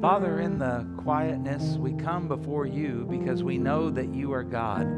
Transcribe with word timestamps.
Father, 0.00 0.40
in 0.40 0.58
the 0.58 0.86
quietness, 0.96 1.76
we 1.76 1.92
come 1.92 2.26
before 2.26 2.64
you 2.64 3.06
because 3.10 3.42
we 3.42 3.58
know 3.58 3.90
that 3.90 4.14
you 4.14 4.32
are 4.32 4.42
God. 4.42 4.88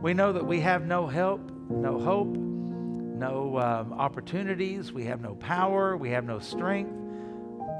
We 0.00 0.14
know 0.14 0.32
that 0.32 0.46
we 0.46 0.60
have 0.60 0.86
no 0.86 1.08
help, 1.08 1.40
no 1.68 1.98
hope, 1.98 2.28
no 2.28 3.58
um, 3.58 3.92
opportunities, 3.92 4.92
we 4.92 5.04
have 5.06 5.20
no 5.20 5.34
power, 5.34 5.96
we 5.96 6.10
have 6.10 6.24
no 6.24 6.38
strength 6.38 6.92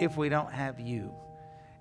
if 0.01 0.17
we 0.17 0.29
don't 0.29 0.51
have 0.51 0.81
you. 0.81 1.15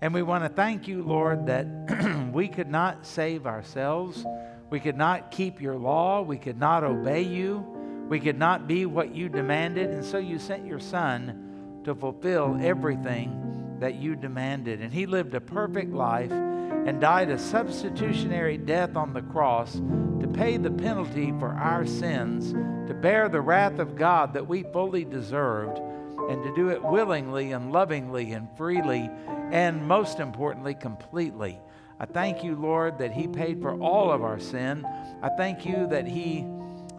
And 0.02 0.14
we 0.14 0.22
want 0.22 0.44
to 0.44 0.50
thank 0.50 0.88
you, 0.88 1.02
Lord, 1.02 1.48
that 1.48 2.30
we 2.32 2.48
could 2.48 2.70
not 2.70 3.08
save 3.08 3.48
ourselves. 3.48 4.24
We 4.70 4.80
could 4.80 4.98
not 4.98 5.32
keep 5.32 5.62
your 5.62 5.78
law. 5.78 6.22
We 6.22 6.38
could 6.38 6.60
not 6.60 6.84
obey 6.84 7.24
you. 7.24 7.66
We 8.08 8.20
could 8.20 8.38
not 8.38 8.68
be 8.68 8.86
what 8.86 9.16
you 9.16 9.30
demanded. 9.30 9.90
And 9.90 10.06
so 10.06 10.20
you 10.20 10.38
sent 10.38 10.68
your 10.68 10.80
Son 10.80 11.82
to 11.86 11.96
fulfill 11.96 12.60
everything 12.62 13.45
that 13.86 14.02
you 14.02 14.16
demanded. 14.16 14.82
And 14.82 14.92
he 14.92 15.06
lived 15.06 15.36
a 15.36 15.40
perfect 15.40 15.94
life 15.94 16.32
and 16.32 17.00
died 17.00 17.30
a 17.30 17.38
substitutionary 17.38 18.58
death 18.58 18.96
on 18.96 19.14
the 19.14 19.22
cross 19.22 19.76
to 19.76 20.28
pay 20.34 20.58
the 20.58 20.72
penalty 20.72 21.32
for 21.38 21.50
our 21.50 21.86
sins, 21.86 22.52
to 22.90 22.96
bear 22.96 23.30
the 23.30 23.42
wrath 23.42 23.78
of 23.78 23.96
God 23.96 24.34
that 24.34 24.48
we 24.48 24.64
fully 24.64 25.06
deserved, 25.06 25.78
and 25.78 26.42
to 26.42 26.56
do 26.56 26.70
it 26.70 26.84
willingly 26.84 27.52
and 27.52 27.72
lovingly 27.72 28.32
and 28.32 28.48
freely, 28.58 29.08
and 29.52 29.88
most 29.88 30.20
importantly, 30.20 30.74
completely. 30.74 31.62
I 32.00 32.08
thank 32.08 32.44
you, 32.44 32.56
Lord, 32.56 32.98
that 32.98 33.12
He 33.12 33.28
paid 33.28 33.62
for 33.62 33.80
all 33.80 34.12
of 34.12 34.24
our 34.24 34.40
sin. 34.40 34.84
I 35.22 35.30
thank 35.30 35.64
you 35.64 35.86
that 35.90 36.08
He 36.08 36.44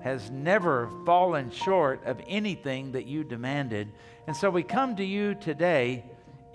has 0.05 0.31
never 0.31 0.89
fallen 1.05 1.51
short 1.51 2.05
of 2.07 2.21
anything 2.29 2.93
that 2.93 3.07
you 3.07 3.25
demanded. 3.25 3.91
And 4.29 4.37
so 4.37 4.51
we 4.51 4.63
come 4.63 4.95
to 4.95 5.05
you 5.05 5.35
today 5.35 6.05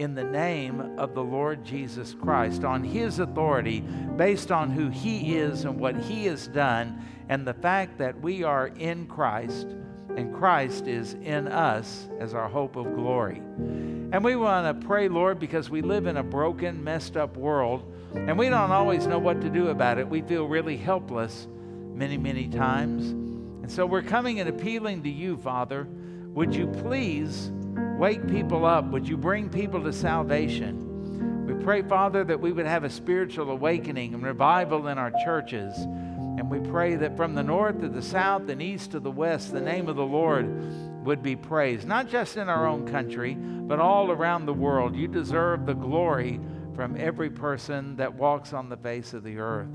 in 0.02 0.16
the 0.16 0.23
name 0.23 0.98
of 0.98 1.14
the 1.14 1.23
Lord 1.23 1.64
Jesus 1.64 2.16
Christ, 2.16 2.64
on 2.64 2.84
His 2.84 3.20
authority, 3.20 3.82
based 4.18 4.52
on 4.52 4.71
who 4.71 4.90
He 4.90 5.38
is 5.38 5.63
and 5.63 5.80
what 5.80 5.96
He 5.96 6.26
has 6.26 6.48
done, 6.48 7.05
and 7.30 7.46
the 7.46 7.54
fact 7.54 7.99
that 7.99 8.20
we 8.20 8.44
are 8.44 8.68
in 8.68 9.05
Christ 9.05 9.68
and 10.18 10.34
Christ 10.34 10.88
is 10.88 11.13
in 11.13 11.48
us 11.48 12.10
as 12.20 12.34
our 12.34 12.49
hope 12.49 12.76
of 12.76 12.96
glory. 12.96 13.38
And 13.38 14.24
we 14.24 14.35
want 14.35 14.82
to 14.82 14.88
pray, 14.88 15.07
Lord, 15.07 15.40
because 15.40 15.70
we 15.70 15.82
live 15.82 16.07
in 16.07 16.18
a 16.18 16.24
broken, 16.24 16.84
messed 16.84 17.16
up 17.16 17.38
world, 17.38 17.94
and 18.13 18.38
we 18.38 18.49
don't 18.49 18.72
always 18.72 19.07
know 19.07 19.20
what 19.20 19.40
to 19.41 19.49
do 19.49 19.70
about 19.70 19.99
it. 19.99 20.10
We 20.10 20.22
feel 20.22 20.48
really 20.48 20.77
helpless 20.77 21.48
many, 21.94 22.18
many 22.18 22.48
times. 22.49 23.12
And 23.12 23.72
so 23.72 23.85
we're 23.85 24.02
coming 24.02 24.40
and 24.40 24.49
appealing 24.49 25.04
to 25.04 25.10
you, 25.10 25.38
Father. 25.38 25.88
Would 26.34 26.55
you 26.55 26.68
please 26.68 27.52
wake 28.02 28.27
people 28.27 28.66
up? 28.66 28.84
Would 28.85 29.07
you 29.07 29.16
bring 29.16 29.48
people 29.48 29.84
to 29.84 29.94
salvation? 29.94 31.46
We 31.46 31.54
pray, 31.63 31.84
Father, 31.84 32.24
that 32.24 32.41
we 32.41 32.52
would 32.52 32.66
have 32.66 32.84
a 32.84 32.90
spiritual 32.90 33.52
awakening 33.52 34.16
and 34.16 34.24
revival 34.24 34.88
in 34.88 34.98
our 34.98 35.12
churches. 35.24 35.77
And 35.77 36.49
we 36.49 36.60
pray 36.72 36.96
that 36.96 37.16
from 37.16 37.35
the 37.35 37.44
north 37.44 37.79
to 37.82 37.90
the 37.90 38.02
south 38.02 38.49
and 38.49 38.60
east 38.60 38.94
to 38.94 38.99
the 38.99 39.12
west, 39.12 39.52
the 39.52 39.62
name 39.62 39.88
of 39.88 39.98
the 39.98 40.04
Lord 40.04 40.48
would 41.05 41.22
be 41.22 41.35
praised, 41.35 41.88
not 41.88 42.10
just 42.10 42.38
in 42.38 42.49
our 42.49 42.66
own 42.66 42.88
country, 42.88 43.35
but 43.35 43.79
all 43.79 44.10
around 44.10 44.48
the 44.48 44.54
world. 44.54 44.96
You 44.96 45.07
deserve 45.07 45.68
the 45.68 45.76
glory 45.76 46.40
from 46.74 46.98
every 46.98 47.29
person 47.29 47.98
that 47.98 48.16
walks 48.16 48.52
on 48.52 48.68
the 48.68 48.77
face 48.77 49.13
of 49.13 49.24
the 49.24 49.38
earth. 49.38 49.70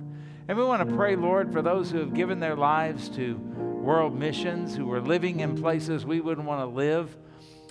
And 0.48 0.58
we 0.58 0.64
want 0.64 0.88
to 0.88 0.96
pray, 0.96 1.14
Lord, 1.14 1.52
for 1.52 1.62
those 1.62 1.92
who 1.92 1.98
have 1.98 2.12
given 2.12 2.40
their 2.40 2.56
lives 2.56 3.08
to 3.10 3.36
world 3.36 4.18
missions, 4.18 4.74
who 4.74 4.90
are 4.90 5.00
living 5.00 5.38
in 5.38 5.54
places 5.54 6.04
we 6.04 6.20
wouldn't 6.20 6.48
want 6.48 6.68
to 6.68 6.74
live 6.74 7.16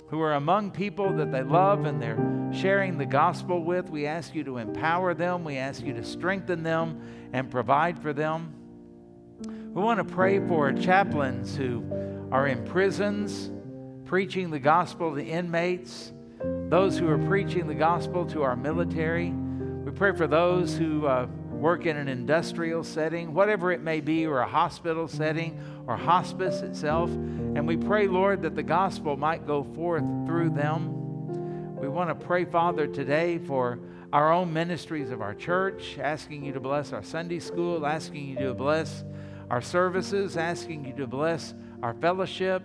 who 0.08 0.20
are 0.20 0.34
among 0.34 0.70
people 0.70 1.12
that 1.14 1.32
they 1.32 1.42
love 1.42 1.84
and 1.84 2.00
they're 2.00 2.18
sharing 2.52 2.96
the 2.96 3.06
gospel 3.06 3.62
with. 3.62 3.90
We 3.90 4.06
ask 4.06 4.34
you 4.34 4.44
to 4.44 4.58
empower 4.58 5.14
them. 5.14 5.44
We 5.44 5.56
ask 5.56 5.82
you 5.82 5.92
to 5.94 6.04
strengthen 6.04 6.62
them 6.62 7.30
and 7.32 7.50
provide 7.50 7.98
for 7.98 8.12
them. 8.12 8.54
We 9.40 9.82
want 9.82 9.98
to 9.98 10.04
pray 10.04 10.46
for 10.46 10.72
chaplains 10.72 11.56
who 11.56 11.84
are 12.30 12.46
in 12.46 12.64
prisons, 12.64 13.50
preaching 14.04 14.50
the 14.50 14.58
gospel 14.58 15.14
to 15.14 15.22
inmates, 15.22 16.12
those 16.68 16.96
who 16.98 17.08
are 17.08 17.18
preaching 17.18 17.66
the 17.66 17.74
gospel 17.74 18.24
to 18.26 18.42
our 18.42 18.56
military. 18.56 19.30
We 19.30 19.90
pray 19.92 20.14
for 20.14 20.26
those 20.26 20.76
who 20.76 21.06
uh, 21.06 21.26
work 21.56 21.86
in 21.86 21.96
an 21.96 22.08
industrial 22.08 22.84
setting, 22.84 23.34
whatever 23.34 23.72
it 23.72 23.80
may 23.80 24.00
be, 24.00 24.26
or 24.26 24.40
a 24.40 24.46
hospital 24.46 25.08
setting, 25.08 25.58
or 25.86 25.96
hospice 25.96 26.60
itself. 26.60 27.10
And 27.10 27.66
we 27.66 27.76
pray, 27.76 28.06
Lord, 28.06 28.42
that 28.42 28.54
the 28.54 28.62
gospel 28.62 29.16
might 29.16 29.46
go 29.46 29.64
forth 29.64 30.04
through 30.26 30.50
them. 30.50 31.76
We 31.76 31.88
want 31.88 32.08
to 32.08 32.26
pray, 32.26 32.44
Father, 32.44 32.86
today 32.86 33.38
for 33.38 33.78
our 34.12 34.32
own 34.32 34.52
ministries 34.52 35.10
of 35.10 35.20
our 35.20 35.34
church, 35.34 35.98
asking 35.98 36.44
you 36.44 36.52
to 36.52 36.60
bless 36.60 36.92
our 36.92 37.02
Sunday 37.02 37.38
school, 37.38 37.86
asking 37.86 38.28
you 38.28 38.36
to 38.46 38.54
bless 38.54 39.04
our 39.50 39.60
services, 39.60 40.36
asking 40.36 40.84
you 40.84 40.92
to 40.94 41.06
bless 41.06 41.54
our 41.82 41.94
fellowship, 41.94 42.62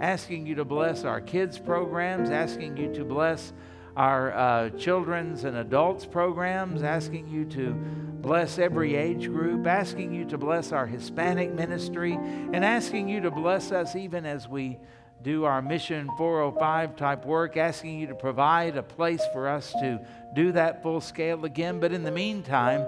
asking 0.00 0.46
you 0.46 0.54
to 0.54 0.64
bless 0.64 1.04
our 1.04 1.20
kids' 1.20 1.58
programs, 1.58 2.30
asking 2.30 2.76
you 2.76 2.92
to 2.94 3.04
bless 3.04 3.52
our 3.96 4.32
uh, 4.32 4.70
children's 4.70 5.44
and 5.44 5.56
adults 5.56 6.04
programs, 6.04 6.82
asking 6.82 7.28
you 7.28 7.44
to 7.46 7.72
bless 7.72 8.58
every 8.58 8.96
age 8.96 9.26
group, 9.26 9.66
asking 9.66 10.12
you 10.14 10.24
to 10.24 10.38
bless 10.38 10.72
our 10.72 10.86
Hispanic 10.86 11.52
ministry, 11.52 12.14
and 12.14 12.64
asking 12.64 13.08
you 13.08 13.20
to 13.20 13.30
bless 13.30 13.70
us 13.70 13.94
even 13.94 14.26
as 14.26 14.48
we 14.48 14.78
do 15.22 15.44
our 15.44 15.62
Mission 15.62 16.08
405 16.18 16.96
type 16.96 17.24
work, 17.24 17.56
asking 17.56 17.98
you 17.98 18.06
to 18.08 18.14
provide 18.14 18.76
a 18.76 18.82
place 18.82 19.22
for 19.32 19.48
us 19.48 19.72
to 19.72 20.00
do 20.34 20.52
that 20.52 20.82
full 20.82 21.00
scale 21.00 21.44
again. 21.44 21.80
But 21.80 21.92
in 21.92 22.02
the 22.02 22.10
meantime, 22.10 22.84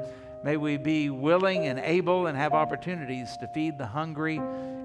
may 0.46 0.56
we 0.56 0.76
be 0.76 1.10
willing 1.10 1.66
and 1.66 1.80
able 1.80 2.28
and 2.28 2.38
have 2.38 2.52
opportunities 2.52 3.36
to 3.38 3.48
feed 3.48 3.76
the 3.76 3.86
hungry 3.86 4.36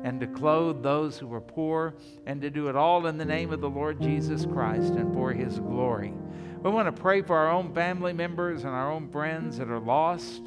and 0.04 0.20
to 0.20 0.26
clothe 0.26 0.82
those 0.82 1.20
who 1.20 1.32
are 1.32 1.40
poor 1.40 1.94
and 2.26 2.42
to 2.42 2.50
do 2.50 2.68
it 2.68 2.76
all 2.76 3.06
in 3.06 3.16
the 3.16 3.24
name 3.24 3.54
of 3.54 3.62
the 3.62 3.70
Lord 3.70 4.02
Jesus 4.02 4.44
Christ 4.44 4.94
and 4.94 5.14
for 5.14 5.32
his 5.32 5.60
glory. 5.60 6.16
We 6.64 6.72
want 6.72 6.88
to 6.88 7.00
pray 7.00 7.22
for 7.22 7.38
our 7.38 7.52
own 7.52 7.76
family 7.76 8.12
members 8.12 8.64
and 8.64 8.74
our 8.74 8.92
own 8.92 9.08
friends 9.10 9.60
that 9.60 9.70
are 9.70 9.80
lost. 9.80 10.42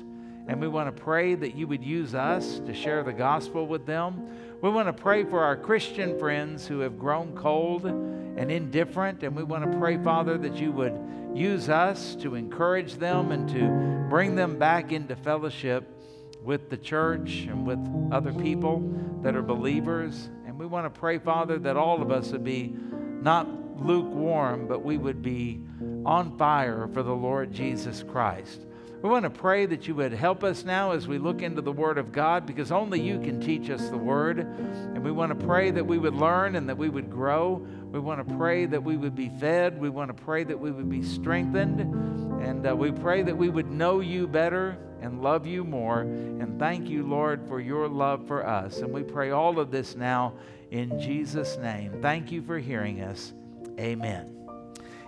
And 0.49 0.61
we 0.61 0.67
want 0.67 0.95
to 0.95 1.03
pray 1.03 1.37
that 1.37 1.55
you 1.55 1.69
would 1.69 1.85
use 1.85 2.17
us 2.17 2.59
to 2.67 2.75
share 2.75 3.05
the 3.05 3.13
gospel 3.13 3.69
with 3.69 3.87
them. 3.87 4.29
We 4.63 4.69
want 4.69 4.89
to 4.89 4.93
pray 4.93 5.23
for 5.23 5.45
our 5.45 5.57
Christian 5.57 6.19
friends 6.19 6.67
who 6.67 6.81
have 6.81 6.99
grown 6.99 7.37
cold 7.37 7.87
and 7.87 8.51
indifferent. 8.51 9.23
And 9.23 9.37
we 9.37 9.45
want 9.45 9.71
to 9.71 9.79
pray, 9.79 9.97
Father, 9.97 10.37
that 10.39 10.57
you 10.57 10.73
would 10.73 10.99
use 11.35 11.69
us 11.69 12.17
to 12.17 12.35
encourage 12.35 12.95
them 12.95 13.31
and 13.31 13.49
to 13.51 13.94
bring 14.09 14.35
them 14.35 14.59
back 14.59 14.93
into 14.93 15.17
fellowship 15.17 15.91
with 16.43 16.69
the 16.71 16.77
church 16.77 17.47
and 17.49 17.67
with 17.67 17.79
other 18.13 18.33
people 18.33 18.83
that 19.23 19.35
are 19.35 19.43
believers. 19.43 20.29
And 20.47 20.59
we 20.59 20.67
want 20.67 20.93
to 20.93 21.01
pray, 21.01 21.19
Father, 21.19 21.59
that 21.61 21.77
all 21.77 22.03
of 22.03 22.11
us 22.11 22.31
would 22.33 22.45
be 22.45 22.75
not 23.23 23.49
lukewarm, 23.81 24.69
but 24.69 24.85
we 24.85 24.99
would 24.99 25.23
be 25.23 25.61
on 26.05 26.37
fire 26.37 26.89
for 26.93 27.03
the 27.03 27.15
Lord 27.15 27.53
Jesus 27.53 28.03
Christ. 28.03 28.61
We 29.05 29.11
want 29.11 29.25
to 29.25 29.31
pray 29.31 29.67
that 29.67 29.87
you 29.87 29.95
would 29.97 30.15
help 30.15 30.43
us 30.43 30.65
now 30.65 30.93
as 30.93 31.07
we 31.07 31.19
look 31.19 31.43
into 31.43 31.61
the 31.61 31.71
Word 31.71 31.99
of 31.99 32.11
God 32.11 32.47
because 32.47 32.73
only 32.73 33.03
you 33.03 33.21
can 33.21 33.39
teach 33.39 33.69
us 33.69 33.91
the 33.91 33.99
Word. 33.99 34.39
And 34.39 35.05
we 35.05 35.13
want 35.13 35.39
to 35.39 35.47
pray 35.47 35.71
that 35.73 35.85
we 35.85 35.99
would 35.99 36.15
learn 36.15 36.57
and 36.57 36.67
that 36.71 36.79
we 36.79 36.89
would 36.89 37.11
grow. 37.11 37.57
We 37.93 38.01
want 38.01 38.27
to 38.27 38.35
pray 38.37 38.65
that 38.65 38.83
we 38.83 38.97
would 38.97 39.15
be 39.15 39.29
fed. 39.29 39.79
We 39.79 39.91
want 39.91 40.09
to 40.09 40.15
pray 40.25 40.43
that 40.45 40.59
we 40.59 40.71
would 40.71 40.89
be 40.89 41.03
strengthened. 41.03 41.81
And 42.43 42.67
uh, 42.67 42.75
we 42.75 42.93
pray 42.93 43.21
that 43.21 43.37
we 43.37 43.51
would 43.51 43.71
know 43.71 44.01
you 44.01 44.27
better 44.27 44.79
and 45.03 45.21
love 45.21 45.47
you 45.47 45.65
more. 45.65 46.01
And 46.01 46.59
thank 46.59 46.89
you, 46.89 47.07
Lord, 47.07 47.47
for 47.47 47.61
your 47.61 47.89
love 47.89 48.27
for 48.27 48.47
us. 48.47 48.79
And 48.79 48.91
we 48.91 49.03
pray 49.03 49.33
all 49.33 49.59
of 49.59 49.71
this 49.71 49.97
now 49.97 50.33
in 50.71 50.99
Jesus' 50.99 51.59
name. 51.59 52.01
Thank 52.01 52.33
you 52.33 52.41
for 52.41 52.59
hearing 52.59 53.03
us. 53.03 53.35
Amen. 53.79 54.35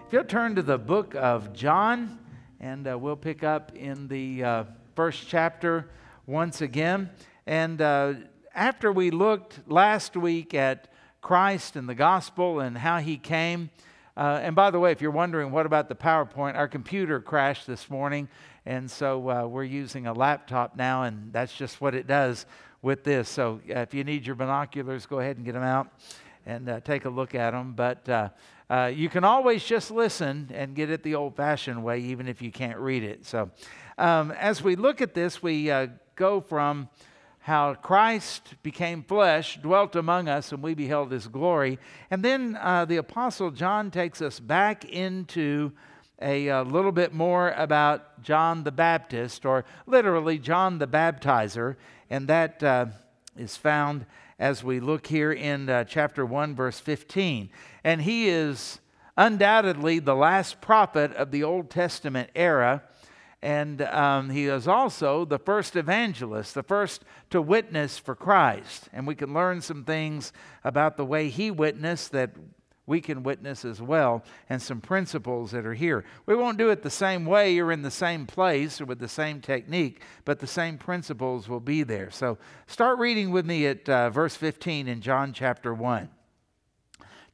If 0.07 0.13
you'll 0.13 0.25
turn 0.25 0.55
to 0.57 0.63
the 0.63 0.77
book 0.77 1.15
of 1.15 1.55
John, 1.55 2.19
and 2.61 2.89
uh, 2.89 2.99
we'll 2.99 3.17
pick 3.17 3.45
up 3.45 3.73
in 3.75 4.09
the 4.09 4.43
uh, 4.43 4.65
first 4.95 5.29
chapter 5.29 5.89
once 6.27 6.61
again. 6.61 7.11
And 7.47 7.81
uh, 7.81 8.15
after 8.55 8.91
we 8.93 9.11
looked 9.11 9.61
last 9.67 10.17
week 10.17 10.55
at 10.55 10.89
Christ 11.21 11.77
and 11.77 11.89
the 11.89 11.95
gospel 11.95 12.61
and 12.61 12.79
how 12.79 12.99
he 12.99 13.19
came, 13.19 13.71
uh, 14.17 14.41
and 14.43 14.57
by 14.57 14.71
the 14.71 14.79
way, 14.81 14.93
if 14.93 15.03
you're 15.03 15.11
wondering 15.11 15.51
what 15.51 15.67
about 15.67 15.89
the 15.89 15.95
PowerPoint, 15.95 16.57
our 16.57 16.69
computer 16.69 17.21
crashed 17.21 17.67
this 17.67 17.91
morning, 17.91 18.29
and 18.65 18.91
so 18.91 19.29
uh, 19.29 19.47
we're 19.47 19.65
using 19.65 20.07
a 20.07 20.13
laptop 20.13 20.77
now, 20.77 21.03
and 21.03 21.33
that's 21.33 21.55
just 21.55 21.81
what 21.81 21.95
it 21.95 22.07
does 22.07 22.47
with 22.81 23.05
this. 23.05 23.29
So 23.29 23.61
uh, 23.69 23.81
if 23.81 23.93
you 23.93 24.05
need 24.05 24.27
your 24.27 24.37
binoculars, 24.37 25.05
go 25.05 25.21
ahead 25.21 25.37
and 25.37 25.45
get 25.45 25.53
them 25.53 25.63
out 25.63 25.89
and 26.47 26.81
take 26.85 27.05
a 27.05 27.11
look 27.11 27.35
at 27.35 27.51
them. 27.51 27.75
But 27.75 28.33
uh, 28.69 28.91
you 28.93 29.09
can 29.09 29.23
always 29.23 29.65
just 29.65 29.91
listen 29.91 30.51
and 30.53 30.75
get 30.75 30.91
it 30.91 31.03
the 31.03 31.15
old 31.15 31.37
fashioned 31.37 31.83
way, 31.85 32.01
even 32.01 32.27
if 32.27 32.43
you 32.43 32.51
can't 32.51 32.79
read 32.79 33.05
it. 33.05 33.25
So, 33.25 33.51
um, 33.97 34.33
as 34.33 34.63
we 34.63 34.75
look 34.75 35.01
at 35.01 35.15
this, 35.15 35.43
we 35.43 35.71
uh, 35.71 35.87
go 36.17 36.41
from 36.41 36.89
how 37.47 37.75
Christ 37.75 38.55
became 38.65 39.05
flesh, 39.05 39.57
dwelt 39.63 39.95
among 39.95 40.29
us, 40.29 40.51
and 40.51 40.61
we 40.65 40.75
beheld 40.75 41.13
his 41.13 41.29
glory. 41.29 41.79
And 42.11 42.25
then 42.25 42.59
uh, 42.61 42.87
the 42.87 42.97
Apostle 42.97 43.53
John 43.53 43.93
takes 43.93 44.21
us 44.21 44.41
back 44.41 44.85
into 44.85 45.71
a, 46.21 46.49
a, 46.49 46.63
little 46.65 46.91
bit 46.91 47.13
more 47.15 47.51
about 47.53 48.21
John 48.21 48.65
the 48.65 48.73
Baptist, 48.73 49.47
or 49.47 49.65
literally 49.87 50.39
John 50.39 50.79
the 50.79 50.89
Baptizer, 50.89 51.77
and 52.11 52.27
that 52.27 52.65
uh, 52.65 52.87
is 53.37 53.57
found 53.57 54.07
as 54.39 54.63
we 54.63 54.81
look 54.81 55.07
here 55.07 55.33
in 55.33 55.69
uh, 55.69 55.85
chapter 55.85 56.25
1, 56.25 56.55
verse 56.55 56.79
15. 56.79 57.51
And 57.85 58.03
he 58.03 58.29
is 58.29 58.81
undoubtedly 59.17 59.99
the 59.99 60.15
last 60.15 60.61
prophet 60.61 61.13
of 61.15 61.31
the 61.31 61.43
Old 61.43 61.71
Testament 61.71 62.31
era. 62.35 62.83
And 63.43 63.83
um, 63.83 64.31
he 64.31 64.47
is 64.47 64.67
also 64.67 65.25
the 65.25 65.39
first 65.39 65.77
evangelist, 65.77 66.55
the 66.55 66.63
first 66.63 67.05
to 67.31 67.41
witness 67.41 67.99
for 67.99 68.15
Christ. 68.15 68.89
And 68.93 69.07
we 69.07 69.15
can 69.15 69.33
learn 69.33 69.61
some 69.61 69.85
things 69.85 70.33
about 70.65 70.97
the 70.97 71.05
way 71.05 71.29
he 71.29 71.51
witnessed 71.51 72.13
that 72.13 72.31
we 72.87 73.01
can 73.01 73.25
witness 73.25 73.65
as 73.65 73.83
well, 73.83 74.23
and 74.49 74.63
some 74.63 74.81
principles 74.81 75.51
that 75.51 75.67
are 75.67 75.75
here. 75.75 76.05
We 76.25 76.37
won't 76.37 76.59
do 76.59 76.71
it 76.71 76.83
the 76.83 76.91
same 76.91 77.27
way 77.27 77.59
or 77.59 77.73
in 77.73 77.83
the 77.83 77.91
same 77.91 78.27
place 78.27 78.81
or 78.81 78.85
with 78.85 79.01
the 79.01 79.09
same 79.09 79.41
technique, 79.41 80.03
but 80.25 80.39
the 80.39 80.47
same 80.47 80.79
principles 80.79 81.49
will 81.49 81.61
be 81.61 81.83
there. 81.83 82.11
So 82.11 82.39
start 82.67 82.99
reading 82.99 83.31
with 83.31 83.45
me 83.45 83.67
at 83.67 83.89
uh, 83.89 84.11
verse 84.11 84.37
15 84.37 84.87
in 84.87 85.01
John 85.01 85.33
chapter 85.33 85.75
1. 85.75 86.09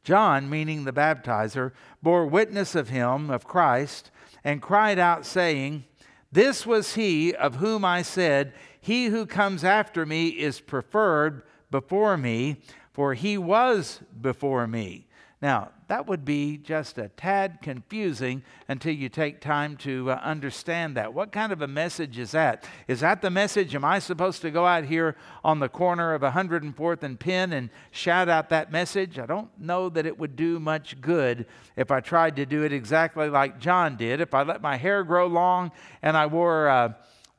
John, 0.04 0.50
meaning 0.50 0.84
the 0.84 0.92
baptizer, 0.92 1.72
bore 2.02 2.26
witness 2.26 2.74
of 2.74 2.88
him, 2.88 3.30
of 3.30 3.44
Christ, 3.44 4.10
and 4.42 4.60
cried 4.60 4.98
out, 4.98 5.24
saying, 5.24 5.84
This 6.32 6.66
was 6.66 6.94
he 6.94 7.34
of 7.34 7.56
whom 7.56 7.84
I 7.84 8.02
said, 8.02 8.52
He 8.80 9.06
who 9.06 9.26
comes 9.26 9.62
after 9.62 10.04
me 10.04 10.28
is 10.28 10.60
preferred 10.60 11.42
before 11.70 12.16
me, 12.16 12.62
for 12.92 13.14
he 13.14 13.38
was 13.38 14.00
before 14.20 14.66
me. 14.66 15.06
Now, 15.42 15.72
that 15.88 16.06
would 16.06 16.24
be 16.24 16.56
just 16.56 16.98
a 16.98 17.08
tad 17.08 17.58
confusing 17.62 18.44
until 18.68 18.94
you 18.94 19.08
take 19.08 19.40
time 19.40 19.76
to 19.78 20.12
uh, 20.12 20.20
understand 20.22 20.96
that. 20.96 21.12
What 21.12 21.32
kind 21.32 21.52
of 21.52 21.60
a 21.60 21.66
message 21.66 22.16
is 22.16 22.30
that? 22.30 22.64
Is 22.86 23.00
that 23.00 23.22
the 23.22 23.28
message? 23.28 23.74
Am 23.74 23.84
I 23.84 23.98
supposed 23.98 24.40
to 24.42 24.52
go 24.52 24.64
out 24.64 24.84
here 24.84 25.16
on 25.42 25.58
the 25.58 25.68
corner 25.68 26.14
of 26.14 26.22
104th 26.22 27.02
and 27.02 27.18
Penn 27.18 27.52
and 27.52 27.70
shout 27.90 28.28
out 28.28 28.50
that 28.50 28.70
message? 28.70 29.18
I 29.18 29.26
don't 29.26 29.50
know 29.58 29.88
that 29.88 30.06
it 30.06 30.16
would 30.16 30.36
do 30.36 30.60
much 30.60 31.00
good 31.00 31.46
if 31.74 31.90
I 31.90 31.98
tried 31.98 32.36
to 32.36 32.46
do 32.46 32.62
it 32.62 32.72
exactly 32.72 33.28
like 33.28 33.58
John 33.58 33.96
did. 33.96 34.20
If 34.20 34.34
I 34.34 34.44
let 34.44 34.62
my 34.62 34.76
hair 34.76 35.02
grow 35.02 35.26
long 35.26 35.72
and 36.02 36.16
I 36.16 36.26
wore. 36.26 36.68
Uh, 36.68 36.92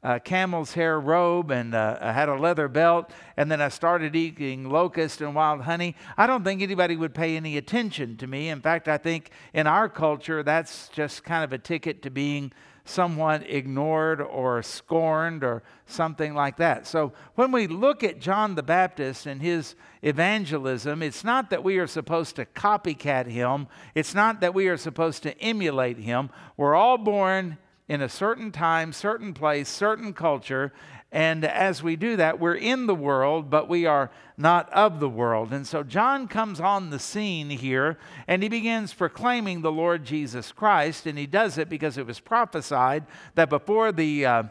a 0.03 0.19
camel's 0.19 0.73
hair 0.73 0.99
robe 0.99 1.49
and 1.49 1.73
uh, 1.73 1.97
I 2.01 2.11
had 2.11 2.29
a 2.29 2.35
leather 2.35 2.67
belt, 2.67 3.11
and 3.37 3.49
then 3.49 3.61
I 3.61 3.69
started 3.69 4.15
eating 4.15 4.69
locust 4.69 5.21
and 5.21 5.33
wild 5.33 5.61
honey, 5.61 5.95
I 6.17 6.27
don't 6.27 6.43
think 6.43 6.61
anybody 6.61 6.95
would 6.95 7.13
pay 7.13 7.37
any 7.37 7.57
attention 7.57 8.17
to 8.17 8.27
me. 8.27 8.49
In 8.49 8.61
fact, 8.61 8.87
I 8.87 8.97
think 8.97 9.31
in 9.53 9.65
our 9.65 9.87
culture, 9.87 10.43
that's 10.43 10.89
just 10.89 11.23
kind 11.23 11.43
of 11.43 11.53
a 11.53 11.57
ticket 11.57 12.01
to 12.03 12.09
being 12.09 12.51
somewhat 12.85 13.49
ignored 13.49 14.21
or 14.21 14.61
scorned 14.61 15.43
or 15.43 15.63
something 15.85 16.33
like 16.33 16.57
that. 16.57 16.85
So 16.85 17.13
when 17.35 17.51
we 17.51 17.67
look 17.67 18.03
at 18.03 18.19
John 18.19 18.55
the 18.55 18.63
Baptist 18.63 19.25
and 19.25 19.41
his 19.41 19.75
evangelism, 20.01 21.01
it's 21.01 21.23
not 21.23 21.49
that 21.51 21.63
we 21.63 21.77
are 21.77 21.87
supposed 21.87 22.35
to 22.35 22.45
copycat 22.45 23.27
him, 23.27 23.67
it's 23.95 24.13
not 24.13 24.41
that 24.41 24.53
we 24.53 24.67
are 24.67 24.75
supposed 24.75 25.23
to 25.23 25.37
emulate 25.39 25.97
him. 25.97 26.29
We're 26.57 26.75
all 26.75 26.97
born 26.97 27.57
in 27.87 28.01
a 28.01 28.09
certain 28.09 28.51
time, 28.51 28.93
certain 28.93 29.33
place, 29.33 29.67
certain 29.67 30.13
culture. 30.13 30.71
And 31.11 31.45
as 31.45 31.83
we 31.83 31.95
do 31.95 32.15
that, 32.15 32.39
we're 32.39 32.55
in 32.55 32.87
the 32.87 32.95
world, 32.95 33.49
but 33.49 33.69
we 33.69 33.85
are 33.85 34.09
not 34.37 34.71
of 34.73 34.99
the 34.99 35.09
world. 35.09 35.53
And 35.53 35.67
so 35.67 35.83
John 35.83 36.27
comes 36.27 36.59
on 36.59 36.89
the 36.89 36.97
scene 36.97 37.49
here 37.49 37.99
and 38.27 38.41
he 38.41 38.49
begins 38.49 38.93
proclaiming 38.93 39.61
the 39.61 39.71
Lord 39.71 40.05
Jesus 40.05 40.51
Christ. 40.51 41.05
And 41.05 41.17
he 41.17 41.27
does 41.27 41.57
it 41.57 41.69
because 41.69 41.97
it 41.97 42.07
was 42.07 42.19
prophesied 42.19 43.05
that 43.35 43.49
before 43.49 43.91
the 43.91 44.25
uh, 44.25 44.43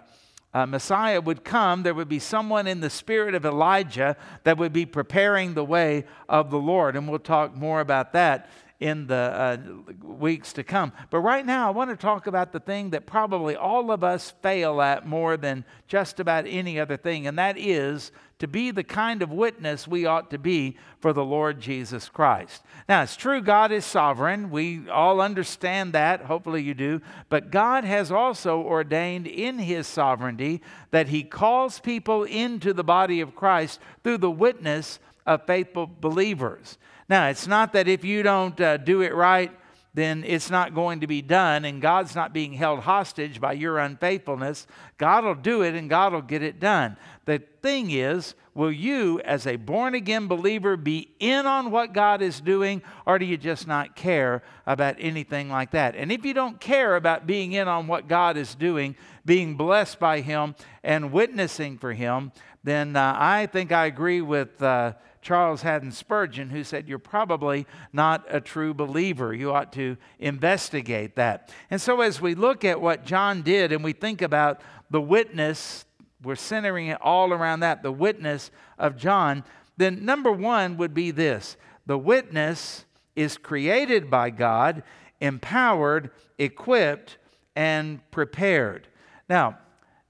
uh, 0.55 0.67
Messiah 0.67 1.20
would 1.20 1.43
come, 1.43 1.82
there 1.82 1.94
would 1.94 2.08
be 2.08 2.19
someone 2.19 2.67
in 2.67 2.81
the 2.81 2.90
spirit 2.90 3.34
of 3.34 3.44
Elijah 3.44 4.17
that 4.44 4.58
would 4.58 4.73
be 4.73 4.87
preparing 4.87 5.55
the 5.55 5.64
way 5.64 6.05
of 6.29 6.50
the 6.50 6.58
Lord. 6.58 6.94
And 6.94 7.08
we'll 7.08 7.19
talk 7.19 7.56
more 7.56 7.81
about 7.81 8.12
that 8.12 8.49
in 8.82 9.06
the 9.06 9.14
uh, 9.14 9.56
weeks 10.02 10.52
to 10.55 10.64
come. 10.64 10.93
But 11.11 11.20
right 11.20 11.46
now, 11.46 11.69
I 11.69 11.70
want 11.70 11.90
to 11.90 11.96
talk 11.96 12.26
about 12.26 12.52
the 12.52 12.58
thing 12.58 12.90
that 12.90 13.06
probably 13.06 13.55
all 13.55 13.93
of 13.93 14.02
us 14.02 14.34
fail 14.43 14.82
at 14.82 15.06
more 15.06 15.37
than 15.37 15.64
just 15.87 16.19
about 16.19 16.46
any 16.49 16.81
other 16.81 16.96
thing, 16.96 17.29
and 17.29 17.38
that 17.38 17.56
is 17.56 18.11
to 18.40 18.49
be 18.49 18.73
the 18.73 18.82
kind 18.82 19.23
of 19.23 19.31
witness 19.31 19.87
we 19.87 20.05
ought 20.05 20.32
to 20.32 20.38
be 20.38 20.76
for 20.99 21.12
the 21.12 21.25
Lord 21.25 21.61
Jesus 21.61 22.08
Christ. 22.08 22.64
Now, 22.88 23.02
it's 23.02 23.14
true 23.14 23.40
God 23.40 23.70
is 23.70 23.84
sovereign. 23.84 24.50
We 24.50 24.88
all 24.90 25.20
understand 25.20 25.93
that. 25.93 26.23
Hopefully, 26.23 26.62
you 26.62 26.75
do. 26.75 27.00
But 27.29 27.52
God 27.52 27.84
has 27.84 28.11
also 28.11 28.61
ordained 28.61 29.29
in 29.29 29.61
His 29.61 29.87
sovereignty 29.87 30.61
that 30.90 31.06
He 31.06 31.23
calls 31.23 31.79
people 31.79 32.25
into 32.25 32.73
the 32.73 32.82
body 32.82 33.20
of 33.20 33.37
Christ 33.37 33.79
through 34.02 34.19
the 34.19 34.31
witness 34.31 34.99
of 35.25 35.46
faithful 35.46 35.88
believers. 36.00 36.79
Now, 37.09 37.29
it's 37.29 37.47
not 37.47 37.73
that 37.73 37.89
if 37.89 38.05
you 38.05 38.23
don't 38.23 38.59
uh, 38.61 38.77
do 38.77 39.03
it 39.03 39.15
right, 39.15 39.51
then 39.95 40.25
it's 40.27 40.51
not 40.51 40.75
going 40.75 41.01
to 41.01 41.07
be 41.07 41.21
done, 41.21 41.67
and 41.67 41.83
God's 41.83 42.15
not 42.15 42.33
being 42.33 42.55
held 42.55 42.81
hostage 42.81 43.41
by 43.41 43.53
your 43.53 43.79
unfaithfulness. 43.79 44.67
God 44.97 45.25
will 45.25 45.35
do 45.35 45.63
it, 45.63 45.75
and 45.75 45.91
God 45.91 46.15
will 46.15 46.23
get 46.23 46.43
it 46.43 46.59
done. 46.59 46.97
The 47.27 47.43
thing 47.61 47.91
is, 47.91 48.35
will 48.55 48.73
you, 48.73 49.21
as 49.21 49.47
a 49.47 49.57
born 49.57 49.95
again 49.95 50.29
believer, 50.29 50.79
be 50.79 51.11
in 51.21 51.47
on 51.47 51.71
what 51.71 51.93
God 51.93 52.23
is 52.23 52.41
doing, 52.41 52.81
or 53.05 53.19
do 53.19 53.27
you 53.27 53.37
just 53.37 53.67
not 53.67 53.95
care 53.95 54.43
about 54.67 54.97
anything 54.99 55.51
like 55.51 55.73
that? 55.73 55.95
And 55.95 56.11
if 56.11 56.25
you 56.25 56.33
don't 56.33 56.59
care 56.59 56.97
about 56.97 57.27
being 57.27 57.53
in 57.53 57.69
on 57.69 57.87
what 57.87 58.09
God 58.09 58.39
is 58.39 58.55
doing, 58.55 58.97
being 59.27 59.57
blessed 59.57 60.01
by 60.01 60.21
Him, 60.23 60.55
and 60.83 61.13
witnessing 61.13 61.77
for 61.77 61.93
Him, 61.93 62.33
then 62.64 62.97
uh, 62.97 63.17
I 63.19 63.47
think 63.47 63.73
I 63.73 63.87
agree 63.87 64.20
with. 64.20 64.62
Uh, 64.62 64.93
Charles 65.23 65.62
Haddon 65.62 65.93
Spurgeon, 65.93 66.50
who 66.50 66.64
said, 66.64 66.88
You're 66.88 66.99
probably 66.99 67.64
not 67.93 68.26
a 68.29 68.41
true 68.41 68.75
believer. 68.75 69.32
You 69.32 69.53
ought 69.53 69.73
to 69.75 69.97
investigate 70.19 71.14
that. 71.14 71.55
And 71.70 71.81
so, 71.81 72.00
as 72.00 72.20
we 72.20 72.35
look 72.35 72.64
at 72.64 72.81
what 72.81 73.06
John 73.06 73.43
did 73.43 73.70
and 73.70 73.85
we 73.85 73.93
think 73.93 74.20
about 74.20 74.61
the 74.91 75.00
witness, 75.00 75.85
we're 76.23 76.35
centering 76.35 76.88
it 76.88 77.00
all 77.00 77.32
around 77.32 77.61
that, 77.61 77.85
the 77.85 77.93
witness 77.93 78.50
of 78.79 78.97
John, 78.97 79.44
then 79.76 80.05
number 80.05 80.31
one 80.32 80.76
would 80.76 80.93
be 80.93 81.12
this 81.12 81.56
the 81.87 81.99
witness 81.99 82.85
is 83.15 83.38
created 83.38 84.11
by 84.11 84.31
God, 84.31 84.82
empowered, 85.20 86.11
equipped, 86.38 87.19
and 87.55 88.00
prepared. 88.11 88.89
Now, 89.29 89.58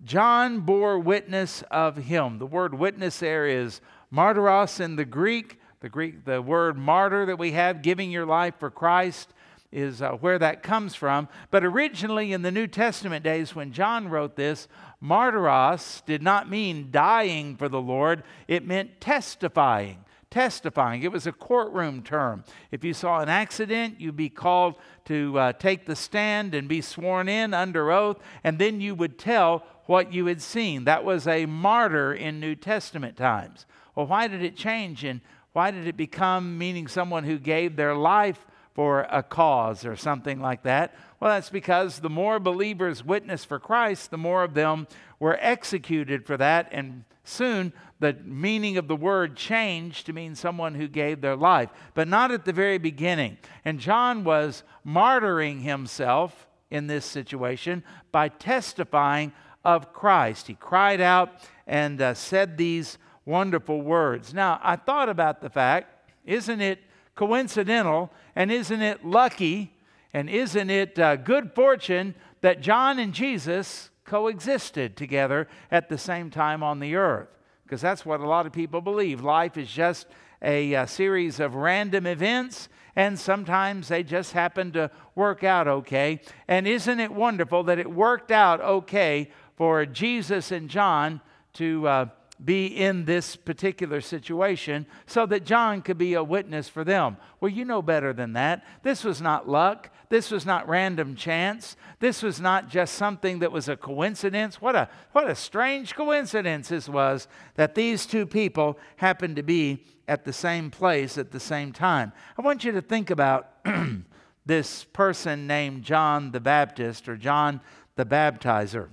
John 0.04 0.60
bore 0.60 0.98
witness 0.98 1.62
of 1.70 1.96
him. 1.96 2.38
The 2.38 2.46
word 2.46 2.74
witness 2.74 3.20
there 3.20 3.46
is 3.46 3.80
Martyros 4.12 4.80
in 4.80 4.96
the 4.96 5.04
Greek, 5.04 5.60
the 5.80 5.88
Greek, 5.88 6.24
the 6.24 6.42
word 6.42 6.76
martyr 6.76 7.26
that 7.26 7.38
we 7.38 7.52
have, 7.52 7.82
giving 7.82 8.10
your 8.10 8.26
life 8.26 8.54
for 8.58 8.70
Christ, 8.70 9.32
is 9.70 10.02
uh, 10.02 10.12
where 10.12 10.38
that 10.38 10.62
comes 10.62 10.94
from. 10.94 11.28
But 11.50 11.64
originally 11.64 12.32
in 12.32 12.42
the 12.42 12.50
New 12.50 12.66
Testament 12.66 13.24
days, 13.24 13.54
when 13.54 13.72
John 13.72 14.08
wrote 14.08 14.36
this, 14.36 14.68
martyros 15.02 16.04
did 16.04 16.22
not 16.22 16.50
mean 16.50 16.88
dying 16.90 17.56
for 17.56 17.68
the 17.68 17.80
Lord, 17.80 18.22
it 18.48 18.66
meant 18.66 19.00
testifying. 19.00 20.04
Testifying. 20.30 21.02
It 21.02 21.12
was 21.12 21.26
a 21.26 21.32
courtroom 21.32 22.02
term. 22.02 22.44
If 22.70 22.84
you 22.84 22.94
saw 22.94 23.20
an 23.20 23.28
accident, 23.28 24.00
you'd 24.00 24.16
be 24.16 24.30
called 24.30 24.76
to 25.04 25.38
uh, 25.38 25.52
take 25.52 25.84
the 25.84 25.96
stand 25.96 26.54
and 26.54 26.68
be 26.68 26.80
sworn 26.80 27.28
in 27.28 27.52
under 27.52 27.92
oath, 27.92 28.18
and 28.42 28.58
then 28.58 28.80
you 28.80 28.94
would 28.94 29.18
tell 29.18 29.64
what 29.92 30.10
you 30.10 30.24
had 30.24 30.40
seen. 30.40 30.84
That 30.84 31.04
was 31.04 31.26
a 31.26 31.44
martyr 31.44 32.14
in 32.14 32.40
New 32.40 32.54
Testament 32.54 33.14
times. 33.14 33.66
Well, 33.94 34.06
why 34.06 34.26
did 34.26 34.42
it 34.42 34.56
change 34.56 35.04
and 35.04 35.20
why 35.52 35.70
did 35.70 35.86
it 35.86 35.98
become 35.98 36.56
meaning 36.56 36.88
someone 36.88 37.24
who 37.24 37.38
gave 37.38 37.76
their 37.76 37.94
life 37.94 38.46
for 38.72 39.02
a 39.10 39.22
cause 39.22 39.84
or 39.84 39.94
something 39.94 40.40
like 40.40 40.62
that? 40.62 40.94
Well, 41.20 41.30
that's 41.30 41.50
because 41.50 41.98
the 41.98 42.08
more 42.08 42.40
believers 42.40 43.04
witnessed 43.04 43.46
for 43.46 43.60
Christ, 43.60 44.10
the 44.10 44.16
more 44.16 44.42
of 44.42 44.54
them 44.54 44.86
were 45.20 45.36
executed 45.42 46.24
for 46.24 46.38
that. 46.38 46.70
And 46.72 47.04
soon 47.22 47.74
the 48.00 48.16
meaning 48.24 48.78
of 48.78 48.88
the 48.88 48.96
word 48.96 49.36
changed 49.36 50.06
to 50.06 50.14
mean 50.14 50.34
someone 50.34 50.74
who 50.74 50.88
gave 50.88 51.20
their 51.20 51.36
life, 51.36 51.68
but 51.92 52.08
not 52.08 52.30
at 52.30 52.46
the 52.46 52.54
very 52.54 52.78
beginning. 52.78 53.36
And 53.62 53.78
John 53.78 54.24
was 54.24 54.64
martyring 54.86 55.60
himself 55.60 56.48
in 56.70 56.86
this 56.86 57.04
situation 57.04 57.84
by 58.10 58.28
testifying 58.28 59.32
of 59.64 59.92
Christ. 59.92 60.46
He 60.46 60.54
cried 60.54 61.00
out 61.00 61.30
and 61.66 62.00
uh, 62.00 62.14
said 62.14 62.56
these 62.56 62.98
wonderful 63.24 63.80
words. 63.80 64.34
Now, 64.34 64.60
I 64.62 64.76
thought 64.76 65.08
about 65.08 65.40
the 65.40 65.50
fact 65.50 66.10
isn't 66.24 66.60
it 66.60 66.78
coincidental 67.14 68.12
and 68.36 68.50
isn't 68.50 68.80
it 68.80 69.04
lucky 69.04 69.72
and 70.12 70.28
isn't 70.28 70.70
it 70.70 70.98
uh, 70.98 71.16
good 71.16 71.52
fortune 71.54 72.14
that 72.40 72.60
John 72.60 72.98
and 72.98 73.12
Jesus 73.12 73.90
coexisted 74.04 74.96
together 74.96 75.48
at 75.70 75.88
the 75.88 75.98
same 75.98 76.30
time 76.30 76.62
on 76.62 76.80
the 76.80 76.94
earth? 76.96 77.28
Because 77.64 77.80
that's 77.80 78.04
what 78.04 78.20
a 78.20 78.28
lot 78.28 78.46
of 78.46 78.52
people 78.52 78.80
believe. 78.80 79.22
Life 79.22 79.56
is 79.56 79.70
just 79.70 80.06
a, 80.42 80.74
a 80.74 80.86
series 80.86 81.40
of 81.40 81.54
random 81.54 82.06
events, 82.06 82.68
and 82.94 83.18
sometimes 83.18 83.88
they 83.88 84.02
just 84.02 84.32
happen 84.32 84.72
to 84.72 84.90
work 85.14 85.44
out 85.44 85.66
okay. 85.66 86.20
And 86.46 86.66
isn't 86.66 87.00
it 87.00 87.10
wonderful 87.10 87.62
that 87.64 87.78
it 87.78 87.90
worked 87.90 88.30
out 88.30 88.60
okay 88.60 89.30
for 89.56 89.86
Jesus 89.86 90.50
and 90.50 90.68
John 90.68 91.20
to 91.54 91.86
uh, 91.86 92.06
be 92.44 92.66
in 92.66 93.04
this 93.04 93.36
particular 93.36 94.00
situation 94.00 94.86
so 95.06 95.26
that 95.26 95.44
John 95.44 95.82
could 95.82 95.98
be 95.98 96.14
a 96.14 96.24
witness 96.24 96.68
for 96.68 96.84
them? 96.84 97.16
Well, 97.40 97.50
you 97.50 97.64
know 97.64 97.82
better 97.82 98.12
than 98.12 98.32
that. 98.32 98.64
This 98.82 99.04
was 99.04 99.20
not 99.20 99.48
luck. 99.48 99.90
This 100.08 100.30
was 100.30 100.44
not 100.44 100.68
random 100.68 101.14
chance. 101.14 101.76
This 102.00 102.22
was 102.22 102.40
not 102.40 102.68
just 102.68 102.94
something 102.94 103.38
that 103.38 103.52
was 103.52 103.68
a 103.68 103.76
coincidence. 103.76 104.60
What 104.60 104.76
a, 104.76 104.88
what 105.12 105.30
a 105.30 105.34
strange 105.34 105.94
coincidence 105.94 106.68
this 106.68 106.88
was 106.88 107.28
that 107.54 107.74
these 107.74 108.06
two 108.06 108.26
people 108.26 108.78
happened 108.96 109.36
to 109.36 109.42
be 109.42 109.84
at 110.08 110.24
the 110.24 110.32
same 110.32 110.70
place 110.70 111.16
at 111.16 111.30
the 111.30 111.40
same 111.40 111.72
time. 111.72 112.12
I 112.36 112.42
want 112.42 112.64
you 112.64 112.72
to 112.72 112.82
think 112.82 113.10
about 113.10 113.64
this 114.46 114.84
person 114.84 115.46
named 115.46 115.84
John 115.84 116.32
the 116.32 116.40
Baptist 116.40 117.08
or 117.08 117.16
John 117.16 117.60
the 117.96 118.04
Baptizer. 118.04 118.88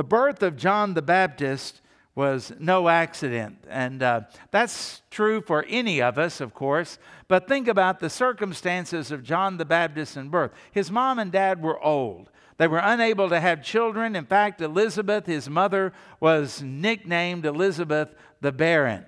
The 0.00 0.04
birth 0.04 0.42
of 0.42 0.56
John 0.56 0.94
the 0.94 1.02
Baptist 1.02 1.82
was 2.14 2.54
no 2.58 2.88
accident. 2.88 3.58
And 3.68 4.02
uh, 4.02 4.22
that's 4.50 5.02
true 5.10 5.42
for 5.42 5.66
any 5.68 6.00
of 6.00 6.16
us, 6.16 6.40
of 6.40 6.54
course. 6.54 6.98
But 7.28 7.46
think 7.46 7.68
about 7.68 8.00
the 8.00 8.08
circumstances 8.08 9.10
of 9.10 9.22
John 9.22 9.58
the 9.58 9.66
Baptist 9.66 10.16
and 10.16 10.30
birth. 10.30 10.52
His 10.72 10.90
mom 10.90 11.18
and 11.18 11.30
dad 11.30 11.62
were 11.62 11.78
old. 11.84 12.30
They 12.56 12.66
were 12.66 12.80
unable 12.82 13.28
to 13.28 13.40
have 13.40 13.62
children. 13.62 14.16
In 14.16 14.24
fact, 14.24 14.62
Elizabeth, 14.62 15.26
his 15.26 15.50
mother, 15.50 15.92
was 16.18 16.62
nicknamed 16.62 17.44
Elizabeth 17.44 18.08
the 18.40 18.52
Barren. 18.52 19.04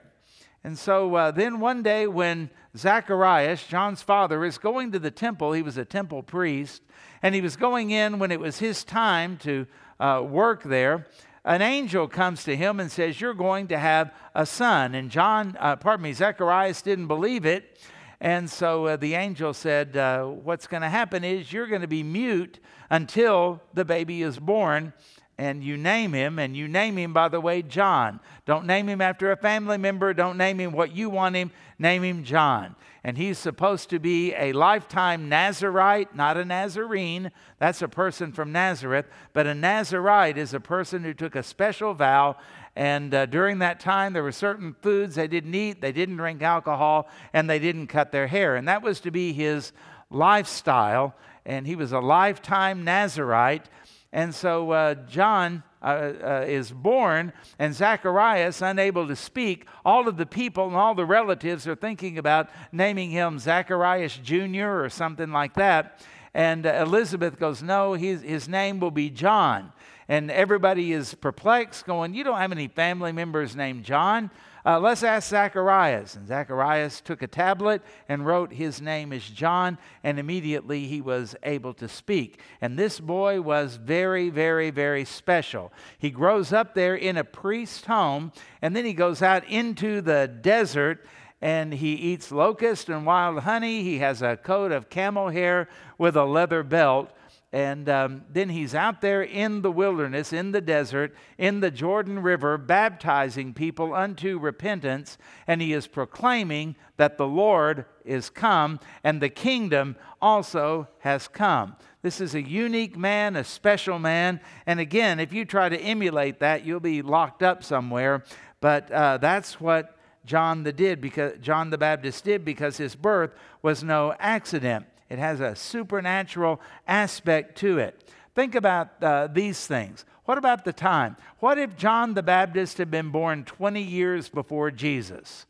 And 0.62 0.78
so 0.78 1.14
uh, 1.14 1.30
then 1.30 1.58
one 1.58 1.82
day, 1.82 2.06
when 2.06 2.50
Zacharias, 2.76 3.66
John's 3.66 4.02
father, 4.02 4.44
is 4.44 4.58
going 4.58 4.92
to 4.92 4.98
the 4.98 5.10
temple, 5.10 5.54
he 5.54 5.62
was 5.62 5.78
a 5.78 5.86
temple 5.86 6.22
priest, 6.22 6.82
and 7.22 7.34
he 7.34 7.40
was 7.40 7.56
going 7.56 7.92
in 7.92 8.18
when 8.18 8.30
it 8.30 8.40
was 8.40 8.58
his 8.58 8.84
time 8.84 9.38
to 9.38 9.66
uh, 10.00 10.22
work 10.26 10.62
there 10.62 11.06
an 11.44 11.60
angel 11.60 12.06
comes 12.06 12.44
to 12.44 12.56
him 12.56 12.78
and 12.78 12.90
says, 12.90 13.20
You're 13.20 13.34
going 13.34 13.68
to 13.68 13.78
have 13.78 14.12
a 14.34 14.46
son. 14.46 14.94
And 14.94 15.10
John, 15.10 15.56
uh, 15.58 15.76
pardon 15.76 16.04
me, 16.04 16.12
Zacharias 16.12 16.82
didn't 16.82 17.08
believe 17.08 17.44
it. 17.44 17.80
And 18.20 18.48
so 18.48 18.86
uh, 18.86 18.96
the 18.96 19.14
angel 19.14 19.52
said, 19.52 19.96
uh, 19.96 20.26
What's 20.26 20.68
going 20.68 20.82
to 20.82 20.88
happen 20.88 21.24
is 21.24 21.52
you're 21.52 21.66
going 21.66 21.82
to 21.82 21.88
be 21.88 22.04
mute 22.04 22.60
until 22.90 23.60
the 23.74 23.84
baby 23.84 24.22
is 24.22 24.38
born 24.38 24.92
and 25.38 25.64
you 25.64 25.76
name 25.76 26.12
him, 26.12 26.38
and 26.38 26.56
you 26.56 26.68
name 26.68 26.96
him, 26.96 27.12
by 27.12 27.28
the 27.28 27.40
way, 27.40 27.62
John. 27.62 28.20
Don't 28.44 28.66
name 28.66 28.88
him 28.88 29.00
after 29.00 29.32
a 29.32 29.36
family 29.36 29.78
member. 29.78 30.12
Don't 30.12 30.36
name 30.36 30.60
him 30.60 30.72
what 30.72 30.94
you 30.94 31.10
want 31.10 31.34
him. 31.34 31.50
Name 31.78 32.04
him 32.04 32.24
John. 32.24 32.76
And 33.04 33.18
he's 33.18 33.38
supposed 33.38 33.90
to 33.90 33.98
be 33.98 34.32
a 34.34 34.52
lifetime 34.52 35.28
Nazarite, 35.28 36.14
not 36.14 36.36
a 36.36 36.44
Nazarene. 36.44 37.32
That's 37.58 37.82
a 37.82 37.88
person 37.88 38.32
from 38.32 38.52
Nazareth. 38.52 39.06
But 39.32 39.46
a 39.46 39.54
Nazarite 39.54 40.38
is 40.38 40.54
a 40.54 40.60
person 40.60 41.02
who 41.02 41.12
took 41.12 41.34
a 41.34 41.42
special 41.42 41.94
vow. 41.94 42.36
And 42.76 43.12
uh, 43.12 43.26
during 43.26 43.58
that 43.58 43.80
time, 43.80 44.12
there 44.12 44.22
were 44.22 44.32
certain 44.32 44.76
foods 44.80 45.16
they 45.16 45.26
didn't 45.26 45.54
eat, 45.54 45.80
they 45.80 45.92
didn't 45.92 46.16
drink 46.16 46.42
alcohol, 46.42 47.08
and 47.32 47.50
they 47.50 47.58
didn't 47.58 47.88
cut 47.88 48.12
their 48.12 48.28
hair. 48.28 48.56
And 48.56 48.68
that 48.68 48.82
was 48.82 49.00
to 49.00 49.10
be 49.10 49.32
his 49.32 49.72
lifestyle. 50.08 51.14
And 51.44 51.66
he 51.66 51.74
was 51.74 51.90
a 51.90 52.00
lifetime 52.00 52.84
Nazarite. 52.84 53.68
And 54.12 54.34
so 54.34 54.70
uh, 54.72 54.94
John 54.94 55.62
uh, 55.80 55.84
uh, 56.22 56.44
is 56.46 56.70
born, 56.70 57.32
and 57.58 57.74
Zacharias, 57.74 58.60
unable 58.60 59.08
to 59.08 59.16
speak, 59.16 59.66
all 59.84 60.06
of 60.06 60.16
the 60.16 60.26
people 60.26 60.66
and 60.66 60.76
all 60.76 60.94
the 60.94 61.06
relatives 61.06 61.66
are 61.66 61.74
thinking 61.74 62.18
about 62.18 62.50
naming 62.70 63.10
him 63.10 63.38
Zacharias 63.38 64.16
Jr. 64.18 64.82
or 64.82 64.90
something 64.90 65.32
like 65.32 65.54
that. 65.54 66.00
And 66.34 66.66
uh, 66.66 66.84
Elizabeth 66.86 67.38
goes, 67.38 67.62
No, 67.62 67.94
his, 67.94 68.22
his 68.22 68.48
name 68.48 68.80
will 68.80 68.90
be 68.90 69.10
John. 69.10 69.72
And 70.08 70.30
everybody 70.30 70.92
is 70.92 71.14
perplexed, 71.14 71.86
going, 71.86 72.14
You 72.14 72.24
don't 72.24 72.38
have 72.38 72.52
any 72.52 72.68
family 72.68 73.12
members 73.12 73.56
named 73.56 73.84
John. 73.84 74.30
Uh, 74.64 74.78
let's 74.78 75.02
ask 75.02 75.28
Zacharias. 75.28 76.14
And 76.14 76.28
Zacharias 76.28 77.00
took 77.00 77.22
a 77.22 77.26
tablet 77.26 77.82
and 78.08 78.24
wrote, 78.24 78.52
His 78.52 78.80
name 78.80 79.12
is 79.12 79.28
John, 79.28 79.76
and 80.04 80.18
immediately 80.18 80.86
he 80.86 81.00
was 81.00 81.34
able 81.42 81.74
to 81.74 81.88
speak. 81.88 82.40
And 82.60 82.78
this 82.78 83.00
boy 83.00 83.40
was 83.40 83.76
very, 83.76 84.30
very, 84.30 84.70
very 84.70 85.04
special. 85.04 85.72
He 85.98 86.10
grows 86.10 86.52
up 86.52 86.74
there 86.74 86.94
in 86.94 87.16
a 87.16 87.24
priest's 87.24 87.86
home, 87.86 88.32
and 88.60 88.76
then 88.76 88.84
he 88.84 88.92
goes 88.92 89.20
out 89.20 89.44
into 89.48 90.00
the 90.00 90.28
desert 90.28 91.04
and 91.40 91.74
he 91.74 91.94
eats 91.94 92.30
locust 92.30 92.88
and 92.88 93.04
wild 93.04 93.40
honey. 93.40 93.82
He 93.82 93.98
has 93.98 94.22
a 94.22 94.36
coat 94.36 94.70
of 94.70 94.88
camel 94.88 95.28
hair 95.28 95.68
with 95.98 96.16
a 96.16 96.24
leather 96.24 96.62
belt. 96.62 97.10
And 97.52 97.86
um, 97.90 98.24
then 98.32 98.48
he's 98.48 98.74
out 98.74 99.02
there 99.02 99.22
in 99.22 99.60
the 99.60 99.70
wilderness, 99.70 100.32
in 100.32 100.52
the 100.52 100.62
desert, 100.62 101.14
in 101.36 101.60
the 101.60 101.70
Jordan 101.70 102.20
River, 102.22 102.56
baptizing 102.56 103.52
people 103.52 103.94
unto 103.94 104.38
repentance. 104.38 105.18
And 105.46 105.60
he 105.60 105.74
is 105.74 105.86
proclaiming 105.86 106.76
that 106.96 107.18
the 107.18 107.26
Lord 107.26 107.84
is 108.06 108.30
come 108.30 108.80
and 109.04 109.20
the 109.20 109.28
kingdom 109.28 109.96
also 110.22 110.88
has 111.00 111.28
come. 111.28 111.76
This 112.00 112.22
is 112.22 112.34
a 112.34 112.42
unique 112.42 112.96
man, 112.96 113.36
a 113.36 113.44
special 113.44 113.98
man. 113.98 114.40
And 114.66 114.80
again, 114.80 115.20
if 115.20 115.34
you 115.34 115.44
try 115.44 115.68
to 115.68 115.78
emulate 115.78 116.40
that, 116.40 116.64
you'll 116.64 116.80
be 116.80 117.02
locked 117.02 117.42
up 117.42 117.62
somewhere. 117.62 118.24
But 118.62 118.90
uh, 118.90 119.18
that's 119.18 119.60
what 119.60 119.98
John 120.24 120.62
the 120.62 120.72
did 120.72 121.02
because 121.02 121.38
John 121.40 121.68
the 121.68 121.78
Baptist 121.78 122.24
did 122.24 122.46
because 122.46 122.78
his 122.78 122.94
birth 122.94 123.32
was 123.60 123.84
no 123.84 124.14
accident. 124.18 124.86
It 125.12 125.18
has 125.18 125.40
a 125.40 125.54
supernatural 125.54 126.58
aspect 126.88 127.58
to 127.58 127.78
it. 127.78 128.10
Think 128.34 128.54
about 128.54 129.02
uh, 129.02 129.26
these 129.26 129.66
things. 129.66 130.06
What 130.24 130.38
about 130.38 130.64
the 130.64 130.72
time? 130.72 131.18
What 131.38 131.58
if 131.58 131.76
John 131.76 132.14
the 132.14 132.22
Baptist 132.22 132.78
had 132.78 132.90
been 132.90 133.10
born 133.10 133.44
20 133.44 133.82
years 133.82 134.30
before 134.30 134.70
Jesus? 134.70 135.44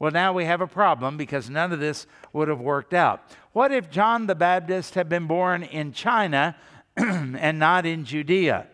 Well, 0.00 0.10
now 0.10 0.32
we 0.32 0.46
have 0.46 0.60
a 0.60 0.66
problem 0.66 1.16
because 1.16 1.48
none 1.48 1.70
of 1.70 1.78
this 1.78 2.08
would 2.32 2.48
have 2.48 2.60
worked 2.60 2.92
out. 2.92 3.22
What 3.52 3.70
if 3.70 3.88
John 3.88 4.26
the 4.26 4.34
Baptist 4.34 4.96
had 4.96 5.08
been 5.08 5.28
born 5.28 5.62
in 5.62 5.92
China 5.92 6.56
and 6.96 7.56
not 7.60 7.86
in 7.86 8.04
Judea? 8.04 8.66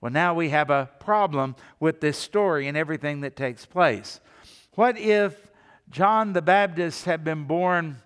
Well, 0.00 0.10
now 0.10 0.34
we 0.34 0.48
have 0.48 0.70
a 0.70 0.90
problem 0.98 1.54
with 1.78 2.00
this 2.00 2.18
story 2.18 2.66
and 2.66 2.76
everything 2.76 3.20
that 3.20 3.36
takes 3.36 3.64
place. 3.64 4.18
What 4.74 4.98
if 4.98 5.52
John 5.88 6.32
the 6.32 6.42
Baptist 6.42 7.04
had 7.04 7.22
been 7.22 7.44
born 7.44 7.98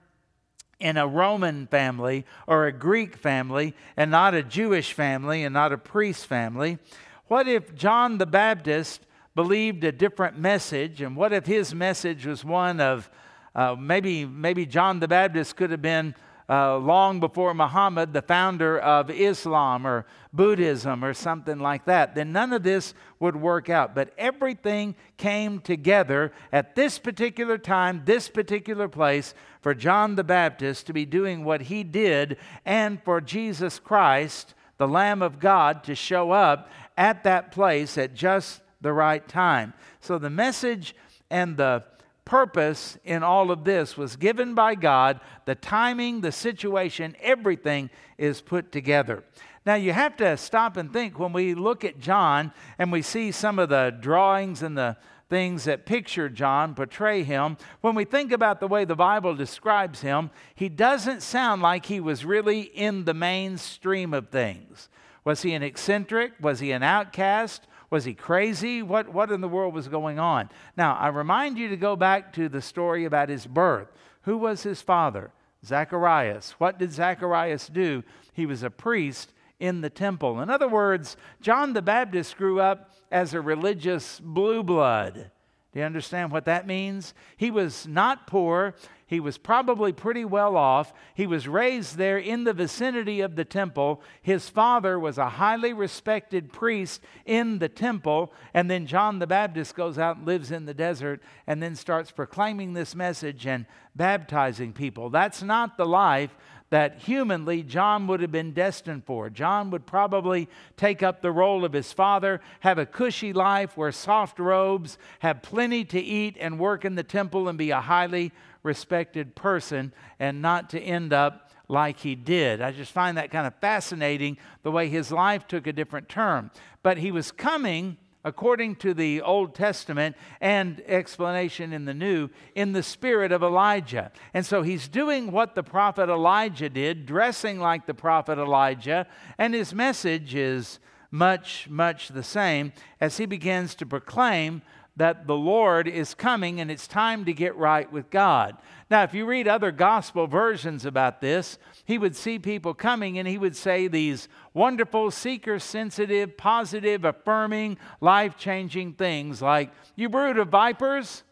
in 0.81 0.97
a 0.97 1.07
Roman 1.07 1.67
family 1.67 2.25
or 2.47 2.67
a 2.67 2.73
Greek 2.73 3.17
family 3.17 3.75
and 3.97 4.11
not 4.11 4.35
a 4.35 4.43
Jewish 4.43 4.93
family 4.93 5.45
and 5.45 5.53
not 5.53 5.73
a 5.73 5.79
priest 5.79 6.27
family? 6.27 6.79
What 7.27 7.49
if 7.49 7.75
John 7.75 8.19
the 8.19 8.27
Baptist 8.27 9.03
believed 9.35 9.85
a 9.85 9.93
different 9.93 10.39
message? 10.39 11.01
And 11.01 11.17
what 11.17 11.33
if 11.33 11.47
his 11.47 11.75
message 11.75 12.27
was 12.27 12.45
one 12.45 12.81
of 12.81 13.11
uh, 13.55 13.75
maybe, 13.79 14.25
maybe 14.25 14.67
John 14.67 15.01
the 15.01 15.09
Baptist 15.09 15.57
could 15.57 15.71
have 15.71 15.83
been 15.83 16.15
uh, 16.49 16.79
long 16.79 17.21
before 17.21 17.53
Muhammad, 17.53 18.13
the 18.13 18.23
founder 18.23 18.79
of 18.79 19.11
Islam 19.11 19.87
or 19.87 20.07
Buddhism 20.33 21.05
or 21.05 21.13
something 21.13 21.59
like 21.59 21.85
that, 21.85 22.15
then 22.15 22.33
none 22.33 22.53
of 22.53 22.63
this 22.63 22.95
would 23.21 23.37
work 23.37 23.69
out. 23.69 23.95
But 23.95 24.15
everything 24.17 24.95
came 25.19 25.61
together 25.61 26.33
at 26.51 26.75
this 26.75 26.99
particular 26.99 27.59
time, 27.59 28.03
this 28.07 28.29
particular 28.29 28.89
place, 28.89 29.35
for 29.61 29.75
John 29.75 30.15
the 30.15 30.25
Baptist 30.25 30.87
to 30.87 30.93
be 30.93 31.05
doing 31.05 31.45
what 31.45 31.63
he 31.63 31.85
did 31.85 32.39
and 32.65 33.03
for 33.03 33.21
Jesus 33.21 33.79
Christ, 33.79 34.55
the 34.79 34.89
Lamb 34.89 35.21
of 35.21 35.41
God, 35.41 35.85
to 35.85 35.95
show 35.95 36.31
up 36.31 36.71
at 36.97 37.25
that 37.25 37.53
place 37.53 37.99
at 37.99 38.15
just 38.15 38.63
the 38.81 38.93
right 38.93 39.27
time. 39.29 39.75
So 40.01 40.19
the 40.19 40.31
message 40.31 40.95
and 41.31 41.57
the 41.57 41.85
purpose 42.29 42.99
in 43.05 43.23
all 43.23 43.51
of 43.51 43.65
this 43.65 43.97
was 43.97 44.17
given 44.17 44.55
by 44.55 44.75
God. 44.75 45.19
The 45.47 45.55
timing, 45.55 46.21
the 46.21 46.31
situation, 46.31 47.17
everything 47.23 47.89
is 48.19 48.43
put 48.43 48.71
together. 48.71 49.25
Now, 49.65 49.77
you 49.77 49.93
have 49.93 50.15
to 50.19 50.37
stop 50.37 50.77
and 50.77 50.93
think 50.93 51.19
when 51.19 51.33
we 51.33 51.55
look 51.55 51.85
at 51.85 51.99
John 51.99 52.53
and 52.79 52.93
we 52.93 53.01
see 53.01 53.33
some 53.33 53.59
of 53.59 53.71
the 53.71 53.97
drawings 53.99 54.63
and 54.63 54.77
the 54.77 54.99
things 55.31 55.65
that 55.65 55.87
picture 55.87 56.29
John, 56.29 56.75
portray 56.75 57.23
him, 57.23 57.57
when 57.81 57.95
we 57.95 58.05
think 58.05 58.31
about 58.31 58.61
the 58.61 58.69
way 58.69 58.85
the 58.85 58.95
Bible 58.95 59.35
describes 59.35 60.03
him, 60.03 60.31
he 60.55 60.69
doesn't 60.69 61.23
sound 61.23 61.63
like 61.63 61.87
he 61.87 61.99
was 62.01 62.25
really 62.25 62.61
in 62.61 63.05
the 63.05 63.15
mainstream 63.15 64.13
of 64.13 64.29
things. 64.29 64.91
Was 65.25 65.43
he 65.43 65.55
an 65.55 65.63
eccentric? 65.63 66.33
Was 66.41 66.61
he 66.61 66.73
an 66.73 66.83
outcast? 66.83 67.67
Was 67.91 68.05
he 68.05 68.15
crazy? 68.15 68.83
What, 68.83 69.09
what 69.09 69.31
in 69.31 69.41
the 69.41 69.49
world 69.49 69.75
was 69.75 69.89
going 69.89 70.19
on? 70.19 70.51
Now, 70.77 70.97
I 70.97 71.09
remind 71.09 71.57
you 71.57 71.69
to 71.69 71.77
go 71.77 71.97
back 71.97 72.33
to 72.35 72.49
the 72.49 72.61
story 72.61 73.05
about 73.05 73.29
his 73.29 73.47
birth. 73.47 73.89
Who 74.23 74.37
was 74.37 74.63
his 74.63 74.83
father? 74.83 75.31
Zacharias. 75.65 76.53
What 76.59 76.79
did 76.79 76.93
Zacharias 76.93 77.69
do? 77.69 78.03
He 78.33 78.47
was 78.47 78.63
a 78.63 78.71
priest 78.71 79.33
in 79.59 79.81
the 79.81 79.91
temple. 79.91 80.41
In 80.41 80.51
other 80.51 80.69
words, 80.69 81.17
John 81.41 81.73
the 81.73 81.83
Baptist 81.83 82.37
grew 82.37 82.61
up 82.61 82.93
as 83.11 83.35
a 83.35 83.41
religious 83.41 84.21
blue 84.21 84.63
blood. 84.63 85.31
Do 85.73 85.81
you 85.81 85.85
understand 85.85 86.33
what 86.33 86.47
that 86.47 86.67
means? 86.67 87.13
He 87.37 87.51
was 87.51 87.87
not 87.87 88.27
poor. 88.27 88.75
He 89.07 89.21
was 89.21 89.37
probably 89.37 89.93
pretty 89.93 90.25
well 90.25 90.57
off. 90.57 90.95
He 91.15 91.27
was 91.27 91.47
raised 91.47 91.97
there 91.97 92.19
in 92.19 92.45
the 92.45 92.55
vicinity 92.55 93.21
of 93.21 93.37
the 93.37 93.45
temple. 93.45 94.03
His 94.23 94.49
father 94.49 94.99
was 94.99 95.19
a 95.19 95.29
highly 95.29 95.75
respected 95.75 96.53
priest 96.53 97.03
in 97.27 97.59
the 97.59 97.69
temple. 97.69 98.33
And 98.55 98.71
then 98.71 98.87
John 98.87 99.19
the 99.19 99.27
Baptist 99.27 99.75
goes 99.75 99.99
out 99.99 100.17
and 100.17 100.27
lives 100.27 100.51
in 100.51 100.65
the 100.65 100.75
desert 100.75 101.23
and 101.47 101.63
then 101.63 101.77
starts 101.77 102.11
proclaiming 102.11 102.73
this 102.73 102.95
message 102.95 103.47
and 103.47 103.67
baptizing 103.95 104.73
people. 104.73 105.11
That's 105.11 105.43
not 105.43 105.77
the 105.77 105.87
life 105.87 106.35
that 106.71 106.99
humanly 106.99 107.63
John 107.63 108.07
would 108.07 108.21
have 108.21 108.33
been 108.33 108.53
destined 108.53 109.05
for. 109.05 109.31
John 109.31 109.71
would 109.71 109.87
probably 109.87 110.49
take 110.77 111.03
up 111.03 111.23
the 111.23 111.33
role 111.33 111.65
of 111.65 111.73
his 111.73 111.93
father, 111.93 112.41
have 112.61 112.79
a 112.79 112.87
cushy 112.87 113.33
life, 113.33 113.77
wear 113.77 113.93
soft 113.93 114.39
robes, 114.39 114.99
have 115.21 115.43
plenty 115.43 115.85
to 115.87 116.01
eat, 116.01 116.37
and 116.39 116.59
work 116.59 116.85
in 116.85 116.95
the 116.95 117.03
temple 117.03 117.49
and 117.49 117.57
be 117.57 117.71
a 117.71 117.81
highly 117.81 118.33
respected 118.63 119.35
person, 119.35 119.93
and 120.19 120.43
not 120.43 120.69
to 120.71 120.81
end 120.81 121.13
up 121.13 121.51
like 121.69 121.99
he 121.99 122.15
did. 122.15 122.61
I 122.61 122.73
just 122.73 122.93
find 122.93 123.17
that 123.17 123.31
kind 123.31 123.47
of 123.47 123.55
fascinating 123.57 124.39
the 124.63 124.71
way 124.71 124.89
his 124.89 125.13
life 125.13 125.47
took 125.47 125.67
a 125.67 125.73
different 125.73 126.09
turn. 126.09 126.51
But 126.83 126.99
he 126.99 127.11
was 127.11 127.31
coming 127.31 127.97
according 128.25 128.77
to 128.77 128.95
the 128.95 129.23
Old 129.23 129.55
Testament 129.55 130.17
and 130.41 130.83
explanation 130.87 131.73
in 131.73 131.85
the 131.85 131.95
New, 131.95 132.29
in 132.55 132.73
the 132.73 132.83
spirit 132.83 133.33
of 133.33 133.43
Elijah. 133.43 134.11
And 134.35 134.45
so 134.45 134.63
he's 134.63 134.89
doing 134.89 135.33
what 135.33 135.55
the 135.55 135.63
prophet 135.63 136.09
Elijah 136.09 136.69
did, 136.69 137.07
dressing 137.07 137.59
like 137.59 137.87
the 137.87 137.95
prophet 137.95 138.39
Elijah, 138.39 139.07
and 139.39 139.55
his 139.55 139.73
message 139.73 140.35
is 140.35 140.79
much, 141.11 141.69
much 141.71 142.09
the 142.09 142.23
same 142.23 142.73
as 143.01 143.17
he 143.17 143.27
begins 143.27 143.75
to 143.77 143.87
proclaim 143.87 144.63
that 144.97 145.27
the 145.29 145.37
Lord 145.37 145.87
is 145.87 146.13
coming 146.13 146.61
and 146.61 146.71
it's 146.71 146.89
time 146.89 147.25
to 147.25 147.33
get 147.33 147.57
right 147.57 147.91
with 147.91 148.11
God. 148.11 148.57
Now, 148.91 149.03
if 149.03 149.13
you 149.13 149.27
read 149.27 149.47
other 149.47 149.71
gospel 149.71 150.27
versions 150.27 150.87
about 150.87 151.21
this, 151.21 151.59
he 151.85 151.99
would 151.99 152.17
see 152.17 152.39
people 152.39 152.73
coming 152.73 153.19
and 153.19 153.29
he 153.29 153.37
would 153.37 153.55
say 153.55 153.87
these 153.87 154.29
wonderful, 154.55 155.11
seeker 155.11 155.59
sensitive, 155.59 156.39
positive, 156.39 157.05
affirming, 157.05 157.77
life 158.01 158.39
changing 158.39 158.95
things 158.95 159.43
like, 159.43 159.71
You 159.95 160.09
brood 160.09 160.39
of 160.39 160.49
vipers, 160.49 161.23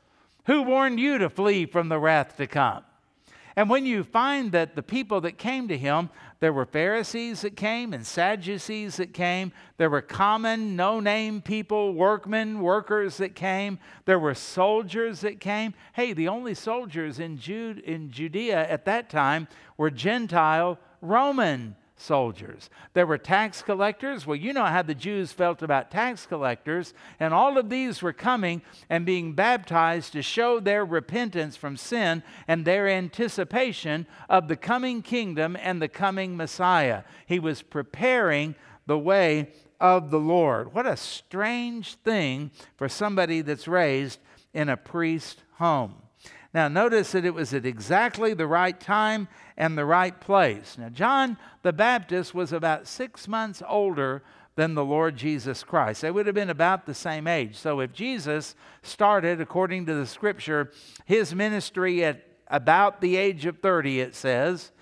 who 0.44 0.62
warned 0.62 1.00
you 1.00 1.16
to 1.18 1.30
flee 1.30 1.64
from 1.64 1.88
the 1.88 1.98
wrath 1.98 2.36
to 2.36 2.46
come? 2.46 2.84
And 3.56 3.70
when 3.70 3.86
you 3.86 4.04
find 4.04 4.52
that 4.52 4.76
the 4.76 4.82
people 4.82 5.22
that 5.22 5.38
came 5.38 5.68
to 5.68 5.78
him, 5.78 6.10
there 6.40 6.52
were 6.52 6.66
Pharisees 6.66 7.40
that 7.42 7.56
came 7.56 7.92
and 7.92 8.06
Sadducees 8.06 8.96
that 8.96 9.14
came, 9.14 9.52
there 9.78 9.90
were 9.90 10.02
common, 10.02 10.76
no 10.76 11.00
name 11.00 11.40
people, 11.40 11.94
workmen, 11.94 12.60
workers 12.60 13.16
that 13.16 13.34
came, 13.34 13.78
there 14.04 14.18
were 14.18 14.34
soldiers 14.34 15.20
that 15.20 15.40
came. 15.40 15.74
Hey, 15.94 16.12
the 16.12 16.28
only 16.28 16.54
soldiers 16.54 17.18
in, 17.18 17.38
Jude, 17.38 17.78
in 17.78 18.10
Judea 18.10 18.68
at 18.68 18.84
that 18.84 19.08
time 19.08 19.48
were 19.76 19.90
Gentile 19.90 20.78
Roman 21.00 21.76
soldiers. 21.96 22.68
There 22.92 23.06
were 23.06 23.18
tax 23.18 23.62
collectors. 23.62 24.26
Well, 24.26 24.36
you 24.36 24.52
know 24.52 24.66
how 24.66 24.82
the 24.82 24.94
Jews 24.94 25.32
felt 25.32 25.62
about 25.62 25.90
tax 25.90 26.26
collectors. 26.26 26.94
And 27.18 27.32
all 27.32 27.58
of 27.58 27.70
these 27.70 28.02
were 28.02 28.12
coming 28.12 28.62
and 28.90 29.06
being 29.06 29.32
baptized 29.32 30.12
to 30.12 30.22
show 30.22 30.60
their 30.60 30.84
repentance 30.84 31.56
from 31.56 31.76
sin 31.76 32.22
and 32.46 32.64
their 32.64 32.88
anticipation 32.88 34.06
of 34.28 34.48
the 34.48 34.56
coming 34.56 35.02
kingdom 35.02 35.56
and 35.60 35.80
the 35.80 35.88
coming 35.88 36.36
Messiah. 36.36 37.02
He 37.26 37.38
was 37.38 37.62
preparing 37.62 38.54
the 38.86 38.98
way 38.98 39.48
of 39.80 40.10
the 40.10 40.20
Lord. 40.20 40.72
What 40.72 40.86
a 40.86 40.96
strange 40.96 41.94
thing 41.96 42.50
for 42.76 42.88
somebody 42.88 43.40
that's 43.40 43.68
raised 43.68 44.20
in 44.54 44.68
a 44.68 44.76
priest 44.76 45.42
home. 45.54 45.94
Now, 46.54 46.68
notice 46.68 47.12
that 47.12 47.24
it 47.24 47.34
was 47.34 47.52
at 47.52 47.66
exactly 47.66 48.34
the 48.34 48.46
right 48.46 48.78
time 48.78 49.28
and 49.56 49.76
the 49.76 49.84
right 49.84 50.18
place. 50.18 50.76
Now, 50.78 50.88
John 50.88 51.36
the 51.62 51.72
Baptist 51.72 52.34
was 52.34 52.52
about 52.52 52.86
six 52.86 53.28
months 53.28 53.62
older 53.68 54.22
than 54.54 54.74
the 54.74 54.84
Lord 54.84 55.16
Jesus 55.16 55.62
Christ. 55.62 56.00
They 56.00 56.10
would 56.10 56.26
have 56.26 56.34
been 56.34 56.50
about 56.50 56.86
the 56.86 56.94
same 56.94 57.26
age. 57.26 57.56
So, 57.56 57.80
if 57.80 57.92
Jesus 57.92 58.54
started, 58.82 59.40
according 59.40 59.86
to 59.86 59.94
the 59.94 60.06
scripture, 60.06 60.72
his 61.04 61.34
ministry 61.34 62.04
at 62.04 62.22
about 62.48 63.00
the 63.00 63.16
age 63.16 63.44
of 63.44 63.58
30, 63.58 64.00
it 64.00 64.14
says, 64.14 64.72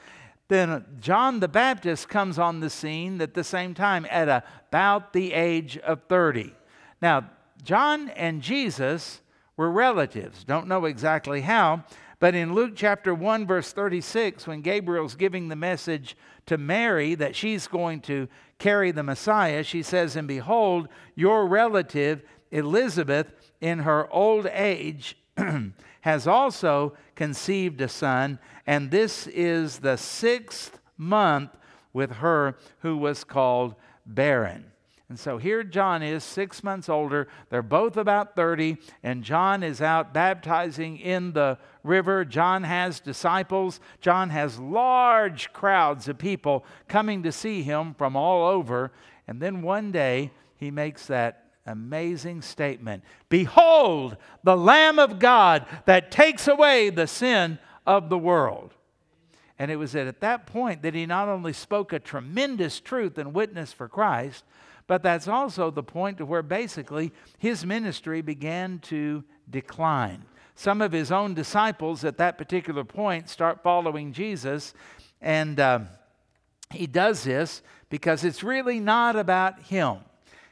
then 0.48 0.84
John 1.00 1.40
the 1.40 1.48
Baptist 1.48 2.08
comes 2.08 2.38
on 2.38 2.60
the 2.60 2.68
scene 2.68 3.20
at 3.20 3.34
the 3.34 3.44
same 3.44 3.74
time 3.74 4.06
at 4.10 4.28
about 4.28 5.12
the 5.12 5.32
age 5.32 5.78
of 5.78 6.02
30. 6.08 6.54
Now, 7.00 7.30
John 7.62 8.10
and 8.10 8.42
Jesus 8.42 9.22
were 9.56 9.70
relatives. 9.70 10.44
Don't 10.44 10.68
know 10.68 10.84
exactly 10.84 11.42
how, 11.42 11.84
but 12.18 12.34
in 12.34 12.54
Luke 12.54 12.72
chapter 12.74 13.14
1, 13.14 13.46
verse 13.46 13.72
36, 13.72 14.46
when 14.46 14.62
Gabriel's 14.62 15.14
giving 15.14 15.48
the 15.48 15.56
message 15.56 16.16
to 16.46 16.58
Mary 16.58 17.14
that 17.14 17.36
she's 17.36 17.66
going 17.66 18.00
to 18.02 18.28
carry 18.58 18.90
the 18.90 19.02
Messiah, 19.02 19.62
she 19.62 19.82
says, 19.82 20.16
And 20.16 20.28
behold, 20.28 20.88
your 21.14 21.46
relative 21.46 22.22
Elizabeth, 22.50 23.32
in 23.60 23.80
her 23.80 24.10
old 24.12 24.46
age, 24.46 25.16
has 26.02 26.26
also 26.26 26.94
conceived 27.14 27.80
a 27.80 27.88
son, 27.88 28.38
and 28.66 28.90
this 28.90 29.26
is 29.26 29.78
the 29.78 29.96
sixth 29.96 30.78
month 30.96 31.50
with 31.92 32.12
her 32.12 32.56
who 32.80 32.96
was 32.96 33.24
called 33.24 33.74
barren. 34.06 34.66
And 35.14 35.20
so 35.20 35.38
here 35.38 35.62
John 35.62 36.02
is, 36.02 36.24
six 36.24 36.64
months 36.64 36.88
older. 36.88 37.28
They're 37.48 37.62
both 37.62 37.96
about 37.96 38.34
30, 38.34 38.78
and 39.00 39.22
John 39.22 39.62
is 39.62 39.80
out 39.80 40.12
baptizing 40.12 40.98
in 40.98 41.34
the 41.34 41.56
river. 41.84 42.24
John 42.24 42.64
has 42.64 42.98
disciples. 42.98 43.78
John 44.00 44.30
has 44.30 44.58
large 44.58 45.52
crowds 45.52 46.08
of 46.08 46.18
people 46.18 46.64
coming 46.88 47.22
to 47.22 47.30
see 47.30 47.62
him 47.62 47.94
from 47.94 48.16
all 48.16 48.44
over. 48.48 48.90
And 49.28 49.40
then 49.40 49.62
one 49.62 49.92
day, 49.92 50.32
he 50.56 50.72
makes 50.72 51.06
that 51.06 51.44
amazing 51.64 52.42
statement 52.42 53.04
Behold, 53.28 54.16
the 54.42 54.56
Lamb 54.56 54.98
of 54.98 55.20
God 55.20 55.64
that 55.84 56.10
takes 56.10 56.48
away 56.48 56.90
the 56.90 57.06
sin 57.06 57.60
of 57.86 58.08
the 58.08 58.18
world. 58.18 58.74
And 59.60 59.70
it 59.70 59.76
was 59.76 59.94
at 59.94 60.20
that 60.22 60.46
point 60.46 60.82
that 60.82 60.94
he 60.94 61.06
not 61.06 61.28
only 61.28 61.52
spoke 61.52 61.92
a 61.92 62.00
tremendous 62.00 62.80
truth 62.80 63.16
and 63.16 63.32
witness 63.32 63.72
for 63.72 63.88
Christ, 63.88 64.42
but 64.86 65.02
that's 65.02 65.28
also 65.28 65.70
the 65.70 65.82
point 65.82 66.18
to 66.18 66.26
where 66.26 66.42
basically 66.42 67.12
his 67.38 67.64
ministry 67.64 68.20
began 68.20 68.78
to 68.80 69.24
decline. 69.48 70.24
Some 70.54 70.82
of 70.82 70.92
his 70.92 71.10
own 71.10 71.34
disciples 71.34 72.04
at 72.04 72.18
that 72.18 72.38
particular 72.38 72.84
point 72.84 73.28
start 73.28 73.62
following 73.62 74.12
Jesus, 74.12 74.74
and 75.20 75.58
uh, 75.58 75.80
he 76.70 76.86
does 76.86 77.24
this 77.24 77.62
because 77.88 78.24
it's 78.24 78.42
really 78.42 78.78
not 78.78 79.16
about 79.16 79.60
him. 79.62 79.98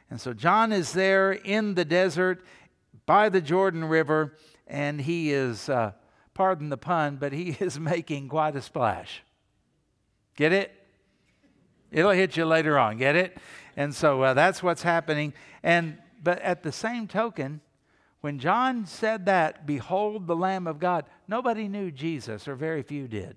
And 0.09 0.19
so 0.19 0.33
John 0.33 0.71
is 0.71 0.93
there 0.93 1.31
in 1.31 1.75
the 1.75 1.85
desert 1.85 2.43
by 3.05 3.29
the 3.29 3.41
Jordan 3.41 3.85
River, 3.85 4.35
and 4.67 4.99
he 4.99 5.31
is, 5.31 5.69
uh, 5.69 5.93
pardon 6.33 6.69
the 6.69 6.77
pun, 6.77 7.17
but 7.17 7.33
he 7.33 7.49
is 7.59 7.79
making 7.79 8.29
quite 8.29 8.55
a 8.55 8.61
splash. 8.61 9.23
Get 10.35 10.51
it? 10.51 10.71
It'll 11.91 12.11
hit 12.11 12.35
you 12.35 12.45
later 12.45 12.77
on. 12.77 12.97
Get 12.97 13.15
it? 13.15 13.37
And 13.75 13.93
so 13.93 14.21
uh, 14.21 14.33
that's 14.33 14.61
what's 14.61 14.83
happening. 14.83 15.33
And 15.63 15.97
but 16.23 16.39
at 16.39 16.63
the 16.63 16.71
same 16.71 17.07
token, 17.07 17.61
when 18.21 18.39
John 18.39 18.85
said 18.85 19.25
that, 19.25 19.65
behold 19.65 20.27
the 20.27 20.35
Lamb 20.35 20.65
of 20.65 20.79
God, 20.79 21.05
nobody 21.27 21.67
knew 21.67 21.91
Jesus, 21.91 22.47
or 22.47 22.55
very 22.55 22.81
few 22.81 23.07
did. 23.07 23.35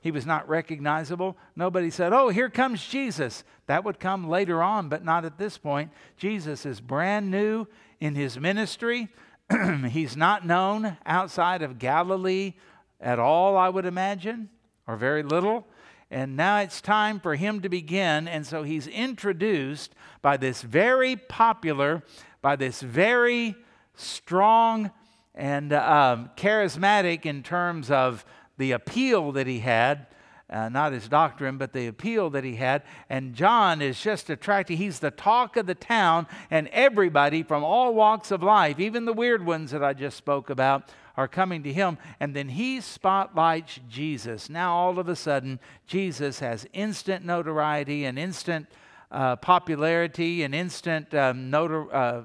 He 0.00 0.10
was 0.10 0.26
not 0.26 0.48
recognizable. 0.48 1.36
Nobody 1.56 1.90
said, 1.90 2.12
Oh, 2.12 2.28
here 2.28 2.50
comes 2.50 2.86
Jesus. 2.86 3.42
That 3.66 3.84
would 3.84 3.98
come 3.98 4.28
later 4.28 4.62
on, 4.62 4.88
but 4.88 5.04
not 5.04 5.24
at 5.24 5.38
this 5.38 5.58
point. 5.58 5.90
Jesus 6.16 6.64
is 6.66 6.80
brand 6.80 7.30
new 7.30 7.66
in 8.00 8.14
his 8.14 8.38
ministry. 8.38 9.08
He's 9.88 10.16
not 10.16 10.46
known 10.46 10.96
outside 11.04 11.62
of 11.62 11.78
Galilee 11.78 12.54
at 13.00 13.18
all, 13.18 13.56
I 13.56 13.68
would 13.68 13.86
imagine, 13.86 14.50
or 14.86 14.96
very 14.96 15.22
little. 15.22 15.66
And 16.10 16.36
now 16.36 16.58
it's 16.60 16.80
time 16.80 17.20
for 17.20 17.34
him 17.34 17.60
to 17.60 17.68
begin. 17.68 18.28
And 18.28 18.46
so 18.46 18.62
he's 18.62 18.86
introduced 18.86 19.94
by 20.22 20.36
this 20.36 20.62
very 20.62 21.16
popular, 21.16 22.02
by 22.40 22.56
this 22.56 22.80
very 22.80 23.54
strong 23.94 24.90
and 25.34 25.72
um, 25.72 26.30
charismatic 26.36 27.24
in 27.24 27.42
terms 27.42 27.90
of 27.90 28.24
the 28.56 28.72
appeal 28.72 29.32
that 29.32 29.46
he 29.46 29.60
had. 29.60 30.07
Uh, 30.50 30.68
not 30.70 30.94
his 30.94 31.08
doctrine, 31.08 31.58
but 31.58 31.74
the 31.74 31.86
appeal 31.86 32.30
that 32.30 32.42
he 32.42 32.56
had. 32.56 32.82
And 33.10 33.34
John 33.34 33.82
is 33.82 34.00
just 34.00 34.30
attracting. 34.30 34.78
He's 34.78 34.98
the 34.98 35.10
talk 35.10 35.56
of 35.58 35.66
the 35.66 35.74
town, 35.74 36.26
and 36.50 36.68
everybody 36.68 37.42
from 37.42 37.62
all 37.62 37.92
walks 37.94 38.30
of 38.30 38.42
life, 38.42 38.80
even 38.80 39.04
the 39.04 39.12
weird 39.12 39.44
ones 39.44 39.72
that 39.72 39.84
I 39.84 39.92
just 39.92 40.16
spoke 40.16 40.48
about, 40.48 40.90
are 41.18 41.28
coming 41.28 41.64
to 41.64 41.72
him, 41.72 41.98
and 42.20 42.34
then 42.34 42.48
he 42.48 42.80
spotlights 42.80 43.80
Jesus. 43.90 44.48
Now, 44.48 44.74
all 44.74 44.98
of 45.00 45.08
a 45.08 45.16
sudden, 45.16 45.58
Jesus 45.86 46.38
has 46.38 46.64
instant 46.72 47.24
notoriety 47.24 48.04
and 48.04 48.18
instant 48.18 48.68
uh, 49.10 49.34
popularity 49.36 50.44
and 50.44 50.54
instant 50.54 51.12
um, 51.14 51.50
notor- 51.50 51.92
uh, 51.92 52.22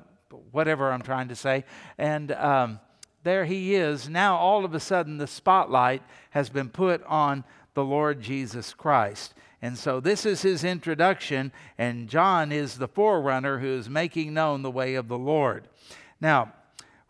whatever 0.51 0.91
I'm 0.91 1.01
trying 1.01 1.27
to 1.29 1.36
say. 1.36 1.65
And 1.97 2.31
um, 2.33 2.79
there 3.23 3.45
he 3.45 3.73
is. 3.73 4.07
Now, 4.07 4.38
all 4.38 4.63
of 4.63 4.75
a 4.75 4.79
sudden, 4.79 5.17
the 5.17 5.27
spotlight 5.27 6.03
has 6.29 6.49
been 6.49 6.69
put 6.69 7.03
on 7.05 7.43
the 7.73 7.83
Lord 7.83 8.21
Jesus 8.21 8.73
Christ. 8.73 9.33
And 9.62 9.77
so 9.77 9.99
this 9.99 10.25
is 10.25 10.41
his 10.41 10.63
introduction, 10.63 11.51
and 11.77 12.09
John 12.09 12.51
is 12.51 12.77
the 12.77 12.88
forerunner 12.88 13.59
who 13.59 13.77
is 13.77 13.89
making 13.89 14.33
known 14.33 14.62
the 14.62 14.71
way 14.71 14.95
of 14.95 15.07
the 15.07 15.17
Lord. 15.17 15.67
Now, 16.19 16.53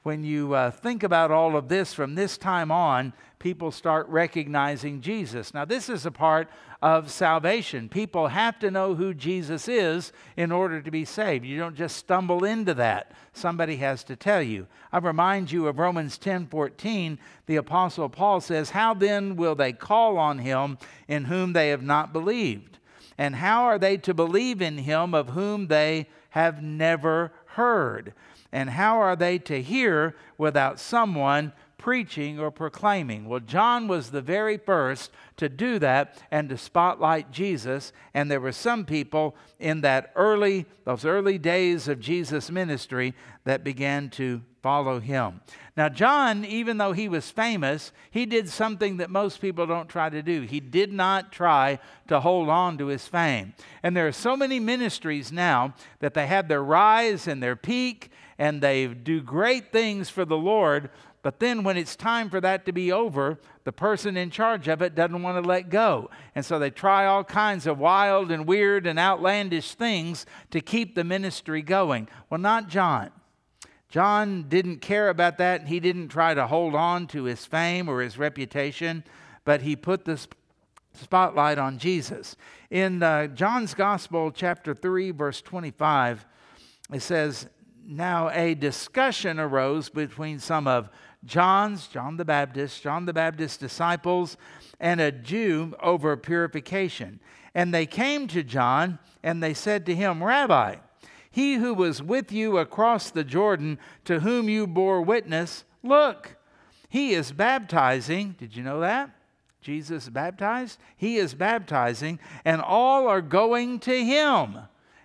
when 0.03 0.23
you 0.23 0.53
uh, 0.53 0.69
think 0.69 1.01
about 1.01 1.31
all 1.31 1.55
of 1.55 1.69
this 1.69 1.93
from 1.93 2.15
this 2.15 2.37
time 2.37 2.71
on, 2.71 3.13
people 3.43 3.71
start 3.71 4.07
recognizing 4.07 5.01
Jesus. 5.01 5.53
Now, 5.53 5.65
this 5.65 5.89
is 5.89 6.05
a 6.05 6.11
part 6.11 6.47
of 6.81 7.11
salvation. 7.11 7.89
People 7.89 8.29
have 8.29 8.57
to 8.59 8.71
know 8.71 8.95
who 8.95 9.13
Jesus 9.13 9.67
is 9.67 10.13
in 10.37 10.49
order 10.49 10.81
to 10.81 10.89
be 10.89 11.03
saved. 11.03 11.43
You 11.43 11.59
don't 11.59 11.75
just 11.75 11.97
stumble 11.97 12.45
into 12.45 12.73
that. 12.75 13.11
Somebody 13.33 13.75
has 13.75 14.05
to 14.05 14.15
tell 14.15 14.41
you. 14.41 14.65
I 14.93 14.99
remind 14.99 15.51
you 15.51 15.67
of 15.67 15.77
Romans 15.77 16.17
10 16.17 16.47
14. 16.47 17.19
The 17.45 17.57
Apostle 17.57 18.07
Paul 18.07 18.39
says, 18.39 18.69
How 18.69 18.93
then 18.93 19.35
will 19.35 19.55
they 19.55 19.73
call 19.73 20.17
on 20.17 20.39
him 20.39 20.77
in 21.09 21.25
whom 21.25 21.51
they 21.51 21.69
have 21.69 21.83
not 21.83 22.13
believed? 22.13 22.77
And 23.17 23.35
how 23.35 23.65
are 23.65 23.77
they 23.77 23.97
to 23.97 24.13
believe 24.13 24.61
in 24.61 24.77
him 24.77 25.13
of 25.13 25.29
whom 25.29 25.67
they 25.67 26.07
have 26.29 26.63
never 26.63 27.33
heard? 27.47 28.13
And 28.53 28.69
how 28.69 29.01
are 29.01 29.17
they 29.17 29.37
to 29.39 29.61
hear 29.61 30.15
without 30.37 30.79
someone 30.79 31.51
preaching 31.83 32.39
or 32.39 32.49
proclaiming? 32.49 33.25
Well, 33.25 33.41
John 33.41 33.89
was 33.89 34.09
the 34.09 34.21
very 34.21 34.55
first 34.55 35.11
to 35.35 35.49
do 35.49 35.79
that 35.79 36.17
and 36.31 36.47
to 36.47 36.57
spotlight 36.57 37.29
Jesus. 37.29 37.91
And 38.13 38.31
there 38.31 38.39
were 38.39 38.53
some 38.53 38.85
people 38.85 39.35
in 39.59 39.81
that 39.81 40.13
early, 40.15 40.65
those 40.85 41.03
early 41.03 41.37
days 41.37 41.89
of 41.89 41.99
Jesus' 41.99 42.49
ministry 42.49 43.13
that 43.43 43.65
began 43.65 44.09
to 44.11 44.41
follow 44.61 45.01
him. 45.01 45.41
Now, 45.75 45.89
John, 45.89 46.45
even 46.45 46.77
though 46.77 46.93
he 46.93 47.09
was 47.09 47.29
famous, 47.29 47.91
he 48.11 48.25
did 48.25 48.47
something 48.47 48.95
that 48.97 49.09
most 49.09 49.41
people 49.41 49.67
don't 49.67 49.89
try 49.89 50.09
to 50.09 50.23
do. 50.23 50.43
He 50.43 50.61
did 50.61 50.93
not 50.93 51.33
try 51.33 51.79
to 52.07 52.21
hold 52.21 52.47
on 52.47 52.77
to 52.77 52.85
his 52.85 53.05
fame. 53.09 53.55
And 53.83 53.97
there 53.97 54.07
are 54.07 54.13
so 54.13 54.37
many 54.37 54.61
ministries 54.61 55.33
now 55.33 55.73
that 55.99 56.13
they 56.13 56.27
have 56.27 56.47
their 56.47 56.63
rise 56.63 57.27
and 57.27 57.43
their 57.43 57.57
peak 57.57 58.09
and 58.37 58.61
they 58.61 58.87
do 58.87 59.21
great 59.21 59.71
things 59.71 60.09
for 60.09 60.25
the 60.25 60.37
Lord, 60.37 60.89
but 61.23 61.39
then 61.39 61.63
when 61.63 61.77
it's 61.77 61.95
time 61.95 62.29
for 62.29 62.41
that 62.41 62.65
to 62.65 62.73
be 62.73 62.91
over, 62.91 63.39
the 63.63 63.71
person 63.71 64.17
in 64.17 64.29
charge 64.29 64.67
of 64.67 64.81
it 64.81 64.93
doesn't 64.93 65.23
want 65.23 65.41
to 65.41 65.47
let 65.47 65.69
go. 65.69 66.09
And 66.35 66.45
so 66.45 66.59
they 66.59 66.69
try 66.69 67.05
all 67.05 67.23
kinds 67.23 67.65
of 67.65 67.79
wild 67.79 68.29
and 68.29 68.45
weird 68.45 68.85
and 68.85 68.99
outlandish 68.99 69.73
things 69.73 70.25
to 70.51 70.59
keep 70.59 70.95
the 70.95 71.05
ministry 71.05 71.61
going. 71.61 72.09
Well, 72.29 72.41
not 72.41 72.67
John. 72.67 73.09
John 73.87 74.49
didn't 74.49 74.79
care 74.79 75.07
about 75.07 75.37
that. 75.37 75.67
He 75.67 75.79
didn't 75.79 76.09
try 76.09 76.33
to 76.33 76.45
hold 76.45 76.75
on 76.75 77.07
to 77.07 77.23
his 77.23 77.45
fame 77.45 77.87
or 77.87 78.01
his 78.01 78.17
reputation, 78.17 79.05
but 79.45 79.61
he 79.61 79.77
put 79.77 80.03
the 80.03 80.19
spotlight 80.93 81.57
on 81.57 81.77
Jesus. 81.77 82.35
In 82.69 83.01
uh, 83.01 83.27
John's 83.27 83.73
Gospel, 83.73 84.31
chapter 84.31 84.73
3, 84.73 85.11
verse 85.11 85.41
25, 85.41 86.25
it 86.91 87.01
says, 87.01 87.47
Now 87.85 88.29
a 88.29 88.55
discussion 88.55 89.39
arose 89.39 89.89
between 89.89 90.39
some 90.39 90.67
of 90.67 90.89
John's, 91.25 91.87
John 91.87 92.17
the 92.17 92.25
Baptist, 92.25 92.81
John 92.81 93.05
the 93.05 93.13
Baptist's 93.13 93.57
disciples, 93.57 94.37
and 94.79 94.99
a 94.99 95.11
Jew 95.11 95.75
over 95.81 96.17
purification. 96.17 97.19
And 97.55 97.73
they 97.73 97.85
came 97.85 98.27
to 98.29 98.43
John 98.43 98.99
and 99.21 99.41
they 99.41 99.53
said 99.53 99.85
to 99.85 99.95
him, 99.95 100.23
Rabbi, 100.23 100.75
he 101.31 101.55
who 101.55 101.73
was 101.73 102.01
with 102.01 102.31
you 102.31 102.57
across 102.57 103.09
the 103.09 103.23
Jordan, 103.23 103.79
to 104.05 104.19
whom 104.19 104.49
you 104.49 104.67
bore 104.67 105.01
witness, 105.01 105.63
look, 105.81 106.35
he 106.89 107.13
is 107.13 107.31
baptizing. 107.31 108.35
Did 108.37 108.55
you 108.55 108.63
know 108.63 108.81
that? 108.81 109.09
Jesus 109.61 110.09
baptized? 110.09 110.77
He 110.95 111.17
is 111.17 111.33
baptizing, 111.33 112.19
and 112.43 112.61
all 112.61 113.07
are 113.07 113.21
going 113.21 113.79
to 113.79 114.05
him. 114.05 114.59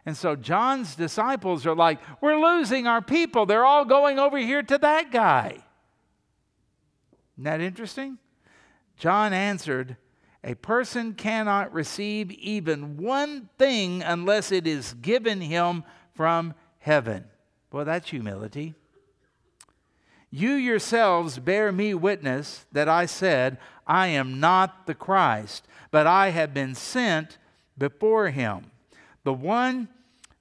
And 0.05 0.17
so 0.17 0.37
John's 0.37 0.95
disciples 0.97 1.65
are 1.65 1.75
like, 1.75 1.99
We're 2.21 2.39
losing 2.39 2.87
our 2.87 3.01
people. 3.01 3.47
They're 3.47 3.65
all 3.65 3.85
going 3.85 4.19
over 4.19 4.37
here 4.37 4.63
to 4.63 4.79
that 4.79 5.11
guy. 5.11 5.59
Isn't 7.38 7.44
that 7.44 7.61
interesting? 7.61 8.18
John 8.96 9.33
answered, 9.33 9.96
A 10.42 10.57
person 10.57 11.14
cannot 11.14 11.72
receive 11.72 12.33
even 12.33 12.96
one 12.96 13.48
thing 13.59 14.03
unless 14.03 14.51
it 14.51 14.66
is 14.66 14.94
given 14.94 15.40
him 15.40 15.85
from 16.16 16.55
heaven. 16.81 17.27
Well, 17.70 17.85
that's 17.85 18.11
humility. 18.11 18.74
You 20.31 20.55
yourselves 20.55 21.38
bear 21.38 21.70
me 21.70 21.94
witness 21.94 22.66
that 22.72 22.88
I 22.88 23.07
said, 23.07 23.59
I 23.87 24.09
am 24.09 24.40
not 24.40 24.88
the 24.88 24.94
Christ, 24.96 25.68
but 25.92 26.09
I 26.09 26.31
have 26.31 26.53
been 26.53 26.74
sent 26.74 27.38
before 27.79 28.31
him. 28.31 28.72
The 29.22 29.33
one 29.33 29.87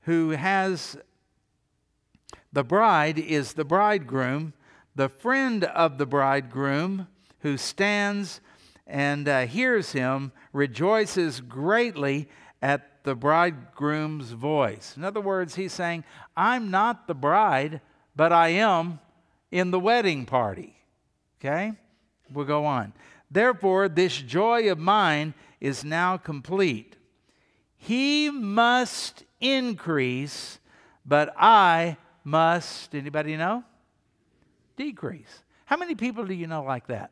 who 0.01 0.31
has 0.31 0.97
the 2.51 2.63
bride 2.63 3.19
is 3.19 3.53
the 3.53 3.65
bridegroom, 3.65 4.53
the 4.97 5.07
friend 5.07 5.63
of 5.63 5.99
the 5.99 6.07
bridegroom 6.07 7.07
who 7.41 7.55
stands 7.55 8.41
and 8.87 9.29
uh, 9.29 9.45
hears 9.45 9.91
him 9.91 10.31
rejoices 10.51 11.39
greatly 11.39 12.27
at 12.63 13.03
the 13.03 13.13
bridegroom's 13.13 14.31
voice. 14.31 14.95
In 14.97 15.03
other 15.03 15.21
words, 15.21 15.53
he's 15.53 15.71
saying, 15.71 16.03
I'm 16.35 16.71
not 16.71 17.07
the 17.07 17.13
bride, 17.13 17.79
but 18.15 18.33
I 18.33 18.49
am 18.49 18.99
in 19.51 19.69
the 19.69 19.79
wedding 19.79 20.25
party. 20.25 20.75
Okay? 21.39 21.73
We'll 22.33 22.45
go 22.45 22.65
on. 22.65 22.91
Therefore, 23.29 23.87
this 23.87 24.17
joy 24.17 24.71
of 24.71 24.79
mine 24.79 25.35
is 25.61 25.85
now 25.85 26.17
complete. 26.17 26.95
He 27.77 28.31
must 28.31 29.25
increase, 29.39 30.57
but 31.05 31.31
I 31.37 31.97
must, 32.23 32.95
anybody 32.95 33.37
know? 33.37 33.63
Decrease. 34.77 35.43
How 35.65 35.75
many 35.75 35.95
people 35.95 36.25
do 36.25 36.33
you 36.33 36.47
know 36.47 36.63
like 36.63 36.87
that? 36.87 37.11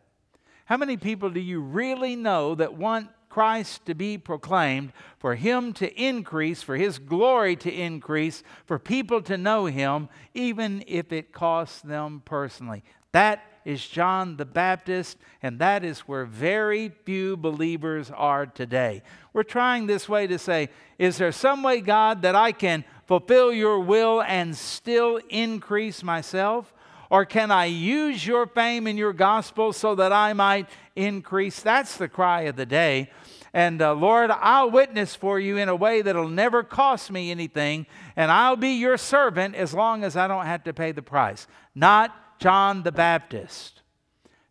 How 0.66 0.78
many 0.78 0.96
people 0.96 1.30
do 1.30 1.42
you 1.42 1.60
really 1.60 2.16
know 2.16 2.56
that 2.56 2.76
want 2.76 3.10
Christ 3.28 3.86
to 3.88 3.94
be 3.94 4.18
proclaimed, 4.18 4.94
for 5.20 5.36
Him 5.36 5.74
to 5.74 5.94
increase, 6.02 6.64
for 6.64 6.78
His 6.78 7.00
glory 7.00 7.58
to 7.58 7.72
increase, 7.72 8.44
for 8.66 8.80
people 8.80 9.22
to 9.24 9.38
know 9.38 9.66
Him, 9.66 10.08
even 10.34 10.86
if 10.88 11.12
it 11.12 11.34
costs 11.34 11.82
them 11.82 12.22
personally? 12.24 12.82
That 13.12 13.44
is 13.66 13.86
John 13.86 14.38
the 14.38 14.46
Baptist, 14.46 15.18
and 15.42 15.60
that 15.60 15.84
is 15.84 16.02
where 16.02 16.26
very 16.26 16.90
few 17.04 17.36
believers 17.36 18.10
are 18.12 18.46
today. 18.46 19.02
We're 19.34 19.44
trying 19.44 19.88
this 19.88 20.08
way 20.08 20.28
to 20.28 20.40
say, 20.40 20.70
is 20.98 21.18
there 21.18 21.32
some 21.32 21.62
way, 21.62 21.82
God, 21.82 22.22
that 22.22 22.36
I 22.36 22.52
can 22.54 22.86
fulfill 23.06 23.52
your 23.52 23.80
will 23.80 24.22
and 24.22 24.56
still 24.56 25.20
increase 25.30 26.04
myself? 26.04 26.74
Or 27.10 27.26
can 27.26 27.52
I 27.52 27.66
use 27.66 28.26
your 28.26 28.48
fame 28.48 28.88
and 28.88 28.98
your 28.98 29.14
gospel 29.14 29.74
so 29.74 29.96
that 29.96 30.12
I 30.12 30.34
might 30.34 30.68
increase? 30.96 31.60
That's 31.60 31.98
the 31.98 32.08
cry 32.08 32.42
of 32.42 32.56
the 32.56 32.66
day. 32.66 33.12
And 33.54 33.82
uh, 33.82 33.94
Lord, 33.94 34.32
I'll 34.32 34.70
witness 34.70 35.16
for 35.16 35.40
you 35.40 35.56
in 35.58 35.70
a 35.70 35.76
way 35.76 36.02
that'll 36.02 36.28
never 36.28 36.62
cost 36.62 37.10
me 37.10 37.32
anything, 37.32 37.86
and 38.18 38.30
I'll 38.30 38.58
be 38.58 38.72
your 38.72 38.98
servant 38.98 39.56
as 39.56 39.74
long 39.74 40.04
as 40.04 40.18
I 40.18 40.28
don't 40.28 40.46
have 40.46 40.66
to 40.66 40.74
pay 40.74 40.92
the 40.92 41.02
price. 41.02 41.48
Not 41.74 42.14
John 42.40 42.84
the 42.84 42.92
Baptist. 42.92 43.82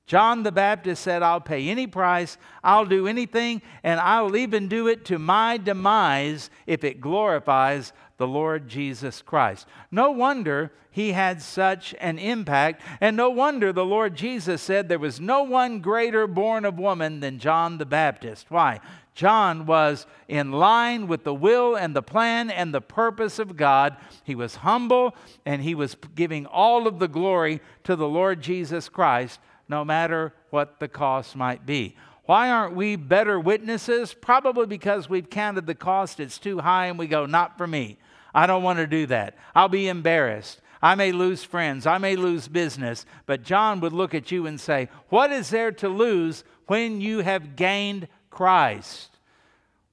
John 0.06 0.42
the 0.42 0.52
Baptist 0.52 1.02
said, 1.02 1.22
I'll 1.22 1.40
pay 1.40 1.68
any 1.68 1.86
price, 1.86 2.36
I'll 2.62 2.84
do 2.84 3.06
anything, 3.06 3.62
and 3.82 3.98
I'll 4.00 4.36
even 4.36 4.68
do 4.68 4.86
it 4.86 5.06
to 5.06 5.18
my 5.18 5.56
demise 5.56 6.50
if 6.66 6.84
it 6.84 7.00
glorifies 7.00 7.92
the 8.16 8.26
Lord 8.26 8.68
Jesus 8.68 9.22
Christ. 9.22 9.66
No 9.90 10.10
wonder 10.10 10.72
he 10.90 11.12
had 11.12 11.42
such 11.42 11.94
an 12.00 12.18
impact, 12.18 12.80
and 13.00 13.16
no 13.16 13.28
wonder 13.28 13.72
the 13.72 13.84
Lord 13.84 14.14
Jesus 14.14 14.62
said 14.62 14.88
there 14.88 14.98
was 14.98 15.20
no 15.20 15.42
one 15.42 15.80
greater 15.80 16.26
born 16.28 16.64
of 16.64 16.78
woman 16.78 17.18
than 17.18 17.40
John 17.40 17.78
the 17.78 17.86
Baptist. 17.86 18.46
Why? 18.48 18.80
John 19.14 19.66
was 19.66 20.06
in 20.28 20.52
line 20.52 21.06
with 21.06 21.24
the 21.24 21.34
will 21.34 21.76
and 21.76 21.94
the 21.94 22.02
plan 22.02 22.50
and 22.50 22.74
the 22.74 22.80
purpose 22.80 23.38
of 23.38 23.56
God. 23.56 23.96
He 24.24 24.34
was 24.34 24.56
humble 24.56 25.14
and 25.46 25.62
he 25.62 25.74
was 25.74 25.96
giving 26.14 26.46
all 26.46 26.86
of 26.86 26.98
the 26.98 27.08
glory 27.08 27.60
to 27.84 27.96
the 27.96 28.08
Lord 28.08 28.40
Jesus 28.40 28.88
Christ, 28.88 29.40
no 29.68 29.84
matter 29.84 30.32
what 30.50 30.80
the 30.80 30.88
cost 30.88 31.36
might 31.36 31.64
be. 31.64 31.96
Why 32.26 32.50
aren't 32.50 32.74
we 32.74 32.96
better 32.96 33.38
witnesses? 33.38 34.14
Probably 34.14 34.66
because 34.66 35.08
we've 35.08 35.28
counted 35.28 35.66
the 35.66 35.74
cost, 35.74 36.20
it's 36.20 36.38
too 36.38 36.60
high, 36.60 36.86
and 36.86 36.98
we 36.98 37.06
go, 37.06 37.26
not 37.26 37.58
for 37.58 37.66
me. 37.66 37.98
I 38.34 38.46
don't 38.46 38.62
want 38.62 38.78
to 38.78 38.86
do 38.86 39.06
that. 39.06 39.36
I'll 39.54 39.68
be 39.68 39.88
embarrassed. 39.88 40.60
I 40.82 40.94
may 40.96 41.12
lose 41.12 41.44
friends. 41.44 41.86
I 41.86 41.98
may 41.98 42.16
lose 42.16 42.48
business. 42.48 43.06
But 43.26 43.42
John 43.42 43.80
would 43.80 43.92
look 43.92 44.14
at 44.14 44.30
you 44.30 44.46
and 44.46 44.60
say, 44.60 44.88
What 45.08 45.32
is 45.32 45.50
there 45.50 45.72
to 45.72 45.88
lose 45.88 46.44
when 46.66 47.00
you 47.00 47.20
have 47.20 47.56
gained 47.56 48.08
Christ? 48.30 49.10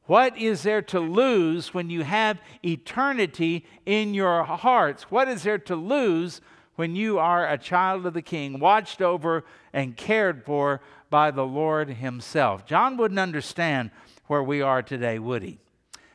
What 0.05 0.37
is 0.37 0.63
there 0.63 0.81
to 0.81 0.99
lose 0.99 1.73
when 1.73 1.89
you 1.89 2.03
have 2.03 2.41
eternity 2.65 3.65
in 3.85 4.13
your 4.13 4.43
hearts? 4.43 5.03
What 5.03 5.29
is 5.29 5.43
there 5.43 5.59
to 5.59 5.75
lose 5.75 6.41
when 6.81 6.95
you 6.95 7.19
are 7.19 7.47
a 7.47 7.59
child 7.59 8.07
of 8.07 8.15
the 8.15 8.23
King, 8.23 8.59
watched 8.59 9.03
over 9.03 9.43
and 9.71 9.95
cared 9.95 10.43
for 10.43 10.81
by 11.11 11.29
the 11.29 11.45
Lord 11.45 11.87
Himself? 11.87 12.65
John 12.65 12.97
wouldn't 12.97 13.19
understand 13.19 13.91
where 14.25 14.41
we 14.41 14.63
are 14.63 14.81
today, 14.81 15.19
would 15.19 15.43
he? 15.43 15.59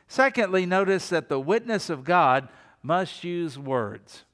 Secondly, 0.09 0.65
notice 0.65 1.07
that 1.07 1.29
the 1.29 1.39
witness 1.39 1.89
of 1.89 2.03
God 2.03 2.49
must 2.83 3.23
use 3.23 3.57
words. 3.57 4.25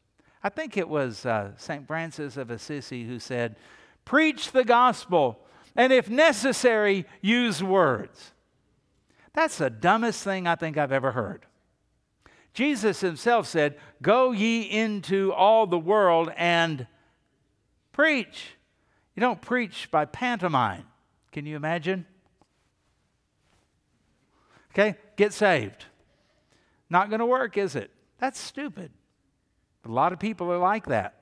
I 0.43 0.50
think 0.50 0.76
it 0.76 0.89
was 0.89 1.24
uh, 1.24 1.52
St. 1.56 1.86
Francis 1.86 2.36
of 2.36 2.50
Assisi 2.50 3.04
who 3.04 3.19
said, 3.19 3.56
Preach 4.04 4.54
the 4.54 4.65
gospel, 4.65 5.39
and 5.76 5.93
if 5.93 6.10
necessary, 6.10 7.06
use 7.22 7.62
words. 7.62 8.32
That's 9.34 9.60
the 9.60 9.69
dumbest 9.69 10.24
thing 10.24 10.48
I 10.48 10.56
think 10.56 10.80
I've 10.80 10.91
ever 10.91 11.12
heard. 11.12 11.46
Jesus 12.54 13.02
himself 13.02 13.48
said, 13.48 13.78
Go 14.02 14.32
ye 14.32 14.62
into 14.62 15.34
all 15.34 15.66
the 15.66 15.80
world 15.80 16.32
and 16.38 16.88
preach. 17.92 18.56
You 19.16 19.22
don't 19.22 19.42
preach 19.42 19.89
by 19.92 20.06
pantomime. 20.06 20.86
Can 21.32 21.46
you 21.46 21.56
imagine? 21.56 22.06
Okay, 24.72 24.98
get 25.16 25.34
saved. 25.34 25.86
Not 26.89 27.10
going 27.10 27.20
to 27.20 27.26
work, 27.26 27.58
is 27.58 27.76
it? 27.76 27.92
That's 28.20 28.39
stupid. 28.39 28.92
A 29.86 29.89
lot 29.89 30.13
of 30.13 30.20
people 30.20 30.52
are 30.52 30.58
like 30.58 30.88
that. 30.88 31.16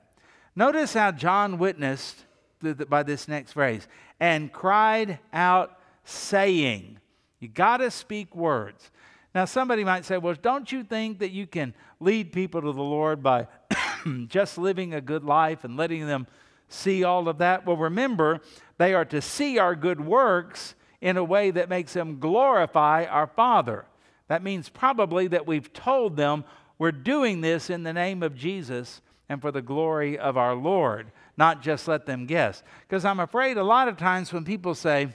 Notice 0.54 0.92
how 0.94 1.12
John 1.12 1.58
witnessed 1.58 2.24
by 2.60 3.02
this 3.02 3.26
next 3.26 3.52
phrase 3.52 3.88
and 4.20 4.52
cried 4.52 5.18
out, 5.32 5.78
saying, 6.04 6.98
You 7.40 7.48
got 7.48 7.78
to 7.78 7.90
speak 7.90 8.36
words. 8.36 8.90
Now, 9.34 9.46
somebody 9.46 9.82
might 9.82 10.04
say, 10.04 10.18
Well, 10.18 10.34
don't 10.40 10.70
you 10.70 10.84
think 10.84 11.20
that 11.20 11.30
you 11.30 11.46
can 11.46 11.74
lead 12.00 12.32
people 12.32 12.60
to 12.60 12.72
the 12.72 12.82
Lord 12.82 13.22
by 13.22 13.48
just 14.26 14.58
living 14.58 14.94
a 14.94 15.00
good 15.00 15.24
life 15.24 15.64
and 15.64 15.76
letting 15.76 16.06
them 16.06 16.26
see 16.68 17.04
all 17.04 17.28
of 17.28 17.38
that? 17.38 17.66
Well, 17.66 17.76
remember, 17.76 18.40
they 18.78 18.94
are 18.94 19.04
to 19.06 19.22
see 19.22 19.58
our 19.58 19.74
good 19.74 20.00
works 20.00 20.74
in 21.00 21.16
a 21.16 21.24
way 21.24 21.50
that 21.50 21.68
makes 21.68 21.92
them 21.94 22.20
glorify 22.20 23.04
our 23.04 23.26
Father. 23.26 23.86
That 24.28 24.42
means 24.42 24.68
probably 24.68 25.28
that 25.28 25.46
we've 25.46 25.72
told 25.72 26.16
them 26.16 26.44
we're 26.78 26.92
doing 26.92 27.40
this 27.40 27.70
in 27.70 27.82
the 27.82 27.92
name 27.92 28.22
of 28.22 28.36
Jesus 28.36 29.02
and 29.28 29.40
for 29.40 29.50
the 29.50 29.62
glory 29.62 30.18
of 30.18 30.36
our 30.36 30.54
Lord, 30.54 31.10
not 31.36 31.62
just 31.62 31.88
let 31.88 32.06
them 32.06 32.26
guess. 32.26 32.62
Because 32.86 33.04
I'm 33.04 33.20
afraid 33.20 33.56
a 33.56 33.64
lot 33.64 33.88
of 33.88 33.96
times 33.96 34.32
when 34.32 34.44
people 34.44 34.74
say, 34.74 35.08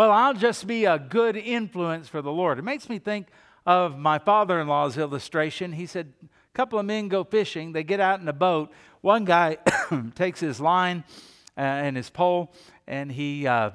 well, 0.00 0.12
I'll 0.12 0.32
just 0.32 0.66
be 0.66 0.86
a 0.86 0.98
good 0.98 1.36
influence 1.36 2.08
for 2.08 2.22
the 2.22 2.32
Lord, 2.32 2.58
it 2.58 2.62
makes 2.62 2.88
me 2.88 2.98
think 2.98 3.26
of 3.66 3.98
my 3.98 4.18
father 4.18 4.58
in 4.58 4.66
law's 4.66 4.96
illustration. 4.96 5.74
He 5.74 5.84
said, 5.84 6.14
a 6.22 6.56
couple 6.56 6.78
of 6.78 6.86
men 6.86 7.08
go 7.08 7.22
fishing, 7.22 7.72
they 7.72 7.84
get 7.84 8.00
out 8.00 8.18
in 8.18 8.26
a 8.26 8.32
boat. 8.32 8.72
One 9.02 9.26
guy 9.26 9.58
takes 10.14 10.40
his 10.40 10.58
line 10.58 11.04
uh, 11.54 11.60
and 11.60 11.98
his 11.98 12.08
pole, 12.08 12.54
and 12.86 13.12
he 13.12 13.46
uh, 13.46 13.72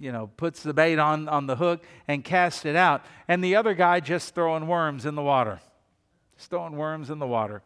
you 0.00 0.12
know, 0.12 0.30
puts 0.38 0.62
the 0.62 0.72
bait 0.72 0.98
on, 0.98 1.28
on 1.28 1.46
the 1.46 1.56
hook 1.56 1.84
and 2.08 2.24
casts 2.24 2.64
it 2.64 2.74
out. 2.74 3.04
And 3.28 3.44
the 3.44 3.56
other 3.56 3.74
guy 3.74 4.00
just 4.00 4.34
throwing 4.34 4.66
worms 4.68 5.04
in 5.04 5.14
the 5.14 5.20
water 5.20 5.60
throwing 6.38 6.76
worms 6.76 7.10
in 7.10 7.18
the 7.18 7.26
water. 7.26 7.60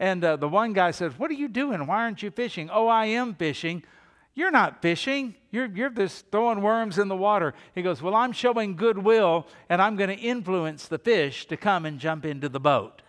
And 0.00 0.24
uh, 0.24 0.36
the 0.36 0.48
one 0.48 0.72
guy 0.72 0.90
says, 0.90 1.16
What 1.16 1.30
are 1.30 1.34
you 1.34 1.46
doing? 1.46 1.86
Why 1.86 1.98
aren't 1.98 2.20
you 2.20 2.32
fishing? 2.32 2.68
Oh, 2.68 2.88
I 2.88 3.06
am 3.06 3.34
fishing. 3.34 3.84
You're 4.34 4.50
not 4.50 4.82
fishing. 4.82 5.36
You're, 5.52 5.66
you're 5.66 5.90
just 5.90 6.30
throwing 6.32 6.60
worms 6.60 6.98
in 6.98 7.08
the 7.08 7.16
water. 7.16 7.54
He 7.74 7.82
goes, 7.82 8.02
Well, 8.02 8.14
I'm 8.14 8.32
showing 8.32 8.74
goodwill 8.74 9.46
and 9.68 9.80
I'm 9.80 9.96
going 9.96 10.10
to 10.10 10.16
influence 10.16 10.88
the 10.88 10.98
fish 10.98 11.46
to 11.46 11.56
come 11.56 11.86
and 11.86 12.00
jump 12.00 12.24
into 12.24 12.48
the 12.48 12.60
boat. 12.60 13.02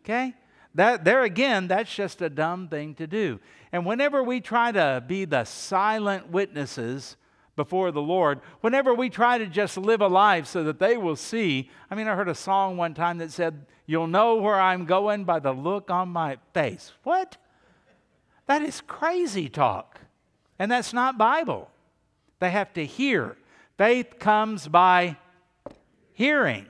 Okay? 0.00 0.34
That, 0.74 1.04
there 1.04 1.22
again, 1.22 1.68
that's 1.68 1.94
just 1.94 2.20
a 2.20 2.28
dumb 2.28 2.68
thing 2.68 2.96
to 2.96 3.06
do. 3.06 3.38
And 3.70 3.86
whenever 3.86 4.22
we 4.22 4.40
try 4.40 4.72
to 4.72 5.02
be 5.06 5.24
the 5.24 5.44
silent 5.44 6.30
witnesses 6.30 7.16
before 7.54 7.92
the 7.92 8.02
Lord, 8.02 8.40
whenever 8.60 8.92
we 8.92 9.08
try 9.08 9.38
to 9.38 9.46
just 9.46 9.76
live 9.76 10.00
a 10.00 10.08
life 10.08 10.46
so 10.46 10.64
that 10.64 10.80
they 10.80 10.96
will 10.96 11.14
see, 11.14 11.70
I 11.88 11.94
mean, 11.94 12.08
I 12.08 12.16
heard 12.16 12.28
a 12.28 12.34
song 12.34 12.76
one 12.76 12.94
time 12.94 13.18
that 13.18 13.30
said, 13.30 13.66
You'll 13.86 14.06
know 14.06 14.36
where 14.36 14.58
I'm 14.58 14.86
going 14.86 15.24
by 15.24 15.38
the 15.38 15.52
look 15.52 15.90
on 15.90 16.08
my 16.08 16.38
face. 16.54 16.92
What? 17.02 17.36
That 18.46 18.62
is 18.62 18.80
crazy 18.80 19.48
talk. 19.48 20.00
And 20.64 20.72
that's 20.72 20.94
not 20.94 21.18
Bible. 21.18 21.68
They 22.40 22.48
have 22.48 22.72
to 22.72 22.86
hear. 22.86 23.36
Faith 23.76 24.18
comes 24.18 24.66
by 24.66 25.18
hearing. 26.14 26.64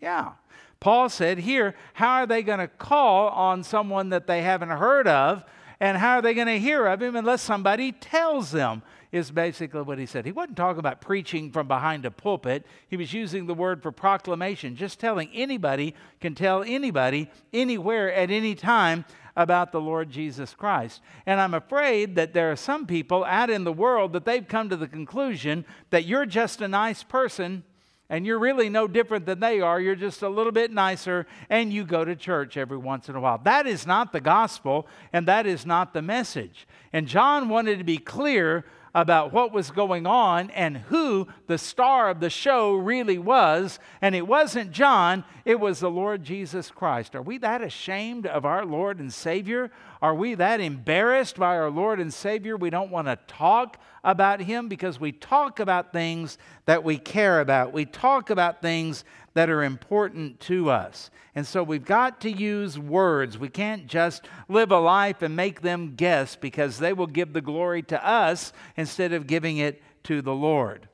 Yeah. 0.00 0.34
Paul 0.78 1.08
said 1.08 1.38
here, 1.38 1.74
how 1.94 2.18
are 2.18 2.26
they 2.28 2.44
going 2.44 2.60
to 2.60 2.68
call 2.68 3.28
on 3.30 3.64
someone 3.64 4.10
that 4.10 4.28
they 4.28 4.42
haven't 4.42 4.68
heard 4.68 5.08
of? 5.08 5.42
And 5.80 5.98
how 5.98 6.18
are 6.18 6.22
they 6.22 6.32
going 6.32 6.46
to 6.46 6.60
hear 6.60 6.86
of 6.86 7.02
him 7.02 7.16
unless 7.16 7.42
somebody 7.42 7.90
tells 7.90 8.52
them? 8.52 8.84
is 9.12 9.30
basically 9.30 9.82
what 9.82 9.98
he 9.98 10.06
said. 10.06 10.24
He 10.24 10.32
wasn't 10.32 10.56
talking 10.56 10.78
about 10.78 11.00
preaching 11.00 11.50
from 11.50 11.66
behind 11.66 12.04
a 12.04 12.10
pulpit, 12.10 12.64
he 12.88 12.96
was 12.96 13.12
using 13.12 13.46
the 13.46 13.54
word 13.54 13.82
for 13.82 13.90
proclamation, 13.90 14.76
just 14.76 15.00
telling 15.00 15.28
anybody 15.34 15.94
can 16.20 16.34
tell 16.34 16.62
anybody 16.62 17.28
anywhere 17.52 18.12
at 18.12 18.30
any 18.30 18.54
time 18.54 19.04
about 19.36 19.72
the 19.72 19.80
Lord 19.80 20.10
Jesus 20.10 20.54
Christ. 20.54 21.00
And 21.26 21.40
I'm 21.40 21.54
afraid 21.54 22.14
that 22.16 22.32
there 22.32 22.50
are 22.52 22.56
some 22.56 22.86
people 22.86 23.24
out 23.24 23.50
in 23.50 23.64
the 23.64 23.72
world 23.72 24.12
that 24.12 24.24
they've 24.24 24.46
come 24.46 24.68
to 24.68 24.76
the 24.76 24.88
conclusion 24.88 25.64
that 25.90 26.04
you're 26.04 26.26
just 26.26 26.60
a 26.60 26.68
nice 26.68 27.02
person 27.02 27.64
and 28.10 28.26
you're 28.26 28.40
really 28.40 28.68
no 28.68 28.88
different 28.88 29.24
than 29.24 29.38
they 29.38 29.60
are. 29.60 29.80
You're 29.80 29.94
just 29.94 30.22
a 30.22 30.28
little 30.28 30.52
bit 30.52 30.72
nicer, 30.72 31.26
and 31.48 31.72
you 31.72 31.84
go 31.84 32.04
to 32.04 32.16
church 32.16 32.56
every 32.56 32.76
once 32.76 33.08
in 33.08 33.14
a 33.14 33.20
while. 33.20 33.38
That 33.38 33.68
is 33.68 33.86
not 33.86 34.12
the 34.12 34.20
gospel, 34.20 34.88
and 35.12 35.28
that 35.28 35.46
is 35.46 35.64
not 35.64 35.94
the 35.94 36.02
message. 36.02 36.66
And 36.92 37.06
John 37.06 37.48
wanted 37.48 37.78
to 37.78 37.84
be 37.84 37.98
clear 37.98 38.64
about 38.94 39.32
what 39.32 39.52
was 39.52 39.70
going 39.70 40.06
on 40.06 40.50
and 40.50 40.76
who 40.76 41.28
the 41.46 41.58
star 41.58 42.10
of 42.10 42.20
the 42.20 42.30
show 42.30 42.74
really 42.74 43.18
was. 43.18 43.78
And 44.00 44.14
it 44.14 44.26
wasn't 44.26 44.72
John, 44.72 45.24
it 45.44 45.60
was 45.60 45.80
the 45.80 45.90
Lord 45.90 46.24
Jesus 46.24 46.70
Christ. 46.70 47.14
Are 47.14 47.22
we 47.22 47.38
that 47.38 47.62
ashamed 47.62 48.26
of 48.26 48.44
our 48.44 48.64
Lord 48.64 48.98
and 48.98 49.12
Savior? 49.12 49.70
Are 50.02 50.14
we 50.14 50.34
that 50.34 50.60
embarrassed 50.60 51.36
by 51.36 51.56
our 51.56 51.70
Lord 51.70 52.00
and 52.00 52.12
Savior 52.12 52.56
we 52.56 52.70
don't 52.70 52.90
want 52.90 53.06
to 53.06 53.18
talk 53.26 53.78
about 54.02 54.40
Him 54.40 54.68
because 54.68 54.98
we 54.98 55.12
talk 55.12 55.60
about 55.60 55.92
things 55.92 56.38
that 56.64 56.82
we 56.82 56.96
care 56.96 57.40
about? 57.40 57.72
We 57.72 57.84
talk 57.84 58.30
about 58.30 58.62
things 58.62 59.04
that 59.34 59.50
are 59.50 59.62
important 59.62 60.40
to 60.40 60.70
us. 60.70 61.10
And 61.34 61.46
so 61.46 61.62
we've 61.62 61.84
got 61.84 62.20
to 62.22 62.30
use 62.30 62.78
words. 62.78 63.38
We 63.38 63.48
can't 63.48 63.86
just 63.86 64.26
live 64.48 64.72
a 64.72 64.78
life 64.78 65.22
and 65.22 65.36
make 65.36 65.60
them 65.60 65.94
guess 65.94 66.36
because 66.36 66.78
they 66.78 66.92
will 66.92 67.06
give 67.06 67.32
the 67.32 67.40
glory 67.40 67.82
to 67.84 68.06
us 68.06 68.52
instead 68.76 69.12
of 69.12 69.26
giving 69.26 69.58
it 69.58 69.82
to 70.04 70.22
the 70.22 70.34
Lord. 70.34 70.88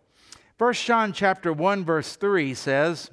1 0.59 0.73
John 0.75 1.13
chapter 1.13 1.53
1 1.53 1.85
verse 1.85 2.17
3 2.17 2.55
says, 2.55 3.11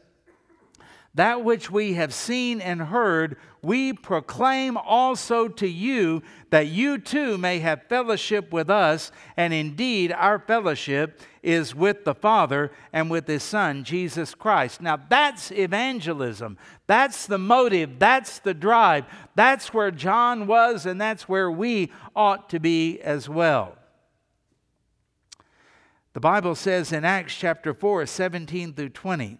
that 1.15 1.43
which 1.43 1.69
we 1.69 1.93
have 1.93 2.13
seen 2.13 2.59
and 2.59 2.81
heard, 2.81 3.37
we 3.61 3.93
proclaim 3.93 4.77
also 4.77 5.47
to 5.47 5.67
you, 5.67 6.23
that 6.49 6.67
you 6.67 6.97
too 6.97 7.37
may 7.37 7.59
have 7.59 7.83
fellowship 7.87 8.51
with 8.51 8.69
us. 8.69 9.11
And 9.37 9.53
indeed, 9.53 10.11
our 10.11 10.39
fellowship 10.39 11.21
is 11.43 11.75
with 11.75 12.03
the 12.03 12.15
Father 12.15 12.71
and 12.91 13.11
with 13.11 13.27
His 13.27 13.43
Son, 13.43 13.83
Jesus 13.83 14.33
Christ. 14.33 14.81
Now, 14.81 14.97
that's 14.97 15.51
evangelism. 15.51 16.57
That's 16.87 17.27
the 17.27 17.37
motive. 17.37 17.99
That's 17.99 18.39
the 18.39 18.55
drive. 18.55 19.05
That's 19.35 19.73
where 19.73 19.91
John 19.91 20.47
was, 20.47 20.85
and 20.87 20.99
that's 20.99 21.29
where 21.29 21.51
we 21.51 21.91
ought 22.15 22.49
to 22.49 22.59
be 22.59 22.99
as 23.01 23.29
well. 23.29 23.77
The 26.13 26.19
Bible 26.19 26.55
says 26.55 26.91
in 26.91 27.05
Acts 27.05 27.35
chapter 27.35 27.73
4, 27.73 28.05
17 28.05 28.73
through 28.73 28.89
20, 28.89 29.37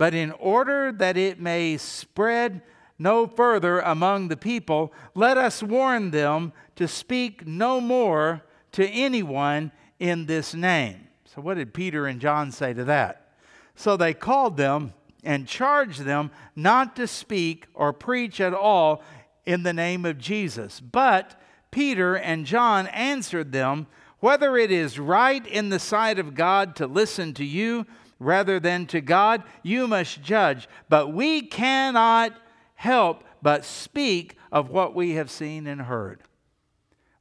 but 0.00 0.14
in 0.14 0.32
order 0.32 0.90
that 0.92 1.18
it 1.18 1.38
may 1.38 1.76
spread 1.76 2.62
no 2.98 3.26
further 3.26 3.80
among 3.80 4.28
the 4.28 4.36
people, 4.36 4.94
let 5.14 5.36
us 5.36 5.62
warn 5.62 6.10
them 6.10 6.54
to 6.74 6.88
speak 6.88 7.46
no 7.46 7.82
more 7.82 8.40
to 8.72 8.88
anyone 8.88 9.70
in 9.98 10.24
this 10.24 10.54
name. 10.54 11.08
So, 11.26 11.42
what 11.42 11.58
did 11.58 11.74
Peter 11.74 12.06
and 12.06 12.18
John 12.18 12.50
say 12.50 12.72
to 12.72 12.84
that? 12.84 13.34
So 13.74 13.98
they 13.98 14.14
called 14.14 14.56
them 14.56 14.94
and 15.22 15.46
charged 15.46 16.04
them 16.04 16.30
not 16.56 16.96
to 16.96 17.06
speak 17.06 17.66
or 17.74 17.92
preach 17.92 18.40
at 18.40 18.54
all 18.54 19.02
in 19.44 19.64
the 19.64 19.74
name 19.74 20.06
of 20.06 20.16
Jesus. 20.16 20.80
But 20.80 21.38
Peter 21.70 22.14
and 22.16 22.46
John 22.46 22.86
answered 22.86 23.52
them, 23.52 23.86
Whether 24.20 24.56
it 24.56 24.70
is 24.70 24.98
right 24.98 25.46
in 25.46 25.68
the 25.68 25.78
sight 25.78 26.18
of 26.18 26.34
God 26.34 26.74
to 26.76 26.86
listen 26.86 27.34
to 27.34 27.44
you 27.44 27.84
rather 28.20 28.60
than 28.60 28.86
to 28.86 29.00
God, 29.00 29.42
you 29.64 29.88
must 29.88 30.22
judge. 30.22 30.68
But 30.88 31.12
we 31.12 31.42
cannot 31.42 32.36
help 32.76 33.24
but 33.42 33.64
speak 33.64 34.36
of 34.52 34.70
what 34.70 34.94
we 34.94 35.12
have 35.12 35.30
seen 35.30 35.66
and 35.66 35.80
heard. 35.80 36.22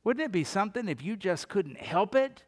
Wouldn't 0.04 0.26
it 0.26 0.32
be 0.32 0.44
something 0.44 0.88
if 0.88 1.04
you 1.04 1.16
just 1.16 1.50
couldn't 1.50 1.78
help 1.78 2.14
it? 2.14 2.44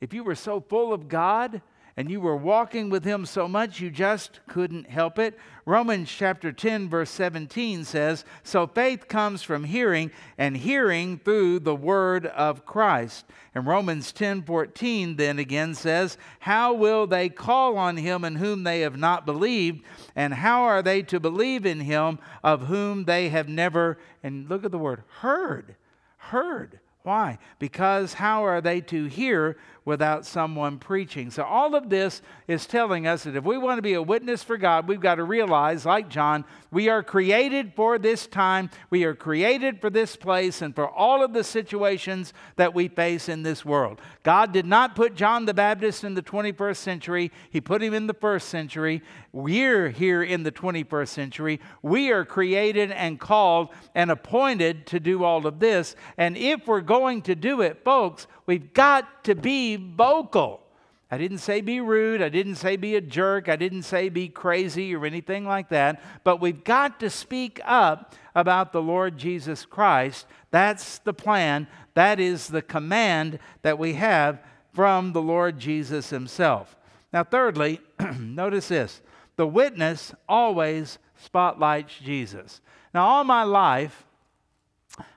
If 0.00 0.14
you 0.14 0.24
were 0.24 0.34
so 0.34 0.60
full 0.60 0.92
of 0.92 1.08
God 1.08 1.60
and 1.96 2.10
you 2.10 2.20
were 2.20 2.36
walking 2.36 2.90
with 2.90 3.04
him 3.04 3.24
so 3.24 3.48
much 3.48 3.80
you 3.80 3.90
just 3.90 4.40
couldn't 4.46 4.90
help 4.90 5.18
it. 5.18 5.38
Romans 5.64 6.10
chapter 6.10 6.52
10, 6.52 6.90
verse 6.90 7.08
17 7.10 7.84
says, 7.84 8.24
So 8.42 8.66
faith 8.66 9.08
comes 9.08 9.42
from 9.42 9.64
hearing, 9.64 10.10
and 10.36 10.58
hearing 10.58 11.18
through 11.18 11.60
the 11.60 11.74
word 11.74 12.26
of 12.26 12.66
Christ. 12.66 13.24
And 13.54 13.66
Romans 13.66 14.12
10, 14.12 14.42
14 14.42 15.16
then 15.16 15.38
again 15.38 15.74
says, 15.74 16.18
How 16.40 16.74
will 16.74 17.06
they 17.06 17.30
call 17.30 17.78
on 17.78 17.96
him 17.96 18.24
in 18.24 18.36
whom 18.36 18.64
they 18.64 18.80
have 18.80 18.98
not 18.98 19.24
believed? 19.24 19.82
And 20.14 20.34
how 20.34 20.64
are 20.64 20.82
they 20.82 21.00
to 21.02 21.18
believe 21.18 21.64
in 21.64 21.80
him 21.80 22.18
of 22.44 22.66
whom 22.66 23.04
they 23.04 23.30
have 23.30 23.48
never, 23.48 23.98
and 24.22 24.50
look 24.50 24.66
at 24.66 24.70
the 24.70 24.78
word, 24.78 25.02
heard? 25.20 25.76
Heard. 26.18 26.80
Why? 27.06 27.38
Because 27.60 28.14
how 28.14 28.44
are 28.44 28.60
they 28.60 28.80
to 28.82 29.04
hear 29.04 29.56
without 29.86 30.26
someone 30.26 30.78
preaching? 30.78 31.30
So, 31.30 31.44
all 31.44 31.74
of 31.74 31.88
this 31.88 32.20
is 32.46 32.66
telling 32.66 33.06
us 33.06 33.24
that 33.24 33.36
if 33.36 33.44
we 33.44 33.56
want 33.56 33.78
to 33.78 33.82
be 33.82 33.94
a 33.94 34.02
witness 34.02 34.42
for 34.42 34.58
God, 34.58 34.86
we've 34.86 35.00
got 35.00 35.14
to 35.14 35.24
realize, 35.24 35.86
like 35.86 36.10
John, 36.10 36.44
we 36.70 36.90
are 36.90 37.02
created 37.02 37.72
for 37.74 37.98
this 37.98 38.26
time, 38.26 38.68
we 38.90 39.04
are 39.04 39.14
created 39.14 39.80
for 39.80 39.88
this 39.88 40.14
place, 40.16 40.60
and 40.60 40.74
for 40.74 40.86
all 40.86 41.24
of 41.24 41.32
the 41.32 41.44
situations 41.44 42.34
that 42.56 42.74
we 42.74 42.88
face 42.88 43.30
in 43.30 43.42
this 43.42 43.64
world. 43.64 44.02
God 44.22 44.52
did 44.52 44.66
not 44.66 44.94
put 44.94 45.14
John 45.14 45.46
the 45.46 45.54
Baptist 45.54 46.04
in 46.04 46.12
the 46.12 46.22
21st 46.22 46.76
century, 46.76 47.32
He 47.50 47.62
put 47.62 47.82
him 47.82 47.94
in 47.94 48.06
the 48.06 48.14
first 48.14 48.48
century. 48.48 49.02
We're 49.32 49.90
here 49.90 50.22
in 50.22 50.42
the 50.42 50.52
21st 50.52 51.08
century. 51.08 51.60
We 51.82 52.10
are 52.10 52.24
created 52.24 52.90
and 52.90 53.20
called 53.20 53.68
and 53.94 54.10
appointed 54.10 54.86
to 54.86 55.00
do 55.00 55.24
all 55.24 55.46
of 55.46 55.60
this. 55.60 55.94
And 56.16 56.36
if 56.36 56.66
we're 56.66 56.80
going 56.80 57.22
to 57.22 57.34
do 57.34 57.60
it, 57.60 57.84
folks, 57.84 58.26
we've 58.46 58.72
got 58.72 59.24
to 59.24 59.34
be 59.34 59.75
vocal. 59.76 60.62
I 61.10 61.18
didn't 61.18 61.38
say 61.38 61.60
be 61.60 61.80
rude. 61.80 62.20
I 62.20 62.28
didn't 62.28 62.56
say 62.56 62.76
be 62.76 62.96
a 62.96 63.00
jerk. 63.00 63.48
I 63.48 63.54
didn't 63.54 63.84
say 63.84 64.08
be 64.08 64.28
crazy 64.28 64.94
or 64.94 65.06
anything 65.06 65.46
like 65.46 65.68
that. 65.68 66.02
But 66.24 66.40
we've 66.40 66.64
got 66.64 66.98
to 67.00 67.10
speak 67.10 67.60
up 67.64 68.14
about 68.34 68.72
the 68.72 68.82
Lord 68.82 69.16
Jesus 69.16 69.64
Christ. 69.64 70.26
That's 70.50 70.98
the 70.98 71.14
plan. 71.14 71.68
That 71.94 72.18
is 72.18 72.48
the 72.48 72.62
command 72.62 73.38
that 73.62 73.78
we 73.78 73.94
have 73.94 74.40
from 74.74 75.12
the 75.12 75.22
Lord 75.22 75.60
Jesus 75.60 76.10
Himself. 76.10 76.76
Now, 77.12 77.22
thirdly, 77.22 77.80
notice 78.18 78.68
this 78.68 79.00
the 79.36 79.46
witness 79.46 80.12
always 80.28 80.98
spotlights 81.16 81.98
Jesus. 81.98 82.60
Now, 82.92 83.06
all 83.06 83.24
my 83.24 83.44
life, 83.44 84.06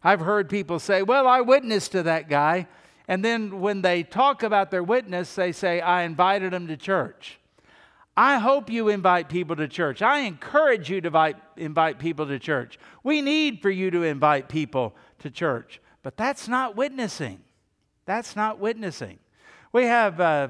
I've 0.04 0.20
heard 0.20 0.50
people 0.50 0.80
say, 0.80 1.02
Well, 1.02 1.28
I 1.28 1.42
witnessed 1.42 1.94
to 1.94 2.04
that 2.04 2.30
guy. 2.30 2.68
And 3.10 3.26
then 3.26 3.60
when 3.60 3.82
they 3.82 4.04
talk 4.04 4.44
about 4.44 4.70
their 4.70 4.84
witness, 4.84 5.34
they 5.34 5.52
say, 5.52 5.82
I 5.82 6.04
invited 6.04 6.54
them 6.54 6.68
to 6.68 6.78
church. 6.78 7.40
I 8.16 8.38
hope 8.38 8.70
you 8.70 8.90
invite 8.90 9.30
people 9.30 9.56
to 9.56 9.68
church. 9.68 10.04
I 10.04 10.20
encourage 10.20 10.92
you 10.92 11.02
to 11.02 11.08
invite, 11.08 11.38
invite 11.58 11.98
people 11.98 12.28
to 12.28 12.38
church. 12.38 12.78
We 13.04 13.24
need 13.24 13.64
for 13.64 13.72
you 13.72 13.90
to 13.90 14.04
invite 14.04 14.48
people 14.48 14.94
to 15.20 15.32
church. 15.32 15.82
But 16.04 16.18
that's 16.18 16.48
not 16.48 16.76
witnessing. 16.76 17.40
That's 18.06 18.36
not 18.36 18.60
witnessing. 18.60 19.18
We 19.72 19.86
have 19.86 20.20
uh, 20.20 20.50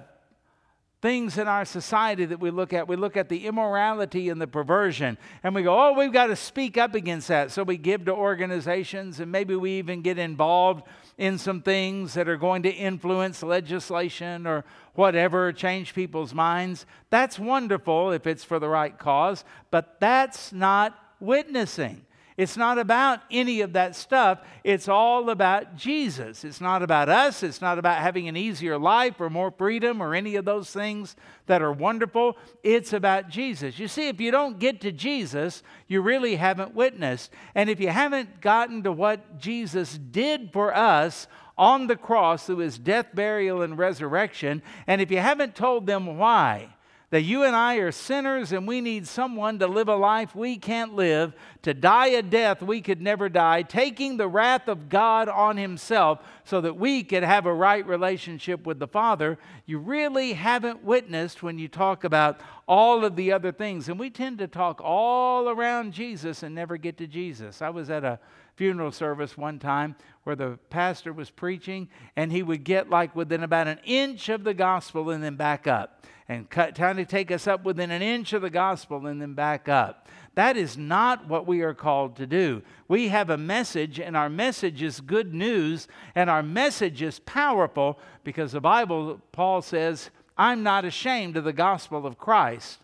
things 1.01 1.37
in 1.37 1.47
our 1.47 1.63
society 1.63 2.25
that 2.25 2.41
we 2.41 2.51
look 2.51 2.73
at. 2.73 2.89
We 2.89 2.97
look 2.97 3.15
at 3.15 3.29
the 3.29 3.45
immorality 3.45 4.27
and 4.27 4.41
the 4.41 4.47
perversion, 4.47 5.17
and 5.43 5.55
we 5.55 5.63
go, 5.63 5.79
oh, 5.79 5.93
we've 5.93 6.11
got 6.11 6.27
to 6.27 6.35
speak 6.35 6.77
up 6.77 6.93
against 6.93 7.29
that. 7.29 7.51
So 7.51 7.63
we 7.63 7.77
give 7.77 8.03
to 8.05 8.13
organizations, 8.13 9.21
and 9.21 9.31
maybe 9.31 9.55
we 9.55 9.77
even 9.77 10.01
get 10.01 10.17
involved 10.17 10.83
in 11.19 11.37
some 11.37 11.61
things 11.61 12.13
that 12.13 12.29
are 12.29 12.37
going 12.37 12.63
to 12.63 12.69
influence 12.69 13.43
legislation 13.43 14.47
or 14.47 14.63
whatever, 14.95 15.51
change 15.51 15.93
people's 15.93 16.33
minds. 16.33 16.85
That's 17.09 17.37
wonderful 17.37 18.13
if 18.13 18.25
it's 18.25 18.45
for 18.45 18.57
the 18.57 18.69
right 18.69 18.97
cause, 18.97 19.43
but 19.69 19.99
that's 19.99 20.53
not 20.53 20.97
witnessing. 21.19 22.05
It's 22.39 22.55
not 22.55 22.77
about 22.77 23.19
any 23.29 23.59
of 23.59 23.73
that 23.73 23.97
stuff. 23.97 24.39
It's 24.63 24.87
all 24.87 25.29
about 25.29 25.75
Jesus. 25.75 26.45
It's 26.45 26.61
not 26.61 26.81
about 26.81 27.09
us. 27.09 27.43
It's 27.43 27.59
not 27.59 27.77
about 27.77 27.97
having 27.97 28.29
an 28.29 28.37
easier 28.37 28.77
life 28.77 29.19
or 29.19 29.29
more 29.29 29.51
freedom 29.51 30.01
or 30.01 30.15
any 30.15 30.37
of 30.37 30.45
those 30.45 30.71
things 30.71 31.17
that 31.47 31.61
are 31.61 31.73
wonderful. 31.73 32.37
It's 32.63 32.93
about 32.93 33.27
Jesus. 33.27 33.77
You 33.77 33.89
see, 33.89 34.07
if 34.07 34.21
you 34.21 34.31
don't 34.31 34.57
get 34.57 34.79
to 34.81 34.93
Jesus, 34.93 35.63
you 35.89 35.99
really 35.99 36.37
haven't 36.37 36.73
witnessed. 36.73 37.29
And 37.55 37.69
if 37.69 37.81
you 37.81 37.89
haven't 37.89 38.39
gotten 38.39 38.83
to 38.83 38.91
what 38.93 39.37
Jesus 39.37 39.97
did 39.97 40.53
for 40.53 40.73
us, 40.73 41.27
on 41.57 41.87
the 41.87 41.97
cross 41.97 42.45
through 42.45 42.59
his 42.59 42.77
death, 42.77 43.07
burial, 43.13 43.61
and 43.61 43.77
resurrection. 43.77 44.61
And 44.87 45.01
if 45.01 45.11
you 45.11 45.17
haven't 45.17 45.55
told 45.55 45.87
them 45.87 46.17
why, 46.17 46.73
that 47.11 47.23
you 47.23 47.43
and 47.43 47.55
I 47.55 47.75
are 47.75 47.91
sinners 47.91 48.51
and 48.51 48.67
we 48.67 48.81
need 48.81 49.07
someone 49.07 49.57
to 49.59 49.67
live 49.67 49.87
a 49.87 49.95
life 49.95 50.35
we 50.35 50.57
can't 50.57 50.93
live, 50.93 51.33
to 51.63 51.73
die 51.73 52.07
a 52.07 52.21
death 52.21 52.61
we 52.61 52.81
could 52.81 53.01
never 53.01 53.29
die, 53.29 53.63
taking 53.63 54.17
the 54.17 54.27
wrath 54.27 54.67
of 54.67 54.89
God 54.89 55.27
on 55.27 55.57
Himself 55.57 56.19
so 56.43 56.61
that 56.61 56.77
we 56.77 57.03
could 57.03 57.23
have 57.23 57.47
a 57.47 57.53
right 57.53 57.85
relationship 57.85 58.65
with 58.67 58.77
the 58.77 58.87
Father. 58.87 59.39
You 59.65 59.79
really 59.79 60.33
haven't 60.33 60.83
witnessed 60.83 61.41
when 61.41 61.57
you 61.57 61.67
talk 61.67 62.03
about 62.03 62.41
all 62.67 63.03
of 63.03 63.15
the 63.15 63.31
other 63.31 63.51
things. 63.51 63.89
And 63.89 63.99
we 63.99 64.11
tend 64.11 64.37
to 64.37 64.47
talk 64.47 64.79
all 64.83 65.49
around 65.49 65.93
Jesus 65.93 66.43
and 66.43 66.53
never 66.53 66.77
get 66.77 66.97
to 66.99 67.07
Jesus. 67.07 67.63
I 67.63 67.69
was 67.69 67.89
at 67.89 68.03
a 68.03 68.19
funeral 68.55 68.91
service 68.91 69.35
one 69.35 69.57
time 69.57 69.95
where 70.25 70.35
the 70.35 70.59
pastor 70.69 71.13
was 71.13 71.31
preaching 71.31 71.87
and 72.15 72.31
he 72.31 72.43
would 72.43 72.63
get 72.63 72.89
like 72.89 73.15
within 73.15 73.41
about 73.41 73.67
an 73.67 73.79
inch 73.83 74.29
of 74.29 74.43
the 74.43 74.53
gospel 74.53 75.09
and 75.09 75.23
then 75.23 75.35
back 75.35 75.65
up 75.65 76.05
and 76.29 76.49
cut, 76.49 76.75
trying 76.75 76.95
to 76.97 77.05
take 77.05 77.31
us 77.31 77.47
up 77.47 77.65
within 77.65 77.89
an 77.89 78.03
inch 78.03 78.33
of 78.33 78.43
the 78.43 78.49
gospel 78.51 79.07
and 79.07 79.19
then 79.19 79.33
back 79.33 79.67
up. 79.67 80.07
That 80.35 80.55
is 80.55 80.77
not 80.77 81.27
what 81.27 81.47
we 81.47 81.61
are 81.61 81.73
called 81.73 82.15
to 82.17 82.27
do. 82.27 82.61
We 82.87 83.09
have 83.09 83.31
a 83.31 83.37
message, 83.37 83.99
and 83.99 84.15
our 84.15 84.29
message 84.29 84.83
is 84.83 85.01
good 85.01 85.33
news, 85.33 85.87
and 86.13 86.29
our 86.29 86.43
message 86.43 87.01
is 87.01 87.19
powerful 87.19 87.99
because 88.23 88.51
the 88.51 88.61
Bible, 88.61 89.19
Paul 89.31 89.63
says, 89.63 90.11
I'm 90.37 90.61
not 90.61 90.85
ashamed 90.85 91.35
of 91.35 91.43
the 91.43 91.51
gospel 91.51 92.05
of 92.05 92.19
Christ 92.19 92.79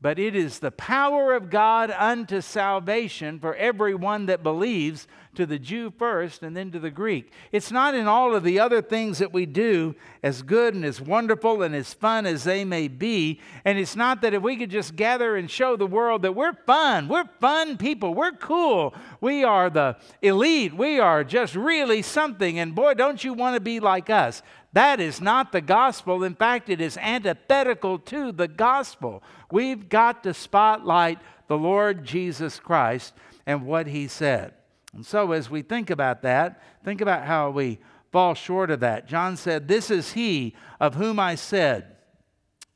but 0.00 0.18
it 0.18 0.34
is 0.34 0.58
the 0.58 0.70
power 0.70 1.34
of 1.34 1.50
God 1.50 1.90
unto 1.90 2.40
salvation 2.40 3.38
for 3.38 3.54
everyone 3.54 4.26
that 4.26 4.42
believes, 4.42 5.06
to 5.34 5.46
the 5.46 5.58
Jew 5.58 5.92
first 5.96 6.42
and 6.42 6.56
then 6.56 6.70
to 6.72 6.78
the 6.78 6.90
Greek. 6.90 7.32
It's 7.52 7.70
not 7.70 7.94
in 7.94 8.06
all 8.06 8.34
of 8.34 8.42
the 8.42 8.58
other 8.58 8.82
things 8.82 9.18
that 9.18 9.32
we 9.32 9.46
do, 9.46 9.94
as 10.22 10.42
good 10.42 10.74
and 10.74 10.84
as 10.84 11.00
wonderful 11.00 11.62
and 11.62 11.74
as 11.74 11.94
fun 11.94 12.26
as 12.26 12.44
they 12.44 12.64
may 12.64 12.88
be. 12.88 13.40
And 13.64 13.78
it's 13.78 13.96
not 13.96 14.22
that 14.22 14.34
if 14.34 14.42
we 14.42 14.56
could 14.56 14.70
just 14.70 14.96
gather 14.96 15.36
and 15.36 15.50
show 15.50 15.76
the 15.76 15.86
world 15.86 16.22
that 16.22 16.34
we're 16.34 16.54
fun, 16.66 17.08
we're 17.08 17.28
fun 17.40 17.76
people, 17.76 18.14
we're 18.14 18.32
cool, 18.32 18.94
we 19.20 19.44
are 19.44 19.70
the 19.70 19.96
elite, 20.20 20.74
we 20.74 20.98
are 20.98 21.22
just 21.22 21.54
really 21.54 22.02
something, 22.02 22.58
and 22.58 22.74
boy, 22.74 22.94
don't 22.94 23.22
you 23.22 23.32
want 23.32 23.54
to 23.54 23.60
be 23.60 23.80
like 23.80 24.10
us. 24.10 24.42
That 24.72 25.00
is 25.00 25.20
not 25.20 25.52
the 25.52 25.60
gospel. 25.60 26.22
In 26.22 26.34
fact, 26.34 26.68
it 26.68 26.80
is 26.80 26.96
antithetical 26.98 27.98
to 27.98 28.30
the 28.30 28.48
gospel. 28.48 29.22
We've 29.50 29.88
got 29.88 30.22
to 30.22 30.34
spotlight 30.34 31.18
the 31.48 31.58
Lord 31.58 32.04
Jesus 32.04 32.60
Christ 32.60 33.14
and 33.46 33.66
what 33.66 33.88
he 33.88 34.06
said. 34.06 34.54
And 34.94 35.04
so, 35.04 35.32
as 35.32 35.50
we 35.50 35.62
think 35.62 35.90
about 35.90 36.22
that, 36.22 36.62
think 36.84 37.00
about 37.00 37.24
how 37.24 37.50
we 37.50 37.78
fall 38.12 38.34
short 38.34 38.70
of 38.70 38.80
that. 38.80 39.08
John 39.08 39.36
said, 39.36 39.66
This 39.66 39.90
is 39.90 40.12
he 40.12 40.54
of 40.78 40.94
whom 40.94 41.18
I 41.18 41.34
said. 41.34 41.96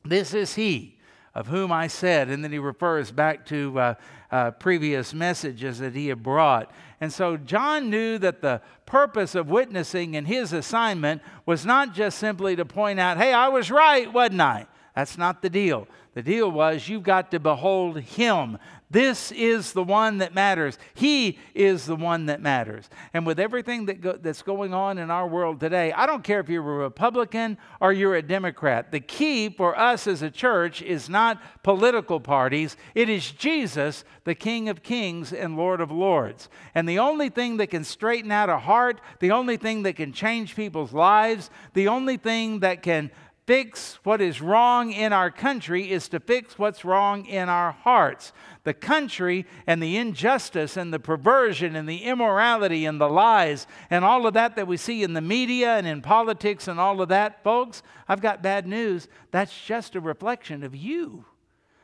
This 0.04 0.34
is 0.34 0.54
he 0.54 0.98
of 1.34 1.48
whom 1.48 1.72
I 1.72 1.86
said. 1.86 2.28
And 2.28 2.44
then 2.44 2.52
he 2.52 2.58
refers 2.58 3.10
back 3.10 3.46
to 3.46 3.78
uh, 3.78 3.94
uh, 4.30 4.50
previous 4.52 5.12
messages 5.12 5.78
that 5.78 5.94
he 5.94 6.08
had 6.08 6.22
brought. 6.22 6.72
And 7.04 7.12
so 7.12 7.36
John 7.36 7.90
knew 7.90 8.16
that 8.16 8.40
the 8.40 8.62
purpose 8.86 9.34
of 9.34 9.50
witnessing 9.50 10.16
and 10.16 10.26
his 10.26 10.54
assignment 10.54 11.20
was 11.44 11.66
not 11.66 11.92
just 11.92 12.16
simply 12.16 12.56
to 12.56 12.64
point 12.64 12.98
out, 12.98 13.18
hey, 13.18 13.34
I 13.34 13.48
was 13.48 13.70
right, 13.70 14.10
wasn't 14.10 14.40
I? 14.40 14.66
That's 14.96 15.18
not 15.18 15.42
the 15.42 15.50
deal. 15.50 15.86
The 16.14 16.22
deal 16.22 16.50
was 16.50 16.88
you've 16.88 17.02
got 17.02 17.30
to 17.32 17.38
behold 17.38 18.00
him. 18.00 18.56
This 18.94 19.32
is 19.32 19.72
the 19.72 19.82
one 19.82 20.18
that 20.18 20.36
matters. 20.36 20.78
He 20.94 21.40
is 21.52 21.84
the 21.84 21.96
one 21.96 22.26
that 22.26 22.40
matters. 22.40 22.88
And 23.12 23.26
with 23.26 23.40
everything 23.40 23.86
that 23.86 24.00
go, 24.00 24.12
that's 24.12 24.42
going 24.42 24.72
on 24.72 24.98
in 24.98 25.10
our 25.10 25.26
world 25.26 25.58
today, 25.58 25.92
I 25.92 26.06
don't 26.06 26.22
care 26.22 26.38
if 26.38 26.48
you're 26.48 26.62
a 26.62 26.84
Republican 26.84 27.58
or 27.80 27.92
you're 27.92 28.14
a 28.14 28.22
Democrat. 28.22 28.92
The 28.92 29.00
key 29.00 29.48
for 29.48 29.76
us 29.76 30.06
as 30.06 30.22
a 30.22 30.30
church 30.30 30.80
is 30.80 31.08
not 31.08 31.42
political 31.64 32.20
parties, 32.20 32.76
it 32.94 33.08
is 33.08 33.32
Jesus, 33.32 34.04
the 34.22 34.36
King 34.36 34.68
of 34.68 34.84
Kings 34.84 35.32
and 35.32 35.56
Lord 35.56 35.80
of 35.80 35.90
Lords. 35.90 36.48
And 36.72 36.88
the 36.88 37.00
only 37.00 37.30
thing 37.30 37.56
that 37.56 37.70
can 37.70 37.82
straighten 37.82 38.30
out 38.30 38.48
a 38.48 38.58
heart, 38.58 39.00
the 39.18 39.32
only 39.32 39.56
thing 39.56 39.82
that 39.82 39.96
can 39.96 40.12
change 40.12 40.54
people's 40.54 40.92
lives, 40.92 41.50
the 41.72 41.88
only 41.88 42.16
thing 42.16 42.60
that 42.60 42.84
can 42.84 43.10
fix 43.46 43.98
what 44.04 44.20
is 44.20 44.40
wrong 44.40 44.90
in 44.90 45.12
our 45.12 45.30
country 45.30 45.90
is 45.90 46.08
to 46.08 46.20
fix 46.20 46.58
what's 46.58 46.84
wrong 46.84 47.26
in 47.26 47.48
our 47.48 47.72
hearts. 47.72 48.32
The 48.64 48.72
country 48.72 49.44
and 49.66 49.82
the 49.82 49.96
injustice 49.96 50.76
and 50.76 50.92
the 50.92 50.98
perversion 50.98 51.76
and 51.76 51.88
the 51.88 52.04
immorality 52.04 52.86
and 52.86 53.00
the 53.00 53.08
lies 53.08 53.66
and 53.90 54.04
all 54.04 54.26
of 54.26 54.34
that 54.34 54.56
that 54.56 54.66
we 54.66 54.76
see 54.76 55.02
in 55.02 55.12
the 55.12 55.20
media 55.20 55.76
and 55.76 55.86
in 55.86 56.00
politics 56.00 56.68
and 56.68 56.80
all 56.80 57.02
of 57.02 57.10
that, 57.10 57.44
folks, 57.44 57.82
I've 58.08 58.22
got 58.22 58.42
bad 58.42 58.66
news. 58.66 59.08
That's 59.30 59.64
just 59.64 59.94
a 59.94 60.00
reflection 60.00 60.62
of 60.62 60.74
you. 60.74 61.26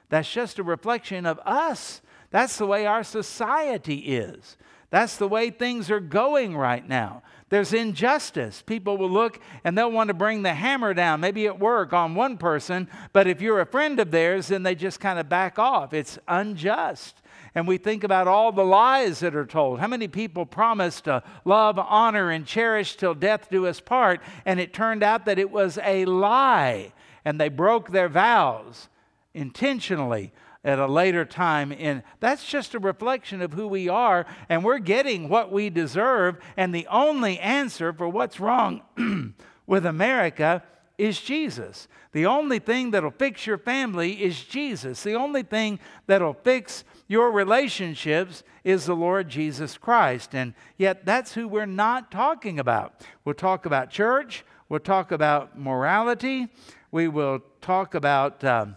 That's 0.09 0.31
just 0.31 0.59
a 0.59 0.63
reflection 0.63 1.27
of 1.27 1.39
us. 1.45 2.01
That's 2.31 2.57
the 2.57 2.67
way 2.67 2.87
our 2.87 3.05
society 3.05 3.99
is. 3.99 4.57
That's 4.91 5.17
the 5.17 5.29
way 5.29 5.51
things 5.51 5.91
are 5.91 6.01
going 6.01 6.57
right 6.57 6.87
now. 6.87 7.23
There's 7.51 7.73
injustice. 7.73 8.63
People 8.63 8.97
will 8.97 9.11
look 9.11 9.41
and 9.65 9.77
they'll 9.77 9.91
want 9.91 10.09
to 10.09 10.15
bring 10.15 10.43
the 10.43 10.55
hammer 10.55 10.95
down, 10.95 11.21
maybe 11.21 11.47
at 11.47 11.59
work 11.59 11.93
on 11.93 12.15
one 12.15 12.39
person, 12.39 12.89
but 13.13 13.27
if 13.27 13.43
you're 13.43 13.61
a 13.61 13.67
friend 13.67 13.99
of 13.99 14.13
theirs, 14.13 14.49
then 14.49 14.63
they 14.63 14.77
just 14.77 15.01
kind 15.01 15.19
of 15.19 15.29
back 15.29 15.59
off. 15.59 15.93
It's 15.93 16.19
unjust. 16.29 17.21
And 17.55 17.67
we 17.67 17.77
think 17.77 18.05
about 18.05 18.29
all 18.29 18.53
the 18.53 18.65
lies 18.65 19.19
that 19.19 19.35
are 19.35 19.45
told. 19.45 19.81
How 19.81 19.89
many 19.89 20.07
people 20.07 20.47
promised 20.47 21.05
to 21.05 21.25
love, 21.45 21.77
honor, 21.79 22.31
and 22.31 22.47
cherish 22.47 22.97
till 22.97 23.15
death 23.15 23.49
do 23.51 23.67
us 23.67 23.81
part, 23.81 24.21
and 24.47 24.61
it 24.61 24.73
turned 24.73 25.03
out 25.03 25.27
that 25.27 25.41
it 25.41 25.51
was 25.51 25.77
a 25.83 26.05
lie, 26.05 26.93
and 27.25 27.41
they 27.41 27.49
broke 27.49 27.91
their 27.91 28.09
vows 28.09 28.89
intentionally 29.35 30.33
at 30.63 30.79
a 30.79 30.87
later 30.87 31.25
time 31.25 31.73
in 31.73 32.03
that's 32.21 32.45
just 32.47 32.75
a 32.75 32.79
reflection 32.79 33.41
of 33.41 33.55
who 33.55 33.67
we 33.67 33.89
are 33.89 34.27
and 34.49 34.63
we're 34.63 34.79
getting 34.79 35.29
what 35.29 35.51
we 35.51 35.71
deserve 35.71 36.39
and 36.57 36.75
the 36.75 36.87
only 36.89 37.39
answer 37.39 37.93
for 37.93 38.09
what's 38.09 38.39
wrong 38.39 38.83
with 39.67 39.87
America 39.87 40.63
is 41.01 41.19
Jesus. 41.19 41.89
The 42.13 42.27
only 42.27 42.59
thing 42.59 42.91
that'll 42.91 43.11
fix 43.11 43.47
your 43.47 43.57
family 43.57 44.23
is 44.23 44.45
Jesus. 44.45 45.03
The 45.03 45.15
only 45.15 45.43
thing 45.43 45.81
that'll 46.07 46.35
fix 46.35 46.85
your 47.09 47.33
relationships 47.33 48.43
is 48.65 48.85
the 48.85 48.95
Lord 48.95 49.31
Jesus 49.31 49.79
Christ. 49.79 50.35
And 50.35 50.53
yet, 50.77 51.07
that's 51.07 51.33
who 51.33 51.49
we're 51.49 51.65
not 51.65 52.11
talking 52.11 52.59
about. 52.59 53.03
We'll 53.25 53.35
talk 53.35 53.65
about 53.65 53.91
church, 53.91 54.45
we'll 54.69 54.81
talk 54.81 55.11
about 55.11 55.59
morality, 55.59 56.49
we 56.91 57.09
will 57.09 57.41
talk 57.63 57.95
about 57.95 58.45
um, 58.45 58.77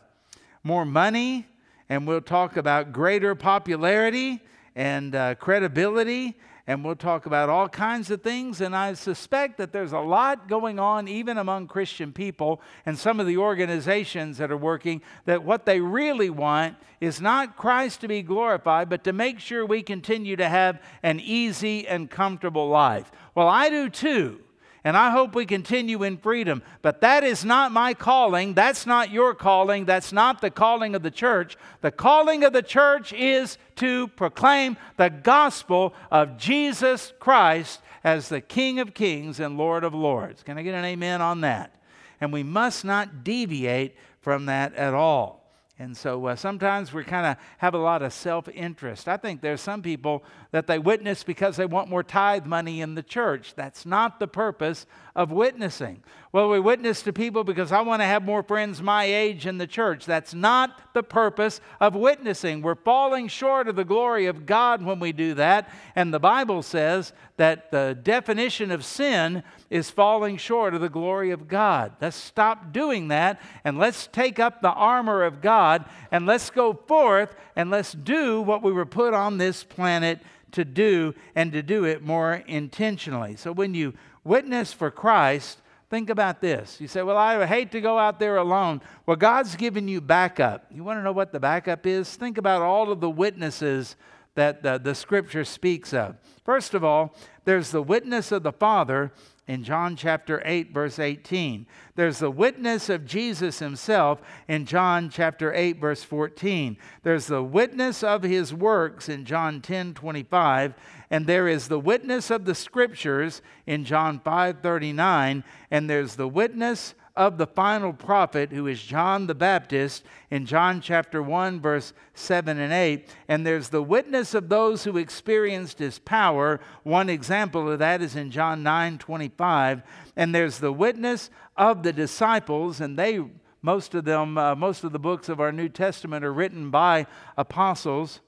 more 0.64 0.86
money, 0.86 1.46
and 1.90 2.08
we'll 2.08 2.22
talk 2.22 2.58
about 2.58 2.92
greater 2.92 3.36
popularity 3.36 4.42
and 4.76 5.16
uh, 5.16 5.36
credibility, 5.36 6.36
and 6.66 6.84
we'll 6.84 6.96
talk 6.96 7.26
about 7.26 7.50
all 7.50 7.68
kinds 7.68 8.10
of 8.10 8.22
things. 8.22 8.62
And 8.62 8.76
I 8.76 8.94
suspect 8.94 9.58
that 9.58 9.74
there's 9.74 9.92
a 9.92 10.00
lot 10.00 10.48
going 10.48 10.80
on, 10.80 11.08
even 11.08 11.38
among 11.38 11.68
Christian 11.68 12.14
people 12.14 12.62
and 12.86 12.98
some 12.98 13.20
of 13.20 13.28
the 13.28 13.38
organizations 13.38 14.38
that 14.38 14.52
are 14.52 14.58
working, 14.58 15.02
that 15.26 15.44
what 15.44 15.66
they 15.66 15.82
really 15.82 16.30
want 16.30 16.78
is 17.02 17.20
not 17.20 17.58
Christ 17.58 18.02
to 18.02 18.08
be 18.08 18.22
glorified, 18.22 18.90
but 18.90 19.04
to 19.04 19.14
make 19.14 19.40
sure 19.40 19.66
we 19.66 19.84
continue 19.84 20.38
to 20.38 20.48
have 20.48 20.82
an 21.04 21.20
easy 21.20 21.86
and 21.88 22.10
comfortable 22.10 22.70
life. 22.70 23.12
Well, 23.36 23.50
I 23.50 23.70
do 23.70 23.90
too 23.90 24.40
and 24.84 24.98
I 24.98 25.12
hope 25.12 25.34
we 25.34 25.46
continue 25.46 26.04
in 26.04 26.18
freedom. 26.18 26.62
But 26.82 27.02
that 27.02 27.24
is 27.24 27.46
not 27.46 27.72
my 27.72 27.94
calling. 27.94 28.54
That's 28.54 28.86
not 28.86 29.12
your 29.12 29.34
calling. 29.34 29.86
That's 29.86 30.12
not 30.12 30.42
the 30.42 30.52
calling 30.52 30.94
of 30.94 31.04
the 31.04 31.12
church. 31.12 31.56
The 31.82 31.92
calling 31.92 32.44
of 32.44 32.52
the 32.52 32.62
church 32.62 33.14
is 33.14 33.58
to 33.78 34.10
proclaim 34.10 34.76
the 34.98 35.10
gospel 35.10 35.94
of 36.12 36.38
Jesus 36.38 37.14
Christ 37.20 37.82
as 38.04 38.28
the 38.28 38.42
King 38.42 38.80
of 38.80 38.94
kings 38.94 39.40
and 39.40 39.58
Lord 39.58 39.86
of 39.86 39.94
lords. 39.94 40.44
Can 40.44 40.58
I 40.58 40.64
get 40.64 40.76
an 40.76 40.84
amen 40.84 41.22
on 41.22 41.42
that? 41.42 41.74
And 42.20 42.34
we 42.34 42.44
must 42.44 42.84
not 42.84 43.24
deviate 43.24 43.96
from 44.20 44.48
that 44.48 44.76
at 44.76 44.94
all. 44.94 45.44
And 45.80 45.98
so 45.98 46.28
uh, 46.28 46.36
sometimes 46.36 46.94
we 46.94 47.04
kind 47.04 47.26
of 47.26 47.38
have 47.58 47.74
a 47.74 47.80
lot 47.80 48.04
of 48.04 48.14
self 48.14 48.48
interest. 48.50 49.08
I 49.08 49.18
think 49.18 49.42
there's 49.42 49.62
some 49.62 49.82
people 49.82 50.24
that 50.54 50.68
they 50.68 50.78
witness 50.78 51.24
because 51.24 51.56
they 51.56 51.66
want 51.66 51.90
more 51.90 52.04
tithe 52.04 52.46
money 52.46 52.80
in 52.80 52.94
the 52.94 53.02
church. 53.02 53.56
That's 53.56 53.88
not 53.88 54.20
the 54.20 54.28
purpose 54.28 54.86
of 55.16 55.32
witnessing. 55.32 56.04
Well, 56.32 56.48
we 56.50 56.60
witness 56.60 57.02
to 57.04 57.14
people 57.14 57.44
because 57.44 57.72
I 57.72 57.82
want 57.82 58.04
to 58.04 58.06
have 58.06 58.24
more 58.24 58.44
friends 58.44 58.80
my 58.80 59.06
age 59.06 59.48
in 59.48 59.58
the 59.58 59.66
church. 59.66 60.06
That's 60.06 60.36
not 60.36 60.94
the 60.94 61.02
purpose 61.02 61.60
of 61.80 61.96
witnessing. 61.96 62.62
We're 62.62 62.76
falling 62.76 63.30
short 63.30 63.68
of 63.68 63.76
the 63.76 63.84
glory 63.84 64.28
of 64.28 64.46
God 64.46 64.84
when 64.84 65.00
we 65.00 65.12
do 65.12 65.34
that. 65.34 65.70
And 65.96 66.14
the 66.14 66.20
Bible 66.20 66.62
says 66.62 67.14
that 67.38 67.72
the 67.72 67.98
definition 68.02 68.70
of 68.70 68.86
sin 68.86 69.42
is 69.72 69.90
falling 69.90 70.38
short 70.38 70.76
of 70.76 70.82
the 70.82 70.90
glory 70.90 71.32
of 71.32 71.48
God. 71.48 71.94
Let's 72.00 72.16
stop 72.16 72.72
doing 72.72 73.08
that 73.08 73.42
and 73.64 73.80
let's 73.80 74.06
take 74.06 74.40
up 74.40 74.62
the 74.62 74.70
armor 74.70 75.24
of 75.24 75.42
God 75.42 75.86
and 76.12 76.28
let's 76.28 76.52
go 76.52 76.74
forth 76.74 77.36
and 77.56 77.72
let's 77.72 77.94
do 77.94 78.40
what 78.40 78.62
we 78.62 78.72
were 78.72 78.86
put 78.86 79.16
on 79.16 79.40
this 79.40 79.64
planet 79.64 80.20
to 80.54 80.66
do 80.66 81.14
and 81.36 81.52
to 81.52 81.62
do 81.62 81.86
it 81.86 82.02
more 82.02 82.44
intentionally. 82.48 83.36
So 83.36 83.52
when 83.52 83.74
you 83.74 83.94
witness 84.24 84.74
for 84.74 84.90
Christ, 84.90 85.60
think 85.90 86.10
about 86.10 86.42
this. 86.42 86.80
You 86.80 86.88
say, 86.88 87.04
Well, 87.04 87.18
I 87.18 87.46
hate 87.46 87.72
to 87.74 87.82
go 87.82 88.00
out 88.00 88.20
there 88.20 88.38
alone. 88.38 88.82
Well, 89.06 89.18
God's 89.18 89.56
given 89.56 89.88
you 89.88 90.02
backup. 90.02 90.66
You 90.72 90.84
want 90.84 91.00
to 91.00 91.04
know 91.04 91.12
what 91.12 91.32
the 91.32 91.40
backup 91.40 91.86
is? 91.86 92.16
Think 92.16 92.38
about 92.38 92.62
all 92.62 92.92
of 92.92 93.02
the 93.02 93.10
witnesses 93.10 93.96
that 94.36 94.64
the, 94.64 94.80
the 94.80 94.96
scripture 94.96 95.46
speaks 95.46 95.94
of. 95.94 96.16
First 96.44 96.74
of 96.74 96.84
all, 96.84 97.16
there's 97.46 97.72
the 97.72 97.84
witness 97.84 98.32
of 98.32 98.44
the 98.44 98.52
Father 98.52 99.12
in 99.48 99.64
John 99.64 99.96
chapter 99.96 100.42
8, 100.46 100.74
verse 100.74 101.00
18. 101.00 101.66
There's 101.96 102.20
the 102.20 102.32
witness 102.32 102.90
of 102.90 103.06
Jesus 103.06 103.60
himself 103.60 104.22
in 104.48 104.66
John 104.66 105.10
chapter 105.10 105.54
8, 105.54 105.80
verse 105.80 106.04
14. 106.04 106.78
There's 107.04 107.28
the 107.28 107.44
witness 107.44 108.04
of 108.04 108.24
his 108.24 108.54
works 108.54 109.10
in 109.10 109.26
John 109.26 109.62
10, 109.62 109.96
25. 109.96 110.74
And 111.10 111.28
there 111.28 111.48
is 111.48 111.68
the 111.68 111.80
witness 111.80 112.32
of 112.32 112.46
the 112.46 112.56
scriptures 112.56 113.42
in 113.68 113.84
John 113.84 114.20
5, 114.20 114.62
39. 114.62 115.44
And 115.70 115.90
there's 115.90 116.16
the 116.16 116.28
witness 116.28 116.96
of 117.16 117.38
the 117.38 117.46
final 117.46 117.94
prophet, 117.94 118.52
who 118.52 118.66
is 118.66 118.82
John 118.82 119.28
the 119.28 119.36
Baptist, 119.36 120.04
in 120.32 120.48
John 120.48 120.82
chapter 120.82 121.22
1, 121.22 121.62
verse 121.62 121.94
7 122.16 122.58
and 122.58 122.74
8. 122.74 123.08
And 123.28 123.46
there's 123.46 123.70
the 123.70 123.84
witness 123.84 124.34
of 124.34 124.50
those 124.50 124.84
who 124.84 124.98
experienced 124.98 125.78
his 125.78 126.00
power. 126.00 126.60
One 126.82 127.10
example 127.10 127.72
of 127.72 127.80
that 127.80 128.02
is 128.02 128.16
in 128.16 128.32
John 128.32 128.64
9, 128.64 128.98
25. 128.98 129.84
And 130.16 130.34
there's 130.34 130.58
the 130.58 130.74
witness 130.74 131.30
of 131.56 131.84
the 131.84 131.94
disciples, 131.94 132.82
and 132.82 132.98
they, 132.98 133.24
most 133.62 133.94
of 133.94 134.06
them, 134.06 134.38
uh, 134.38 134.56
most 134.56 134.84
of 134.84 134.92
the 134.92 135.00
books 135.00 135.30
of 135.30 135.40
our 135.40 135.52
New 135.52 135.70
Testament 135.70 136.26
are 136.26 136.34
written 136.34 136.72
by 136.72 137.06
apostles. 137.38 138.22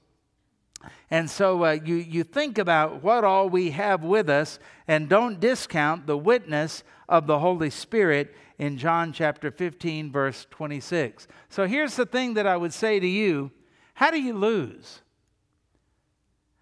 And 1.10 1.28
so 1.28 1.64
uh, 1.64 1.78
you, 1.84 1.96
you 1.96 2.22
think 2.22 2.58
about 2.58 3.02
what 3.02 3.24
all 3.24 3.48
we 3.48 3.70
have 3.70 4.04
with 4.04 4.30
us 4.30 4.60
and 4.86 5.08
don't 5.08 5.40
discount 5.40 6.06
the 6.06 6.16
witness 6.16 6.84
of 7.08 7.26
the 7.26 7.38
Holy 7.38 7.70
Spirit 7.70 8.34
in 8.58 8.78
John 8.78 9.12
chapter 9.12 9.50
15, 9.50 10.10
verse 10.10 10.46
26. 10.50 11.28
So 11.48 11.66
here's 11.66 11.96
the 11.96 12.06
thing 12.06 12.34
that 12.34 12.46
I 12.46 12.56
would 12.56 12.72
say 12.72 12.98
to 12.98 13.06
you 13.06 13.50
How 13.94 14.10
do 14.10 14.20
you 14.20 14.34
lose? 14.34 15.00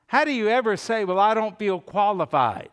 How 0.06 0.24
do 0.24 0.32
you 0.32 0.48
ever 0.48 0.76
say, 0.76 1.04
Well, 1.04 1.18
I 1.18 1.34
don't 1.34 1.58
feel 1.58 1.80
qualified? 1.80 2.70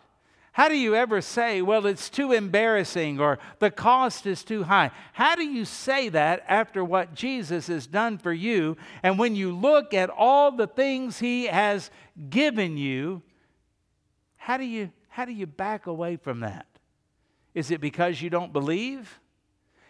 How 0.54 0.68
do 0.68 0.76
you 0.76 0.96
ever 0.96 1.22
say, 1.22 1.62
well, 1.62 1.86
it's 1.86 2.10
too 2.10 2.34
embarrassing 2.34 3.22
or 3.22 3.40
the 3.60 3.72
cost 3.72 4.26
is 4.26 4.44
too 4.44 4.64
high? 4.64 4.92
How 5.14 5.36
do 5.36 5.44
you 5.44 5.64
say 5.64 6.10
that 6.10 6.44
after 6.48 6.84
what 6.84 7.16
Jesus 7.16 7.68
has 7.68 7.88
done 7.88 8.18
for 8.18 8.34
you? 8.34 8.76
And 9.02 9.18
when 9.18 9.36
you 9.36 9.56
look 9.56 9.94
at 9.94 10.10
all 10.10 10.52
the 10.52 10.68
things 10.68 11.20
he 11.20 11.46
has 11.46 11.90
given 12.30 12.76
you, 12.76 13.22
how 14.36 14.58
do 14.58 14.66
you, 14.66 14.92
how 15.08 15.24
do 15.24 15.32
you 15.32 15.48
back 15.48 15.88
away 15.88 16.18
from 16.18 16.42
that? 16.42 16.66
Is 17.54 17.72
it 17.72 17.82
because 17.82 18.22
you 18.22 18.30
don't 18.30 18.54
believe? 18.54 19.20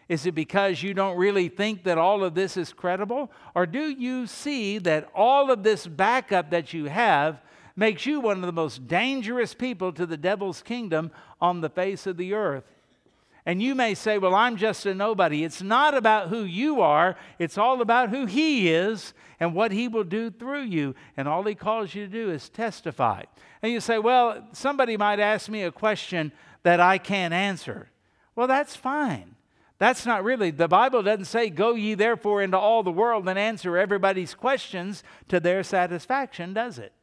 Is 0.10 0.26
it 0.26 0.36
because 0.36 0.84
you 0.84 0.94
don't 0.94 1.18
really 1.18 1.48
think 1.48 1.84
that 1.86 1.98
all 1.98 2.24
of 2.24 2.34
this 2.34 2.58
is 2.58 2.74
credible? 2.74 3.32
Or 3.56 3.66
do 3.66 3.90
you 3.90 4.28
see 4.28 4.78
that 4.80 5.10
all 5.16 5.52
of 5.52 5.64
this 5.64 5.88
backup 5.88 6.50
that 6.52 6.74
you 6.74 6.86
have 6.86 7.42
makes 7.76 8.06
you 8.06 8.20
one 8.20 8.38
of 8.38 8.46
the 8.46 8.52
most 8.52 8.88
dangerous 8.88 9.54
people 9.54 9.94
to 9.94 10.06
the 10.06 10.18
devil's 10.18 10.62
kingdom 10.62 11.12
on 11.40 11.62
the 11.62 11.70
face 11.70 12.06
of 12.08 12.18
the 12.18 12.34
earth? 12.34 12.66
And 13.46 13.62
you 13.62 13.74
may 13.74 13.96
say, 13.96 14.18
Well, 14.18 14.36
I'm 14.36 14.58
just 14.58 14.86
a 14.86 14.94
nobody. 14.94 15.44
It's 15.44 15.62
not 15.62 15.96
about 15.96 16.30
who 16.30 16.44
you 16.44 16.82
are, 16.82 17.16
it's 17.40 17.58
all 17.58 17.82
about 17.82 18.10
who 18.10 18.26
He 18.26 18.70
is 18.70 19.14
and 19.40 19.56
what 19.56 19.72
He 19.72 19.88
will 19.88 20.04
do 20.04 20.30
through 20.30 20.64
you. 20.64 20.94
And 21.18 21.28
all 21.28 21.44
He 21.44 21.56
calls 21.56 21.96
you 21.96 22.06
to 22.06 22.12
do 22.12 22.30
is 22.30 22.50
testify. 22.50 23.24
And 23.62 23.72
you 23.72 23.80
say, 23.80 23.98
Well, 23.98 24.48
somebody 24.52 24.98
might 24.98 25.20
ask 25.20 25.50
me 25.50 25.64
a 25.64 25.72
question 25.72 26.32
that 26.64 26.80
I 26.80 26.98
can't 26.98 27.34
answer. 27.34 27.90
Well, 28.36 28.48
that's 28.48 28.76
fine. 28.76 29.36
That's 29.78 30.06
not 30.06 30.24
really, 30.24 30.52
the 30.52 30.68
Bible 30.68 31.02
doesn't 31.02 31.26
say, 31.26 31.50
Go 31.50 31.74
ye 31.74 31.96
therefore 31.96 32.44
into 32.44 32.58
all 32.58 32.84
the 32.84 32.92
world 32.92 33.28
and 33.28 33.40
answer 33.40 33.78
everybody's 33.78 34.36
questions 34.36 35.04
to 35.28 35.40
their 35.40 35.64
satisfaction, 35.64 36.54
does 36.54 36.78
it? 36.78 36.94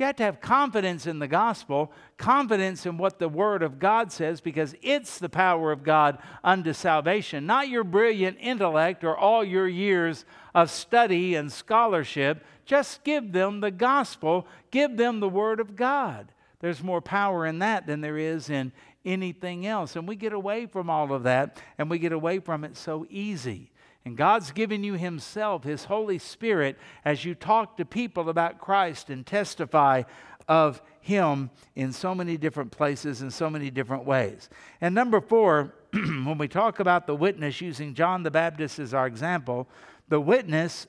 You 0.00 0.06
have 0.06 0.16
to 0.16 0.22
have 0.22 0.40
confidence 0.40 1.06
in 1.06 1.18
the 1.18 1.28
gospel, 1.28 1.92
confidence 2.16 2.86
in 2.86 2.96
what 2.96 3.18
the 3.18 3.28
Word 3.28 3.62
of 3.62 3.78
God 3.78 4.10
says, 4.10 4.40
because 4.40 4.74
it's 4.80 5.18
the 5.18 5.28
power 5.28 5.72
of 5.72 5.82
God 5.82 6.16
unto 6.42 6.72
salvation, 6.72 7.44
not 7.44 7.68
your 7.68 7.84
brilliant 7.84 8.38
intellect 8.40 9.04
or 9.04 9.14
all 9.14 9.44
your 9.44 9.68
years 9.68 10.24
of 10.54 10.70
study 10.70 11.34
and 11.34 11.52
scholarship. 11.52 12.42
Just 12.64 13.04
give 13.04 13.32
them 13.32 13.60
the 13.60 13.70
gospel, 13.70 14.46
give 14.70 14.96
them 14.96 15.20
the 15.20 15.28
Word 15.28 15.60
of 15.60 15.76
God. 15.76 16.32
There's 16.60 16.82
more 16.82 17.02
power 17.02 17.44
in 17.44 17.58
that 17.58 17.86
than 17.86 18.00
there 18.00 18.16
is 18.16 18.48
in 18.48 18.72
anything 19.04 19.66
else. 19.66 19.96
And 19.96 20.06
we 20.06 20.16
get 20.16 20.32
away 20.32 20.66
from 20.66 20.90
all 20.90 21.12
of 21.12 21.24
that, 21.24 21.58
and 21.78 21.90
we 21.90 21.98
get 21.98 22.12
away 22.12 22.38
from 22.38 22.64
it 22.64 22.76
so 22.76 23.06
easy. 23.10 23.70
And 24.04 24.16
God's 24.16 24.50
given 24.50 24.82
you 24.82 24.94
Himself, 24.94 25.64
His 25.64 25.84
Holy 25.84 26.18
Spirit, 26.18 26.78
as 27.04 27.24
you 27.24 27.34
talk 27.34 27.76
to 27.76 27.84
people 27.84 28.28
about 28.28 28.58
Christ 28.58 29.10
and 29.10 29.26
testify 29.26 30.04
of 30.48 30.80
Him 31.00 31.50
in 31.76 31.92
so 31.92 32.14
many 32.14 32.36
different 32.36 32.70
places, 32.70 33.22
in 33.22 33.30
so 33.30 33.50
many 33.50 33.70
different 33.70 34.04
ways. 34.04 34.48
And 34.80 34.94
number 34.94 35.20
four, 35.20 35.74
when 35.92 36.38
we 36.38 36.48
talk 36.48 36.80
about 36.80 37.06
the 37.06 37.14
witness, 37.14 37.60
using 37.60 37.94
John 37.94 38.22
the 38.22 38.30
Baptist 38.30 38.78
as 38.78 38.94
our 38.94 39.06
example, 39.06 39.68
the 40.08 40.20
witness 40.20 40.86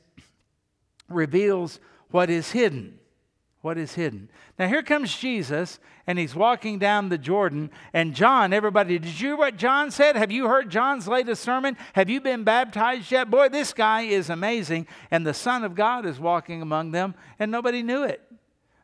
reveals 1.10 1.80
what 2.12 2.30
is 2.30 2.52
hidden 2.52 2.98
what 3.62 3.78
is 3.78 3.94
hidden. 3.94 4.30
Now 4.58 4.68
here 4.68 4.82
comes 4.82 5.16
Jesus, 5.16 5.80
and 6.08 6.18
he's 6.18 6.36
walking 6.36 6.80
down 6.80 7.10
the 7.10 7.18
Jordan. 7.18 7.70
And 7.94 8.16
John, 8.16 8.54
everybody, 8.54 8.98
did 8.98 9.20
you 9.20 9.30
hear 9.30 9.38
what 9.38 9.58
John 9.58 9.92
said? 9.92 10.16
Have 10.16 10.32
you 10.32 10.48
heard 10.48 10.70
John's 10.70 11.08
latest 11.08 11.44
sermon? 11.44 11.78
Have 11.94 12.10
you 12.10 12.22
been 12.22 12.44
baptized 12.44 13.12
yet? 13.12 13.30
Boy, 13.30 13.50
this 13.50 13.74
guy 13.74 14.02
is 14.02 14.30
amazing. 14.30 14.88
And 15.12 15.26
the 15.26 15.34
Son 15.34 15.64
of 15.64 15.76
God 15.76 16.06
is 16.06 16.20
walking 16.20 16.62
among 16.62 16.92
them, 16.92 17.14
and 17.38 17.52
nobody 17.52 17.84
knew 17.84 18.04
it. 18.04 18.22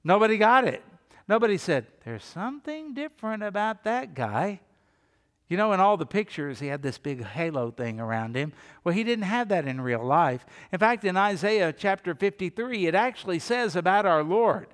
Nobody 0.04 0.38
got 0.38 0.66
it. 0.66 0.84
Nobody 1.28 1.58
said, 1.58 1.88
There's 2.06 2.24
something 2.24 2.94
different 2.94 3.44
about 3.44 3.84
that 3.84 4.14
guy. 4.14 4.62
You 5.50 5.56
know, 5.56 5.72
in 5.72 5.80
all 5.80 5.96
the 5.96 6.06
pictures, 6.06 6.60
he 6.60 6.68
had 6.68 6.82
this 6.82 6.98
big 6.98 7.24
halo 7.24 7.72
thing 7.72 8.00
around 8.00 8.36
him. 8.36 8.52
Well, 8.84 8.94
he 8.94 9.04
didn't 9.04 9.26
have 9.26 9.48
that 9.50 9.66
in 9.66 9.80
real 9.80 10.04
life. 10.04 10.46
In 10.74 10.80
fact, 10.80 11.06
in 11.06 11.16
Isaiah 11.16 11.72
chapter 11.72 12.14
53, 12.14 12.88
it 12.88 12.96
actually 12.96 13.40
says 13.40 13.76
about 13.76 14.06
our 14.06 14.24
Lord 14.24 14.68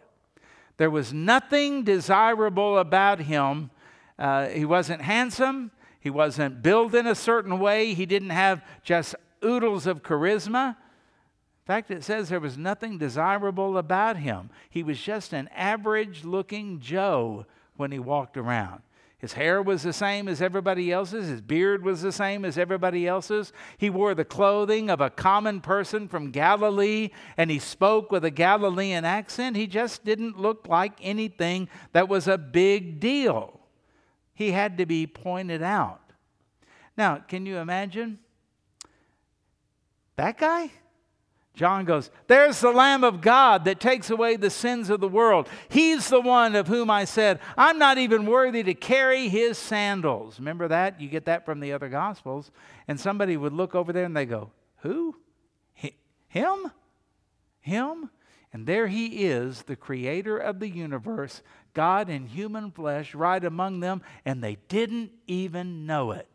there 0.77 0.89
was 0.89 1.13
nothing 1.13 1.83
desirable 1.83 2.79
about 2.79 3.19
him. 3.19 3.69
Uh, 4.17 4.47
he 4.47 4.65
wasn't 4.65 5.01
handsome, 5.01 5.71
he 5.99 6.09
wasn't 6.09 6.63
built 6.63 6.95
in 6.95 7.05
a 7.05 7.15
certain 7.15 7.59
way, 7.59 7.93
he 7.93 8.07
didn't 8.07 8.31
have 8.31 8.63
just 8.83 9.15
oodles 9.45 9.85
of 9.85 10.01
charisma. 10.01 10.69
In 10.69 11.67
fact, 11.67 11.91
it 11.91 12.03
says 12.03 12.27
there 12.27 12.39
was 12.39 12.57
nothing 12.57 12.97
desirable 12.97 13.77
about 13.77 14.17
him. 14.17 14.49
He 14.69 14.83
was 14.83 14.99
just 14.99 15.31
an 15.31 15.47
average 15.55 16.25
looking 16.25 16.79
Joe 16.79 17.45
when 17.77 17.91
he 17.91 17.99
walked 17.99 18.35
around. 18.35 18.81
His 19.23 19.31
hair 19.31 19.61
was 19.61 19.83
the 19.83 19.93
same 19.93 20.27
as 20.27 20.41
everybody 20.41 20.91
else's. 20.91 21.29
His 21.29 21.39
beard 21.39 21.81
was 21.81 22.01
the 22.01 22.11
same 22.11 22.43
as 22.43 22.57
everybody 22.57 23.07
else's. 23.07 23.53
He 23.77 23.89
wore 23.89 24.13
the 24.13 24.25
clothing 24.25 24.89
of 24.89 24.99
a 24.99 25.09
common 25.09 25.61
person 25.61 26.09
from 26.09 26.31
Galilee 26.31 27.07
and 27.37 27.49
he 27.49 27.57
spoke 27.57 28.11
with 28.11 28.25
a 28.25 28.29
Galilean 28.29 29.05
accent. 29.05 29.55
He 29.55 29.65
just 29.65 30.03
didn't 30.03 30.37
look 30.37 30.67
like 30.67 30.99
anything 31.01 31.69
that 31.93 32.09
was 32.09 32.27
a 32.27 32.37
big 32.37 32.99
deal. 32.99 33.61
He 34.33 34.51
had 34.51 34.77
to 34.79 34.85
be 34.85 35.07
pointed 35.07 35.63
out. 35.63 36.01
Now, 36.97 37.19
can 37.19 37.45
you 37.45 37.59
imagine? 37.59 38.19
That 40.17 40.37
guy? 40.37 40.69
John 41.53 41.85
goes, 41.85 42.09
There's 42.27 42.59
the 42.59 42.71
Lamb 42.71 43.03
of 43.03 43.21
God 43.21 43.65
that 43.65 43.79
takes 43.79 44.09
away 44.09 44.35
the 44.35 44.49
sins 44.49 44.89
of 44.89 44.99
the 44.99 45.07
world. 45.07 45.47
He's 45.69 46.09
the 46.09 46.21
one 46.21 46.55
of 46.55 46.67
whom 46.67 46.89
I 46.89 47.05
said, 47.05 47.39
I'm 47.55 47.77
not 47.77 47.97
even 47.97 48.25
worthy 48.25 48.63
to 48.63 48.73
carry 48.73 49.29
his 49.29 49.57
sandals. 49.57 50.39
Remember 50.39 50.67
that? 50.67 50.99
You 50.99 51.09
get 51.09 51.25
that 51.25 51.45
from 51.45 51.59
the 51.59 51.73
other 51.73 51.89
Gospels. 51.89 52.49
And 52.87 52.99
somebody 52.99 53.37
would 53.37 53.53
look 53.53 53.75
over 53.75 53.93
there 53.93 54.05
and 54.05 54.17
they 54.17 54.25
go, 54.25 54.51
Who? 54.77 55.15
him? 56.33 56.71
Him? 57.61 58.09
And 58.51 58.67
there 58.67 58.87
he 58.87 59.25
is, 59.25 59.63
the 59.63 59.75
creator 59.75 60.37
of 60.37 60.59
the 60.59 60.69
universe, 60.69 61.41
God 61.73 62.09
in 62.09 62.27
human 62.27 62.71
flesh, 62.71 63.15
right 63.15 63.43
among 63.43 63.79
them, 63.79 64.01
and 64.25 64.43
they 64.43 64.57
didn't 64.67 65.11
even 65.27 65.85
know 65.85 66.11
it. 66.11 66.32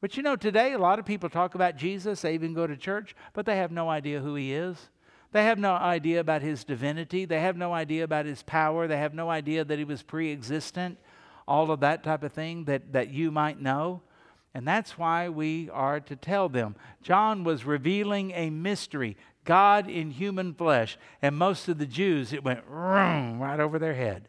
But 0.00 0.16
you 0.16 0.22
know, 0.22 0.36
today 0.36 0.72
a 0.72 0.78
lot 0.78 0.98
of 0.98 1.04
people 1.04 1.28
talk 1.28 1.54
about 1.54 1.76
Jesus, 1.76 2.20
they 2.20 2.34
even 2.34 2.54
go 2.54 2.66
to 2.66 2.76
church, 2.76 3.14
but 3.32 3.46
they 3.46 3.56
have 3.56 3.72
no 3.72 3.88
idea 3.88 4.20
who 4.20 4.34
he 4.34 4.52
is. 4.52 4.90
They 5.32 5.44
have 5.44 5.58
no 5.58 5.74
idea 5.74 6.20
about 6.20 6.42
his 6.42 6.64
divinity. 6.64 7.24
They 7.24 7.40
have 7.40 7.56
no 7.56 7.74
idea 7.74 8.04
about 8.04 8.26
his 8.26 8.42
power. 8.42 8.86
They 8.86 8.96
have 8.96 9.14
no 9.14 9.28
idea 9.28 9.64
that 9.64 9.78
he 9.78 9.84
was 9.84 10.02
pre 10.02 10.32
existent, 10.32 10.98
all 11.46 11.70
of 11.70 11.80
that 11.80 12.02
type 12.04 12.22
of 12.22 12.32
thing 12.32 12.64
that, 12.64 12.92
that 12.92 13.10
you 13.10 13.30
might 13.30 13.60
know. 13.60 14.02
And 14.54 14.66
that's 14.66 14.96
why 14.96 15.28
we 15.28 15.68
are 15.70 16.00
to 16.00 16.16
tell 16.16 16.48
them. 16.48 16.76
John 17.02 17.44
was 17.44 17.66
revealing 17.66 18.30
a 18.30 18.48
mystery 18.48 19.16
God 19.46 19.88
in 19.88 20.10
human 20.10 20.52
flesh. 20.52 20.98
And 21.22 21.36
most 21.36 21.68
of 21.68 21.78
the 21.78 21.86
Jews, 21.86 22.34
it 22.34 22.44
went 22.44 22.64
right 22.68 23.58
over 23.60 23.78
their 23.78 23.94
head. 23.94 24.28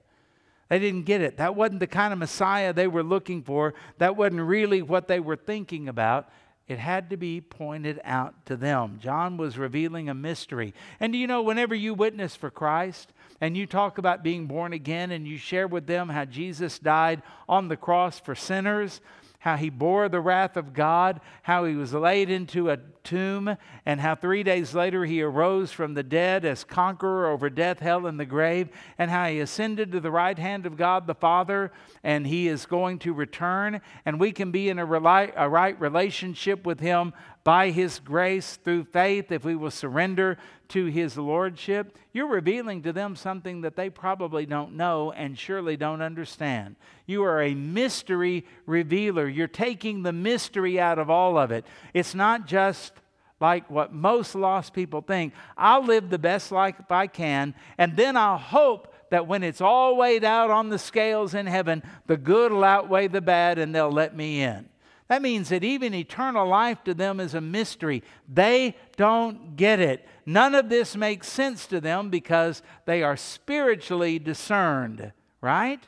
They 0.70 0.80
didn't 0.80 1.04
get 1.04 1.22
it. 1.22 1.38
That 1.38 1.56
wasn't 1.56 1.80
the 1.80 1.88
kind 1.88 2.12
of 2.12 2.20
Messiah 2.20 2.74
they 2.74 2.88
were 2.88 3.04
looking 3.04 3.42
for. 3.44 3.74
That 4.00 4.18
wasn't 4.18 4.42
really 4.42 4.82
what 4.82 5.08
they 5.08 5.20
were 5.20 5.36
thinking 5.36 5.88
about. 5.88 6.30
It 6.68 6.80
had 6.80 7.10
to 7.12 7.18
be 7.18 7.40
pointed 7.40 8.02
out 8.04 8.46
to 8.48 8.58
them. 8.58 9.00
John 9.02 9.38
was 9.38 9.58
revealing 9.58 10.10
a 10.10 10.14
mystery. 10.14 10.74
And 11.00 11.14
do 11.14 11.20
you 11.20 11.26
know, 11.26 11.42
whenever 11.42 11.74
you 11.74 11.94
witness 11.94 12.36
for 12.36 12.50
Christ 12.52 13.14
and 13.40 13.56
you 13.56 13.66
talk 13.66 13.98
about 13.98 14.24
being 14.24 14.48
born 14.48 14.74
again 14.74 15.12
and 15.12 15.26
you 15.26 15.38
share 15.38 15.68
with 15.68 15.88
them 15.88 16.10
how 16.10 16.26
Jesus 16.26 16.78
died 16.78 17.22
on 17.48 17.70
the 17.70 17.78
cross 17.78 18.20
for 18.20 18.36
sinners, 18.36 19.00
how 19.48 19.56
he 19.56 19.70
bore 19.70 20.10
the 20.10 20.20
wrath 20.20 20.58
of 20.58 20.74
God, 20.74 21.22
how 21.44 21.64
he 21.64 21.74
was 21.74 21.94
laid 21.94 22.30
into 22.30 22.70
a 22.70 22.80
tomb, 23.06 23.56
and 23.86 24.02
how 24.02 24.14
three 24.14 24.44
days 24.44 24.76
later 24.76 25.06
he 25.06 25.22
arose 25.22 25.72
from 25.72 25.94
the 25.94 26.04
dead 26.04 26.44
as 26.44 26.66
conqueror 26.66 27.30
over 27.30 27.50
death, 27.50 27.80
hell, 27.80 28.08
and 28.08 28.20
the 28.20 28.26
grave, 28.26 28.68
and 28.98 29.10
how 29.10 29.26
he 29.30 29.40
ascended 29.40 29.90
to 29.94 30.02
the 30.02 30.12
right 30.12 30.38
hand 30.38 30.66
of 30.66 30.76
God 30.76 31.08
the 31.08 31.16
Father, 31.16 31.72
and 32.04 32.28
he 32.28 32.50
is 32.50 32.66
going 32.66 33.00
to 33.00 33.14
return, 33.14 33.80
and 34.04 34.20
we 34.20 34.34
can 34.34 34.52
be 34.52 34.68
in 34.68 34.80
a, 34.80 34.86
a 34.86 35.48
right 35.48 35.80
relationship 35.80 36.66
with 36.66 36.82
him 36.82 37.14
by 37.48 37.70
his 37.70 38.00
grace 38.00 38.60
through 38.62 38.84
faith 38.84 39.32
if 39.32 39.46
we 39.46 39.56
will 39.56 39.72
surrender 39.72 40.38
to 40.68 40.88
his 40.88 41.18
lordship, 41.18 41.98
you're 42.12 42.28
revealing 42.28 42.82
to 42.82 42.92
them 42.92 43.16
something 43.16 43.62
that 43.62 43.78
they 43.78 43.90
probably 43.90 44.46
don't 44.46 44.76
know 44.76 45.14
and 45.14 45.40
surely 45.40 45.78
don't 45.78 46.02
understand. 46.02 46.76
You 47.06 47.24
are 47.24 47.42
a 47.42 47.54
mystery 47.56 48.46
revealer. 48.66 49.30
You're 49.30 49.48
taking 49.48 50.04
the 50.04 50.12
mystery 50.12 50.78
out 50.78 51.00
of 51.00 51.10
all 51.10 51.38
of 51.38 51.52
it. 51.52 51.66
It's 51.94 52.14
not 52.14 52.48
just 52.48 52.92
like 53.40 53.72
what 53.72 53.94
most 53.94 54.36
lost 54.36 54.74
people 54.74 55.00
think. 55.00 55.32
I'll 55.56 55.86
live 55.86 56.10
the 56.10 56.20
best 56.20 56.52
life 56.52 56.76
I 56.90 57.08
can, 57.08 57.56
and 57.78 57.96
then 57.96 58.18
I'll 58.18 58.38
hope 58.38 58.94
that 59.10 59.26
when 59.26 59.42
it's 59.42 59.62
all 59.62 59.96
weighed 59.96 60.26
out 60.26 60.52
on 60.52 60.68
the 60.68 60.78
scales 60.78 61.34
in 61.34 61.46
heaven, 61.46 61.82
the 62.08 62.18
good 62.18 62.52
will 62.52 62.66
outweigh 62.66 63.08
the 63.08 63.22
bad 63.22 63.58
and 63.58 63.74
they'll 63.74 63.90
let 63.90 64.14
me 64.18 64.42
in. 64.42 64.68
That 65.08 65.22
means 65.22 65.50
that 65.50 65.64
even 65.64 65.94
eternal 65.94 66.48
life 66.48 66.84
to 66.84 66.94
them 66.94 67.20
is 67.20 67.34
a 67.34 67.42
mystery. 67.42 68.04
They 68.28 68.76
don't 68.98 69.56
get 69.56 69.80
it. 69.80 70.06
None 70.26 70.54
of 70.54 70.70
this 70.70 70.96
makes 70.96 71.30
sense 71.30 71.66
to 71.68 71.80
them 71.80 72.10
because 72.10 72.62
they 72.86 73.04
are 73.04 73.16
spiritually 73.16 74.20
discerned, 74.20 75.14
right? 75.40 75.82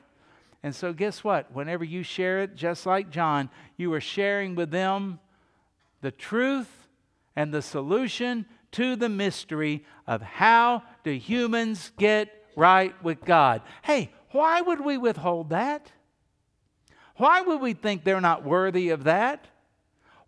And 0.64 0.74
so, 0.74 0.94
guess 0.94 1.24
what? 1.24 1.52
Whenever 1.52 1.84
you 1.84 2.04
share 2.04 2.42
it, 2.42 2.56
just 2.56 2.86
like 2.86 3.10
John, 3.10 3.50
you 3.78 3.94
are 3.94 4.02
sharing 4.02 4.56
with 4.56 4.72
them 4.72 5.20
the 6.02 6.12
truth 6.12 6.88
and 7.36 7.54
the 7.54 7.62
solution 7.62 8.46
to 8.72 8.96
the 8.96 9.10
mystery 9.10 9.86
of 10.08 10.22
how 10.22 10.84
do 11.04 11.12
humans 11.12 11.92
get 11.98 12.46
right 12.56 12.94
with 13.04 13.24
God. 13.26 13.62
Hey, 13.82 14.12
why 14.32 14.62
would 14.62 14.82
we 14.82 14.98
withhold 14.98 15.50
that? 15.50 15.92
Why 17.20 17.42
would 17.42 17.60
we 17.60 17.74
think 17.74 18.06
they're 18.06 18.22
not 18.22 18.46
worthy 18.46 18.92
of 18.92 19.04
that? 19.04 19.46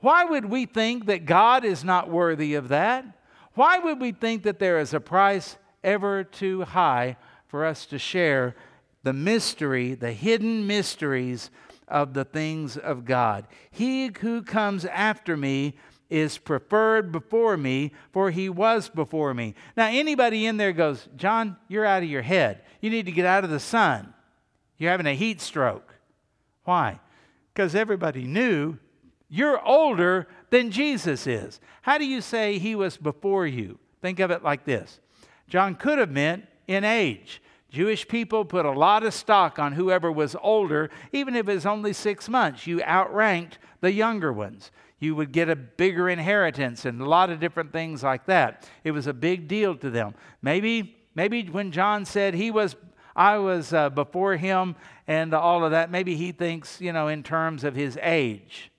Why 0.02 0.26
would 0.26 0.44
we 0.44 0.66
think 0.66 1.06
that 1.06 1.26
God 1.26 1.64
is 1.64 1.86
not 1.86 2.10
worthy 2.10 2.56
of 2.56 2.68
that? 2.68 3.06
Why 3.54 3.80
would 3.80 4.02
we 4.02 4.12
think 4.12 4.44
that 4.44 4.60
there 4.60 4.78
is 4.78 4.94
a 4.94 5.00
price 5.00 5.56
ever 5.86 6.26
too 6.26 6.64
high 6.64 7.16
for 7.48 7.66
us 7.66 7.86
to 7.88 7.98
share 7.98 8.58
the 9.04 9.14
mystery, 9.14 9.94
the 9.94 10.12
hidden 10.12 10.68
mysteries 10.68 11.50
of 11.88 12.14
the 12.14 12.26
things 12.26 12.76
of 12.76 13.06
God? 13.06 13.48
He 13.72 14.12
who 14.20 14.42
comes 14.42 14.84
after 14.84 15.38
me 15.38 15.76
is 16.10 16.38
preferred 16.38 17.14
before 17.14 17.56
me, 17.56 17.94
for 18.12 18.32
he 18.32 18.50
was 18.50 18.90
before 18.90 19.34
me. 19.34 19.56
Now, 19.78 19.88
anybody 19.88 20.46
in 20.46 20.58
there 20.58 20.74
goes, 20.74 21.08
John, 21.16 21.56
you're 21.70 21.86
out 21.86 22.04
of 22.04 22.10
your 22.10 22.22
head. 22.22 22.64
You 22.82 22.90
need 22.90 23.06
to 23.06 23.14
get 23.14 23.26
out 23.26 23.46
of 23.46 23.50
the 23.50 23.62
sun. 23.62 24.14
You're 24.78 24.92
having 24.92 25.08
a 25.08 25.16
heat 25.16 25.40
stroke. 25.40 25.91
Why? 26.72 27.02
Because 27.54 27.76
everybody 27.76 28.24
knew 28.24 28.78
you're 29.28 29.62
older 29.62 30.30
than 30.52 30.72
Jesus 30.72 31.28
is. 31.28 31.60
How 31.82 31.98
do 31.98 32.06
you 32.06 32.22
say 32.22 32.60
he 32.60 32.76
was 32.76 32.96
before 32.96 33.46
you? 33.46 33.78
Think 34.02 34.22
of 34.22 34.32
it 34.32 34.42
like 34.42 34.64
this 34.64 35.02
John 35.50 35.76
could 35.76 36.00
have 36.00 36.12
meant 36.12 36.46
in 36.68 36.86
age. 36.86 37.42
Jewish 37.70 38.08
people 38.08 38.46
put 38.46 38.66
a 38.66 38.72
lot 38.72 39.04
of 39.04 39.14
stock 39.14 39.60
on 39.60 39.74
whoever 39.74 40.10
was 40.14 40.34
older, 40.42 40.90
even 41.12 41.36
if 41.36 41.50
it 41.50 41.56
was 41.56 41.66
only 41.66 41.92
six 41.92 42.30
months. 42.30 42.66
You 42.66 42.82
outranked 42.84 43.60
the 43.82 43.92
younger 43.92 44.32
ones. 44.32 44.72
You 44.98 45.14
would 45.16 45.34
get 45.34 45.50
a 45.50 45.58
bigger 45.58 46.08
inheritance 46.08 46.86
and 46.86 47.02
a 47.02 47.06
lot 47.06 47.30
of 47.30 47.42
different 47.42 47.74
things 47.74 48.02
like 48.02 48.28
that. 48.28 48.66
It 48.86 48.92
was 48.92 49.08
a 49.08 49.14
big 49.14 49.50
deal 49.50 49.76
to 49.76 49.90
them. 49.90 50.14
Maybe, 50.42 50.96
maybe 51.16 51.44
when 51.44 51.74
John 51.74 52.06
said 52.06 52.34
he 52.34 52.50
was, 52.50 52.78
I 53.16 53.38
was 53.38 53.74
uh, 53.74 53.90
before 53.90 54.38
him 54.38 54.76
and 55.08 55.34
all 55.34 55.64
of 55.66 55.72
that, 55.72 55.92
maybe 55.92 56.16
he 56.16 56.32
thinks, 56.32 56.80
you 56.80 56.94
know, 56.94 57.08
in 57.08 57.24
terms 57.24 57.64
of 57.64 57.76
his 57.76 57.98
age. 58.02 58.72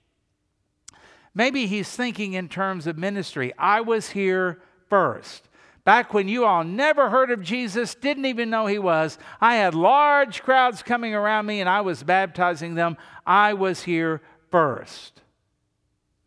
Maybe 1.35 1.67
he's 1.67 1.89
thinking 1.89 2.33
in 2.33 2.49
terms 2.49 2.87
of 2.87 2.97
ministry. 2.97 3.53
I 3.57 3.81
was 3.81 4.11
here 4.11 4.61
first. 4.89 5.49
Back 5.85 6.13
when 6.13 6.27
you 6.27 6.45
all 6.45 6.63
never 6.63 7.09
heard 7.09 7.29
of 7.29 7.41
Jesus, 7.41 7.93
didn't 7.93 8.25
even 8.25 8.49
know 8.49 8.67
he 8.67 8.79
was, 8.79 9.17
I 9.41 9.55
had 9.55 9.75
large 9.75 10.41
crowds 10.41 10.81
coming 10.81 11.13
around 11.13 11.45
me 11.45 11.59
and 11.59 11.69
I 11.69 11.81
was 11.81 12.03
baptizing 12.03 12.75
them. 12.75 12.97
I 13.25 13.53
was 13.53 13.83
here 13.83 14.21
first. 14.49 15.21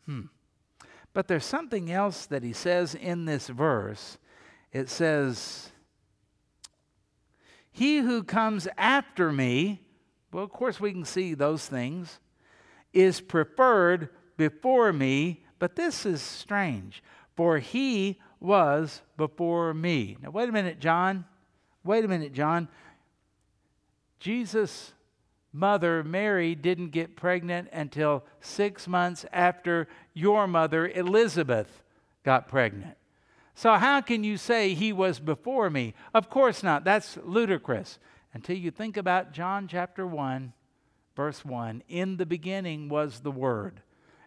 Hmm. 0.05 0.23
But 1.15 1.29
there's 1.29 1.47
something 1.47 1.91
else 1.91 2.27
that 2.27 2.43
he 2.43 2.53
says 2.53 2.95
in 2.95 3.25
this 3.25 3.49
verse. 3.49 4.19
It 4.73 4.91
says, 4.91 5.73
He 7.77 7.99
who 7.99 8.23
comes 8.23 8.67
after 8.79 9.31
me, 9.31 9.83
well, 10.33 10.43
of 10.45 10.51
course, 10.51 10.81
we 10.81 10.93
can 10.93 11.05
see 11.05 11.35
those 11.35 11.67
things, 11.67 12.21
is 12.95 13.21
preferred 13.21 14.09
before 14.39 14.95
me. 14.95 15.45
But 15.59 15.77
this 15.77 16.07
is 16.07 16.23
strange, 16.23 17.03
for 17.37 17.59
he 17.59 18.19
was 18.41 19.03
before 19.19 19.75
me. 19.75 20.17
Now, 20.23 20.31
wait 20.31 20.49
a 20.49 20.53
minute, 20.53 20.81
John. 20.81 21.27
Wait 21.85 22.03
a 22.03 22.09
minute, 22.09 22.33
John. 22.33 22.69
Jesus' 24.21 24.95
mother, 25.53 26.03
Mary, 26.03 26.55
didn't 26.55 26.93
get 26.93 27.15
pregnant 27.15 27.69
until 27.75 28.25
six 28.41 28.89
months 28.89 29.27
after 29.35 29.87
your 30.15 30.47
mother, 30.47 30.89
Elizabeth, 30.89 31.83
got 32.25 32.49
pregnant. 32.49 32.97
So, 33.59 33.73
how 33.73 34.03
can 34.03 34.23
you 34.23 34.37
say 34.37 34.75
he 34.75 34.93
was 34.93 35.19
before 35.19 35.71
me? 35.71 35.95
Of 36.13 36.29
course 36.29 36.63
not. 36.63 36.85
That's 36.85 37.19
ludicrous. 37.25 37.99
Until 38.35 38.55
you 38.55 38.71
think 38.71 38.99
about 38.99 39.33
John 39.33 39.67
chapter 39.67 40.07
1, 40.07 40.53
verse 41.17 41.43
1 41.43 41.83
In 41.89 42.19
the 42.19 42.27
beginning 42.27 42.91
was 42.91 43.21
the 43.21 43.31
Word, 43.31 43.81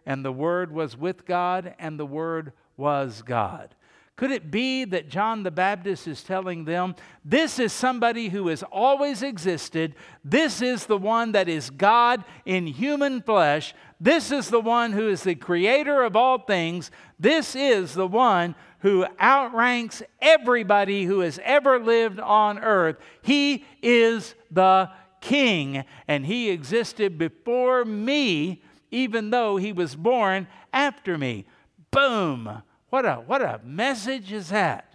and 0.04 0.24
the 0.24 0.32
Word 0.32 0.72
was 0.72 0.96
with 0.96 1.26
God, 1.26 1.76
and 1.78 1.96
the 1.96 2.04
Word 2.04 2.52
was 2.76 3.22
God. 3.22 3.76
Could 4.16 4.30
it 4.32 4.50
be 4.50 4.84
that 4.84 5.08
John 5.08 5.44
the 5.44 5.50
Baptist 5.50 6.06
is 6.06 6.22
telling 6.22 6.66
them, 6.66 6.94
this 7.24 7.58
is 7.58 7.72
somebody 7.72 8.28
who 8.28 8.48
has 8.48 8.62
always 8.62 9.22
existed? 9.22 9.94
This 10.22 10.60
is 10.60 10.84
the 10.84 10.98
one 10.98 11.32
that 11.32 11.48
is 11.48 11.70
God 11.70 12.24
in 12.44 12.66
human 12.66 13.22
flesh. 13.22 13.74
This 13.98 14.30
is 14.30 14.50
the 14.50 14.60
one 14.60 14.92
who 14.92 15.08
is 15.08 15.22
the 15.22 15.34
creator 15.34 16.02
of 16.02 16.16
all 16.16 16.38
things. 16.38 16.90
This 17.18 17.56
is 17.56 17.94
the 17.94 18.06
one 18.06 18.54
who 18.80 19.06
outranks 19.18 20.02
everybody 20.20 21.04
who 21.04 21.20
has 21.20 21.38
ever 21.42 21.78
lived 21.78 22.20
on 22.20 22.58
earth. 22.58 22.96
He 23.22 23.64
is 23.82 24.34
the 24.50 24.90
king, 25.22 25.84
and 26.08 26.26
he 26.26 26.50
existed 26.50 27.16
before 27.16 27.84
me, 27.84 28.62
even 28.90 29.30
though 29.30 29.56
he 29.56 29.72
was 29.72 29.96
born 29.96 30.46
after 30.72 31.16
me. 31.16 31.46
Boom! 31.90 32.62
What 32.90 33.06
a, 33.06 33.14
what 33.14 33.40
a 33.40 33.60
message 33.64 34.32
is 34.32 34.50
that? 34.50 34.94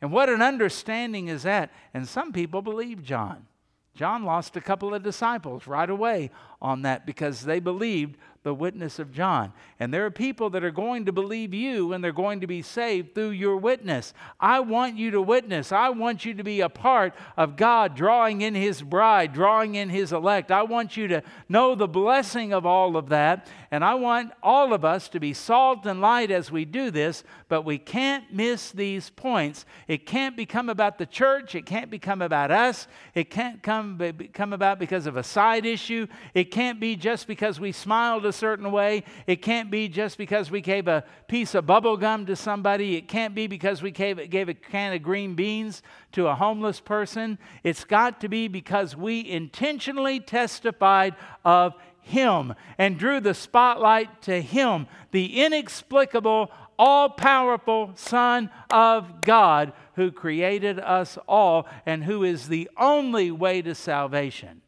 And 0.00 0.10
what 0.10 0.28
an 0.28 0.42
understanding 0.42 1.28
is 1.28 1.42
that? 1.42 1.70
And 1.94 2.08
some 2.08 2.32
people 2.32 2.62
believe 2.62 3.02
John. 3.02 3.46
John 3.94 4.24
lost 4.24 4.56
a 4.56 4.60
couple 4.60 4.94
of 4.94 5.02
disciples 5.02 5.66
right 5.66 5.90
away 5.90 6.30
on 6.62 6.82
that 6.82 7.04
because 7.04 7.42
they 7.42 7.60
believed 7.60 8.16
the 8.44 8.54
witness 8.54 8.98
of 8.98 9.12
John. 9.12 9.52
And 9.78 9.94
there 9.94 10.04
are 10.04 10.10
people 10.10 10.50
that 10.50 10.64
are 10.64 10.72
going 10.72 11.04
to 11.06 11.12
believe 11.12 11.54
you 11.54 11.92
and 11.92 12.02
they're 12.02 12.12
going 12.12 12.40
to 12.40 12.46
be 12.46 12.60
saved 12.60 13.14
through 13.14 13.30
your 13.30 13.56
witness. 13.56 14.14
I 14.40 14.60
want 14.60 14.96
you 14.96 15.12
to 15.12 15.22
witness. 15.22 15.70
I 15.70 15.90
want 15.90 16.24
you 16.24 16.34
to 16.34 16.42
be 16.42 16.60
a 16.60 16.68
part 16.68 17.14
of 17.36 17.56
God 17.56 17.94
drawing 17.94 18.40
in 18.40 18.54
His 18.54 18.82
bride, 18.82 19.32
drawing 19.32 19.76
in 19.76 19.90
His 19.90 20.12
elect. 20.12 20.50
I 20.50 20.62
want 20.62 20.96
you 20.96 21.06
to 21.08 21.22
know 21.48 21.74
the 21.74 21.86
blessing 21.86 22.52
of 22.52 22.66
all 22.66 22.96
of 22.96 23.10
that. 23.10 23.46
And 23.70 23.84
I 23.84 23.94
want 23.94 24.32
all 24.42 24.74
of 24.74 24.84
us 24.84 25.08
to 25.10 25.20
be 25.20 25.32
salt 25.32 25.86
and 25.86 26.00
light 26.00 26.30
as 26.30 26.50
we 26.50 26.64
do 26.64 26.90
this, 26.90 27.24
but 27.48 27.62
we 27.62 27.78
can't 27.78 28.32
miss 28.32 28.70
these 28.70 29.08
points. 29.08 29.64
It 29.88 30.04
can't 30.04 30.36
become 30.36 30.68
about 30.68 30.98
the 30.98 31.06
church. 31.06 31.54
It 31.54 31.64
can't 31.64 31.90
become 31.90 32.20
about 32.20 32.50
us. 32.50 32.86
It 33.14 33.30
can't 33.30 33.62
come, 33.62 33.98
come 34.34 34.52
about 34.52 34.78
because 34.78 35.06
of 35.06 35.16
a 35.16 35.22
side 35.22 35.64
issue. 35.64 36.06
It 36.34 36.50
can't 36.52 36.78
be 36.78 36.94
just 36.94 37.26
because 37.26 37.58
we 37.58 37.72
smiled 37.72 38.26
a 38.26 38.32
certain 38.32 38.70
way. 38.70 39.02
It 39.26 39.36
can't 39.42 39.70
be 39.70 39.88
just 39.88 40.18
because 40.18 40.50
we 40.50 40.60
gave 40.60 40.86
a 40.86 41.02
piece 41.26 41.54
of 41.54 41.66
bubble 41.66 41.96
gum 41.96 42.26
to 42.26 42.36
somebody. 42.36 42.94
It 42.94 43.08
can't 43.08 43.34
be 43.34 43.48
because 43.48 43.82
we 43.82 43.90
gave, 43.90 44.30
gave 44.30 44.48
a 44.48 44.54
can 44.54 44.92
of 44.92 45.02
green 45.02 45.34
beans 45.34 45.82
to 46.12 46.28
a 46.28 46.34
homeless 46.34 46.78
person. 46.78 47.38
It's 47.64 47.84
got 47.84 48.20
to 48.20 48.28
be 48.28 48.46
because 48.48 48.94
we 48.94 49.28
intentionally 49.28 50.20
testified 50.20 51.16
of 51.44 51.74
Him 52.00 52.54
and 52.78 52.98
drew 52.98 53.20
the 53.20 53.34
spotlight 53.34 54.22
to 54.22 54.40
Him, 54.40 54.86
the 55.10 55.42
inexplicable, 55.42 56.50
all 56.78 57.08
powerful 57.08 57.92
Son 57.94 58.50
of 58.70 59.22
God 59.22 59.72
who 59.94 60.10
created 60.10 60.78
us 60.80 61.18
all 61.28 61.66
and 61.86 62.04
who 62.04 62.24
is 62.24 62.48
the 62.48 62.68
only 62.76 63.30
way 63.30 63.62
to 63.62 63.74
salvation. 63.74 64.61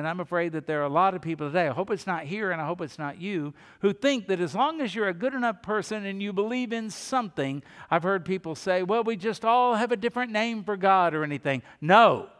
And 0.00 0.08
I'm 0.08 0.20
afraid 0.20 0.52
that 0.52 0.66
there 0.66 0.80
are 0.80 0.86
a 0.86 0.88
lot 0.88 1.12
of 1.12 1.20
people 1.20 1.48
today, 1.48 1.68
I 1.68 1.74
hope 1.74 1.90
it's 1.90 2.06
not 2.06 2.24
here 2.24 2.52
and 2.52 2.58
I 2.58 2.64
hope 2.64 2.80
it's 2.80 2.98
not 2.98 3.20
you, 3.20 3.52
who 3.80 3.92
think 3.92 4.28
that 4.28 4.40
as 4.40 4.54
long 4.54 4.80
as 4.80 4.94
you're 4.94 5.08
a 5.08 5.12
good 5.12 5.34
enough 5.34 5.60
person 5.60 6.06
and 6.06 6.22
you 6.22 6.32
believe 6.32 6.72
in 6.72 6.88
something, 6.88 7.62
I've 7.90 8.02
heard 8.02 8.24
people 8.24 8.54
say, 8.54 8.82
well, 8.82 9.04
we 9.04 9.16
just 9.16 9.44
all 9.44 9.74
have 9.74 9.92
a 9.92 9.98
different 9.98 10.32
name 10.32 10.64
for 10.64 10.78
God 10.78 11.12
or 11.12 11.22
anything. 11.22 11.60
No, 11.82 12.30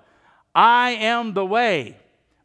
I 0.54 0.92
am 0.92 1.34
the 1.34 1.44
way, 1.44 1.98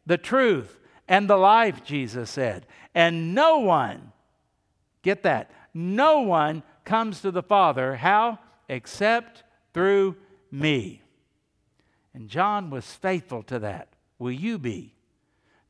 the 0.04 0.18
truth, 0.18 0.78
and 1.08 1.30
the 1.30 1.38
life, 1.38 1.82
Jesus 1.82 2.28
said. 2.28 2.66
And 2.94 3.34
no 3.34 3.60
one, 3.60 4.12
get 5.00 5.22
that, 5.22 5.50
no 5.72 6.20
one 6.20 6.62
comes 6.84 7.22
to 7.22 7.30
the 7.30 7.42
Father. 7.42 7.96
How? 7.96 8.38
Except 8.68 9.44
through 9.72 10.16
me. 10.50 11.00
And 12.12 12.28
John 12.28 12.68
was 12.68 12.84
faithful 12.84 13.42
to 13.44 13.58
that. 13.60 13.88
Will 14.18 14.32
you 14.32 14.58
be? 14.58 14.92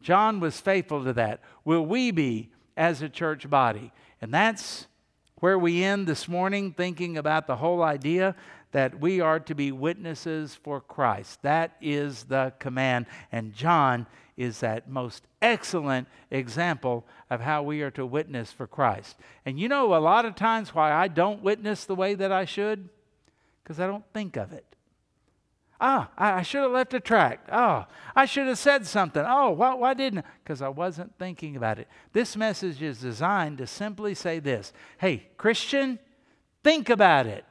John 0.06 0.38
was 0.38 0.60
faithful 0.60 1.02
to 1.02 1.12
that. 1.14 1.40
Will 1.64 1.84
we 1.84 2.12
be 2.12 2.52
as 2.76 3.02
a 3.02 3.08
church 3.08 3.50
body? 3.50 3.90
And 4.20 4.32
that's 4.32 4.86
where 5.40 5.58
we 5.58 5.82
end 5.82 6.06
this 6.06 6.28
morning, 6.28 6.70
thinking 6.70 7.18
about 7.18 7.48
the 7.48 7.56
whole 7.56 7.82
idea 7.82 8.36
that 8.70 9.00
we 9.00 9.20
are 9.20 9.40
to 9.40 9.52
be 9.52 9.72
witnesses 9.72 10.54
for 10.54 10.80
Christ. 10.80 11.42
That 11.42 11.72
is 11.80 12.22
the 12.22 12.52
command. 12.60 13.06
And 13.32 13.52
John 13.52 14.06
is 14.36 14.60
that 14.60 14.88
most 14.88 15.24
excellent 15.42 16.06
example 16.30 17.04
of 17.28 17.40
how 17.40 17.64
we 17.64 17.82
are 17.82 17.90
to 17.90 18.06
witness 18.06 18.52
for 18.52 18.68
Christ. 18.68 19.16
And 19.44 19.58
you 19.58 19.68
know, 19.68 19.92
a 19.92 19.98
lot 19.98 20.24
of 20.24 20.36
times 20.36 20.72
why 20.72 20.92
I 20.92 21.08
don't 21.08 21.42
witness 21.42 21.84
the 21.84 21.96
way 21.96 22.14
that 22.14 22.30
I 22.30 22.44
should? 22.44 22.90
Because 23.64 23.80
I 23.80 23.88
don't 23.88 24.06
think 24.14 24.36
of 24.36 24.52
it. 24.52 24.75
Ah, 25.80 26.08
I, 26.16 26.42
should 26.42 26.62
have 26.62 26.72
left 26.72 26.94
a 26.94 27.00
tract. 27.00 27.50
Oh, 27.52 27.84
I 28.14 28.24
should 28.24 28.46
have 28.46 28.58
said 28.58 28.86
something. 28.86 29.22
Oh, 29.26 29.50
why, 29.50 29.74
why 29.74 29.92
didn't 29.92 30.20
I? 30.20 30.22
Because 30.42 30.62
I 30.62 30.68
wasn't 30.68 31.12
thinking 31.18 31.54
about 31.54 31.78
it. 31.78 31.86
This 32.12 32.34
message 32.36 32.82
is 32.82 32.98
designed 32.98 33.58
to 33.58 33.66
simply 33.66 34.14
say 34.14 34.38
this 34.38 34.72
Hey, 34.98 35.28
Christian, 35.36 35.98
think 36.64 36.88
about 36.88 37.26
it. 37.26 37.44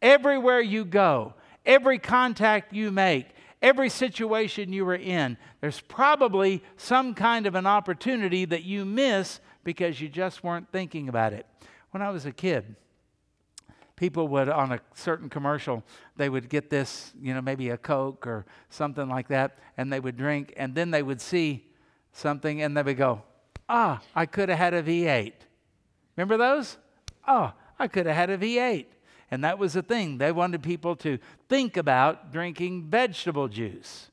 Everywhere 0.00 0.60
you 0.60 0.84
go, 0.84 1.34
every 1.66 1.98
contact 1.98 2.72
you 2.72 2.90
make, 2.90 3.26
every 3.60 3.90
situation 3.90 4.72
you 4.72 4.88
are 4.88 4.94
in, 4.94 5.36
there's 5.60 5.80
probably 5.80 6.62
some 6.76 7.14
kind 7.14 7.46
of 7.46 7.54
an 7.54 7.66
opportunity 7.66 8.46
that 8.46 8.64
you 8.64 8.86
miss 8.86 9.40
because 9.62 10.00
you 10.00 10.08
just 10.08 10.42
weren't 10.42 10.72
thinking 10.72 11.08
about 11.08 11.34
it. 11.34 11.44
When 11.90 12.02
I 12.02 12.10
was 12.10 12.24
a 12.24 12.32
kid, 12.32 12.76
people 13.98 14.28
would, 14.28 14.48
on 14.48 14.72
a 14.72 14.80
certain 14.94 15.28
commercial, 15.28 15.82
they 16.16 16.28
would 16.28 16.48
get 16.48 16.70
this, 16.70 17.12
you 17.20 17.34
know, 17.34 17.42
maybe 17.42 17.70
a 17.70 17.76
Coke 17.76 18.26
or 18.26 18.46
something 18.70 19.08
like 19.08 19.28
that, 19.28 19.58
and 19.76 19.92
they 19.92 20.00
would 20.00 20.16
drink, 20.16 20.54
and 20.56 20.74
then 20.74 20.90
they 20.90 21.02
would 21.02 21.20
see 21.20 21.66
something 22.12 22.62
and 22.62 22.76
they 22.76 22.82
would 22.82 22.96
go, 22.96 23.22
ah, 23.68 24.00
I 24.14 24.26
could 24.26 24.48
have 24.48 24.58
had 24.58 24.74
a 24.74 24.82
V8. 24.82 25.32
Remember 26.16 26.36
those? 26.36 26.78
Oh, 27.26 27.52
I 27.78 27.88
could 27.88 28.06
have 28.06 28.16
had 28.16 28.30
a 28.30 28.38
V8. 28.38 28.86
And 29.30 29.44
that 29.44 29.58
was 29.58 29.74
the 29.74 29.82
thing. 29.82 30.18
They 30.18 30.32
wanted 30.32 30.62
people 30.62 30.96
to 30.96 31.18
think 31.48 31.76
about 31.76 32.32
drinking 32.32 32.88
vegetable 32.88 33.48
juice 33.48 34.10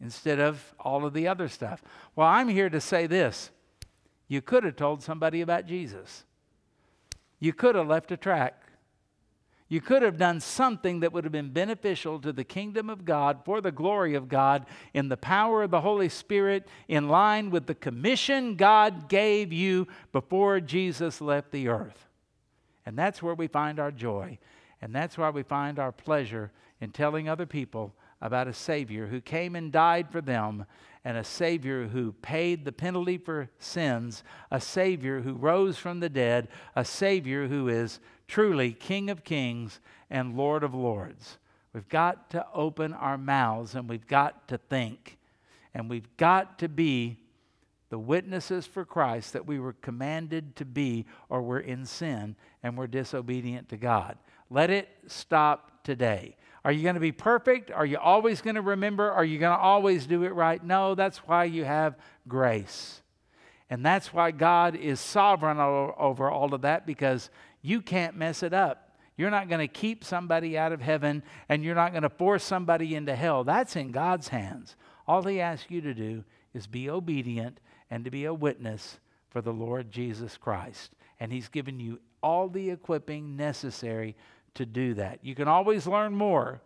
instead 0.00 0.38
of 0.38 0.74
all 0.78 1.04
of 1.04 1.14
the 1.14 1.26
other 1.26 1.48
stuff. 1.48 1.82
Well, 2.14 2.28
I'm 2.28 2.48
here 2.48 2.70
to 2.70 2.80
say 2.80 3.06
this 3.06 3.50
you 4.28 4.42
could 4.42 4.64
have 4.64 4.76
told 4.76 5.02
somebody 5.02 5.40
about 5.40 5.66
Jesus. 5.66 6.24
You 7.40 7.52
could 7.52 7.74
have 7.74 7.86
left 7.86 8.12
a 8.12 8.16
track. 8.16 8.64
You 9.68 9.82
could 9.82 10.00
have 10.02 10.16
done 10.16 10.40
something 10.40 11.00
that 11.00 11.12
would 11.12 11.24
have 11.24 11.32
been 11.32 11.50
beneficial 11.50 12.18
to 12.20 12.32
the 12.32 12.44
kingdom 12.44 12.88
of 12.88 13.04
God, 13.04 13.40
for 13.44 13.60
the 13.60 13.70
glory 13.70 14.14
of 14.14 14.28
God, 14.28 14.64
in 14.94 15.10
the 15.10 15.16
power 15.16 15.62
of 15.62 15.70
the 15.70 15.82
Holy 15.82 16.08
Spirit, 16.08 16.66
in 16.88 17.08
line 17.08 17.50
with 17.50 17.66
the 17.66 17.74
commission 17.74 18.56
God 18.56 19.10
gave 19.10 19.52
you 19.52 19.86
before 20.10 20.60
Jesus 20.60 21.20
left 21.20 21.52
the 21.52 21.68
earth. 21.68 22.08
And 22.86 22.98
that's 22.98 23.22
where 23.22 23.34
we 23.34 23.46
find 23.46 23.78
our 23.78 23.90
joy. 23.90 24.38
And 24.80 24.94
that's 24.94 25.18
why 25.18 25.28
we 25.28 25.42
find 25.42 25.78
our 25.78 25.92
pleasure 25.92 26.50
in 26.80 26.90
telling 26.90 27.28
other 27.28 27.46
people 27.46 27.94
about 28.22 28.48
a 28.48 28.54
Savior 28.54 29.06
who 29.06 29.20
came 29.20 29.54
and 29.54 29.70
died 29.70 30.10
for 30.10 30.22
them, 30.22 30.64
and 31.04 31.16
a 31.16 31.24
Savior 31.24 31.88
who 31.88 32.12
paid 32.12 32.64
the 32.64 32.72
penalty 32.72 33.18
for 33.18 33.50
sins, 33.58 34.22
a 34.50 34.60
Savior 34.60 35.20
who 35.20 35.34
rose 35.34 35.78
from 35.78 36.00
the 36.00 36.08
dead, 36.08 36.48
a 36.74 36.84
Savior 36.84 37.48
who 37.48 37.68
is 37.68 38.00
truly 38.26 38.72
King 38.72 39.10
of 39.10 39.24
kings 39.24 39.80
and 40.10 40.36
Lord 40.36 40.62
of 40.62 40.74
lords. 40.74 41.38
We've 41.72 41.88
got 41.88 42.30
to 42.30 42.46
open 42.52 42.92
our 42.92 43.18
mouths 43.18 43.74
and 43.74 43.88
we've 43.88 44.06
got 44.06 44.48
to 44.48 44.58
think. 44.58 45.18
And 45.74 45.88
we've 45.88 46.16
got 46.16 46.58
to 46.60 46.68
be 46.68 47.18
the 47.90 47.98
witnesses 47.98 48.66
for 48.66 48.84
Christ 48.84 49.32
that 49.32 49.46
we 49.46 49.58
were 49.58 49.74
commanded 49.74 50.56
to 50.56 50.64
be, 50.64 51.06
or 51.28 51.40
we're 51.40 51.60
in 51.60 51.86
sin 51.86 52.36
and 52.62 52.76
we're 52.76 52.86
disobedient 52.86 53.68
to 53.70 53.76
God. 53.76 54.18
Let 54.50 54.70
it 54.70 54.88
stop 55.06 55.84
today. 55.84 56.36
Are 56.64 56.72
you 56.72 56.82
going 56.82 56.94
to 56.94 57.00
be 57.00 57.12
perfect? 57.12 57.70
Are 57.70 57.86
you 57.86 57.98
always 57.98 58.40
going 58.40 58.56
to 58.56 58.62
remember? 58.62 59.10
Are 59.10 59.24
you 59.24 59.38
going 59.38 59.56
to 59.56 59.62
always 59.62 60.06
do 60.06 60.24
it 60.24 60.34
right? 60.34 60.62
No, 60.62 60.94
that's 60.94 61.18
why 61.18 61.44
you 61.44 61.64
have 61.64 61.96
grace. 62.26 63.02
And 63.70 63.84
that's 63.84 64.12
why 64.12 64.30
God 64.30 64.74
is 64.74 64.98
sovereign 64.98 65.58
over 65.58 66.30
all 66.30 66.54
of 66.54 66.62
that 66.62 66.86
because 66.86 67.30
you 67.62 67.80
can't 67.80 68.16
mess 68.16 68.42
it 68.42 68.54
up. 68.54 68.96
You're 69.16 69.30
not 69.30 69.48
going 69.48 69.60
to 69.60 69.68
keep 69.68 70.04
somebody 70.04 70.56
out 70.56 70.72
of 70.72 70.80
heaven 70.80 71.22
and 71.48 71.64
you're 71.64 71.74
not 71.74 71.92
going 71.92 72.04
to 72.04 72.08
force 72.08 72.44
somebody 72.44 72.94
into 72.94 73.14
hell. 73.14 73.44
That's 73.44 73.76
in 73.76 73.90
God's 73.90 74.28
hands. 74.28 74.76
All 75.06 75.22
He 75.22 75.40
asks 75.40 75.70
you 75.70 75.80
to 75.82 75.92
do 75.92 76.24
is 76.54 76.66
be 76.66 76.88
obedient 76.88 77.60
and 77.90 78.04
to 78.04 78.10
be 78.10 78.24
a 78.24 78.34
witness 78.34 79.00
for 79.28 79.42
the 79.42 79.52
Lord 79.52 79.90
Jesus 79.90 80.36
Christ. 80.36 80.92
And 81.20 81.32
He's 81.32 81.48
given 81.48 81.80
you 81.80 81.98
all 82.22 82.48
the 82.48 82.70
equipping 82.70 83.36
necessary 83.36 84.16
to 84.54 84.66
do 84.66 84.94
that. 84.94 85.20
You 85.22 85.34
can 85.34 85.48
always 85.48 85.86
learn 85.86 86.14
more, 86.14 86.60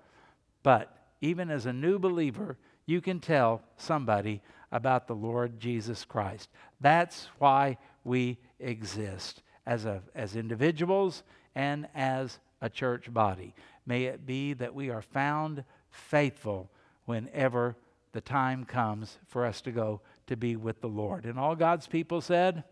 but 0.62 0.94
even 1.20 1.50
as 1.50 1.66
a 1.66 1.72
new 1.72 1.98
believer, 1.98 2.56
you 2.86 3.00
can 3.00 3.20
tell 3.20 3.62
somebody 3.76 4.42
about 4.70 5.06
the 5.06 5.14
Lord 5.14 5.60
Jesus 5.60 6.04
Christ. 6.04 6.48
That's 6.80 7.28
why 7.38 7.78
we 8.04 8.38
exist 8.58 9.42
as, 9.66 9.84
a, 9.84 10.02
as 10.14 10.34
individuals 10.34 11.22
and 11.54 11.86
as 11.94 12.38
a 12.60 12.70
church 12.70 13.12
body. 13.12 13.54
May 13.86 14.04
it 14.04 14.26
be 14.26 14.54
that 14.54 14.74
we 14.74 14.90
are 14.90 15.02
found 15.02 15.64
faithful 15.90 16.70
whenever 17.04 17.76
the 18.12 18.20
time 18.20 18.64
comes 18.64 19.18
for 19.26 19.44
us 19.44 19.60
to 19.62 19.72
go 19.72 20.00
to 20.26 20.36
be 20.36 20.56
with 20.56 20.80
the 20.80 20.88
Lord. 20.88 21.24
And 21.24 21.38
all 21.38 21.56
God's 21.56 21.86
people 21.86 22.20
said, 22.20 22.64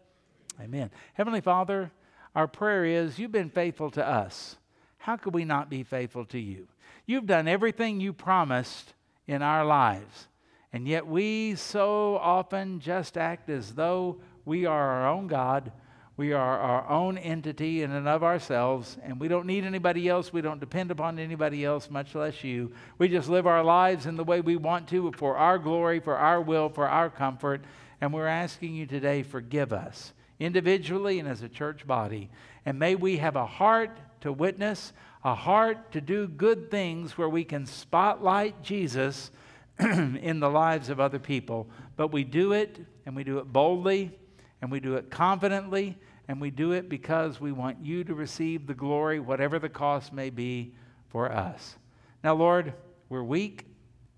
Amen. 0.61 0.91
Heavenly 1.15 1.41
Father, 1.41 1.91
our 2.35 2.47
prayer 2.47 2.85
is 2.85 3.19
you've 3.19 3.33
been 3.33 3.51
faithful 3.51 3.91
to 3.93 4.07
us. 4.07 4.57
How 5.01 5.17
could 5.17 5.35
we 5.35 5.45
not 5.45 5.69
be 5.69 5.83
faithful 5.83 6.25
to 6.27 6.39
you? 6.39 6.69
You've 7.07 7.27
done 7.27 7.49
everything 7.49 8.01
you 8.01 8.13
promised 8.13 8.95
in 9.27 9.43
our 9.43 9.65
lives. 9.65 10.29
And 10.73 10.87
yet 10.87 11.07
we 11.07 11.57
so 11.57 12.17
often 12.17 12.81
just 12.81 13.19
act 13.19 13.51
as 13.51 13.75
though 13.75 14.21
we 14.45 14.67
are 14.67 14.91
our 14.91 15.09
own 15.09 15.27
God 15.27 15.73
we 16.21 16.35
are 16.35 16.59
our 16.59 16.87
own 16.87 17.17
entity 17.17 17.83
in 17.83 17.93
and 17.93 18.07
of 18.07 18.23
ourselves, 18.23 18.99
and 19.03 19.19
we 19.19 19.27
don't 19.27 19.47
need 19.47 19.65
anybody 19.65 20.07
else. 20.07 20.35
We 20.35 20.43
don't 20.43 20.61
depend 20.61 20.91
upon 20.91 21.19
anybody 21.19 21.65
else, 21.65 21.89
much 21.89 22.15
less 22.15 22.45
you. 22.45 22.73
We 22.99 23.09
just 23.09 23.31
live 23.31 23.47
our 23.47 23.65
lives 23.65 24.05
in 24.05 24.17
the 24.17 24.25
way 24.25 24.43
we 24.43 24.57
want 24.57 24.87
to 24.89 25.11
for 25.13 25.39
our 25.39 25.59
glory, 25.59 25.99
for 25.99 26.19
our 26.19 26.43
will, 26.43 26.69
for 26.69 26.87
our 26.87 27.09
comfort. 27.09 27.65
And 28.03 28.13
we're 28.13 28.27
asking 28.27 28.75
you 28.75 28.85
today, 28.85 29.23
forgive 29.23 29.73
us 29.73 30.13
individually 30.39 31.21
and 31.21 31.27
as 31.27 31.41
a 31.41 31.49
church 31.49 31.87
body. 31.87 32.29
And 32.67 32.79
may 32.79 32.97
we 32.97 33.17
have 33.17 33.37
a 33.37 33.47
heart 33.47 33.97
to 34.23 34.33
witness, 34.33 34.93
a 35.25 35.35
heart 35.35 35.93
to 35.93 36.01
do 36.01 36.29
good 36.29 36.71
things 36.71 37.17
where 37.19 37.29
we 37.29 37.45
can 37.45 37.67
spotlight 37.67 38.63
Jesus 38.63 39.31
in 39.79 40.41
the 40.41 40.51
lives 40.51 40.89
of 40.89 41.01
other 41.01 41.19
people. 41.19 41.69
But 41.97 42.13
we 42.13 42.25
do 42.25 42.53
it, 42.53 42.79
and 43.07 43.17
we 43.17 43.25
do 43.25 43.39
it 43.39 43.53
boldly, 43.53 44.13
and 44.61 44.71
we 44.71 44.81
do 44.81 44.97
it 44.97 45.11
confidently 45.11 45.99
and 46.31 46.41
we 46.41 46.53
do 46.53 46.71
it 46.71 46.89
because 46.89 47.41
we 47.41 47.51
want 47.51 47.85
you 47.85 48.05
to 48.05 48.15
receive 48.15 48.69
the 48.69 48.73
glory, 48.73 49.19
whatever 49.19 49.59
the 49.59 49.69
cost 49.69 50.13
may 50.13 50.31
be 50.31 50.73
for 51.09 51.29
us. 51.33 51.77
Now, 52.23 52.37
Lord, 52.37 52.73
we're 53.09 53.25
weak, 53.25 53.67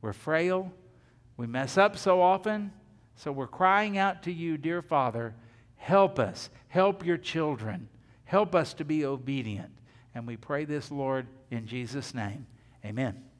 we're 0.02 0.12
frail, 0.12 0.70
we 1.38 1.46
mess 1.46 1.78
up 1.78 1.96
so 1.96 2.20
often, 2.20 2.70
so 3.16 3.32
we're 3.32 3.46
crying 3.46 3.96
out 3.96 4.24
to 4.24 4.30
you, 4.30 4.58
dear 4.58 4.82
Father, 4.82 5.34
help 5.76 6.18
us, 6.18 6.50
help 6.68 7.02
your 7.02 7.16
children, 7.16 7.88
help 8.24 8.54
us 8.54 8.74
to 8.74 8.84
be 8.84 9.06
obedient. 9.06 9.72
And 10.14 10.26
we 10.26 10.36
pray 10.36 10.64
this, 10.64 10.90
Lord, 10.90 11.26
in 11.50 11.66
Jesus' 11.66 12.14
name. 12.14 12.46
Amen. 12.84 13.31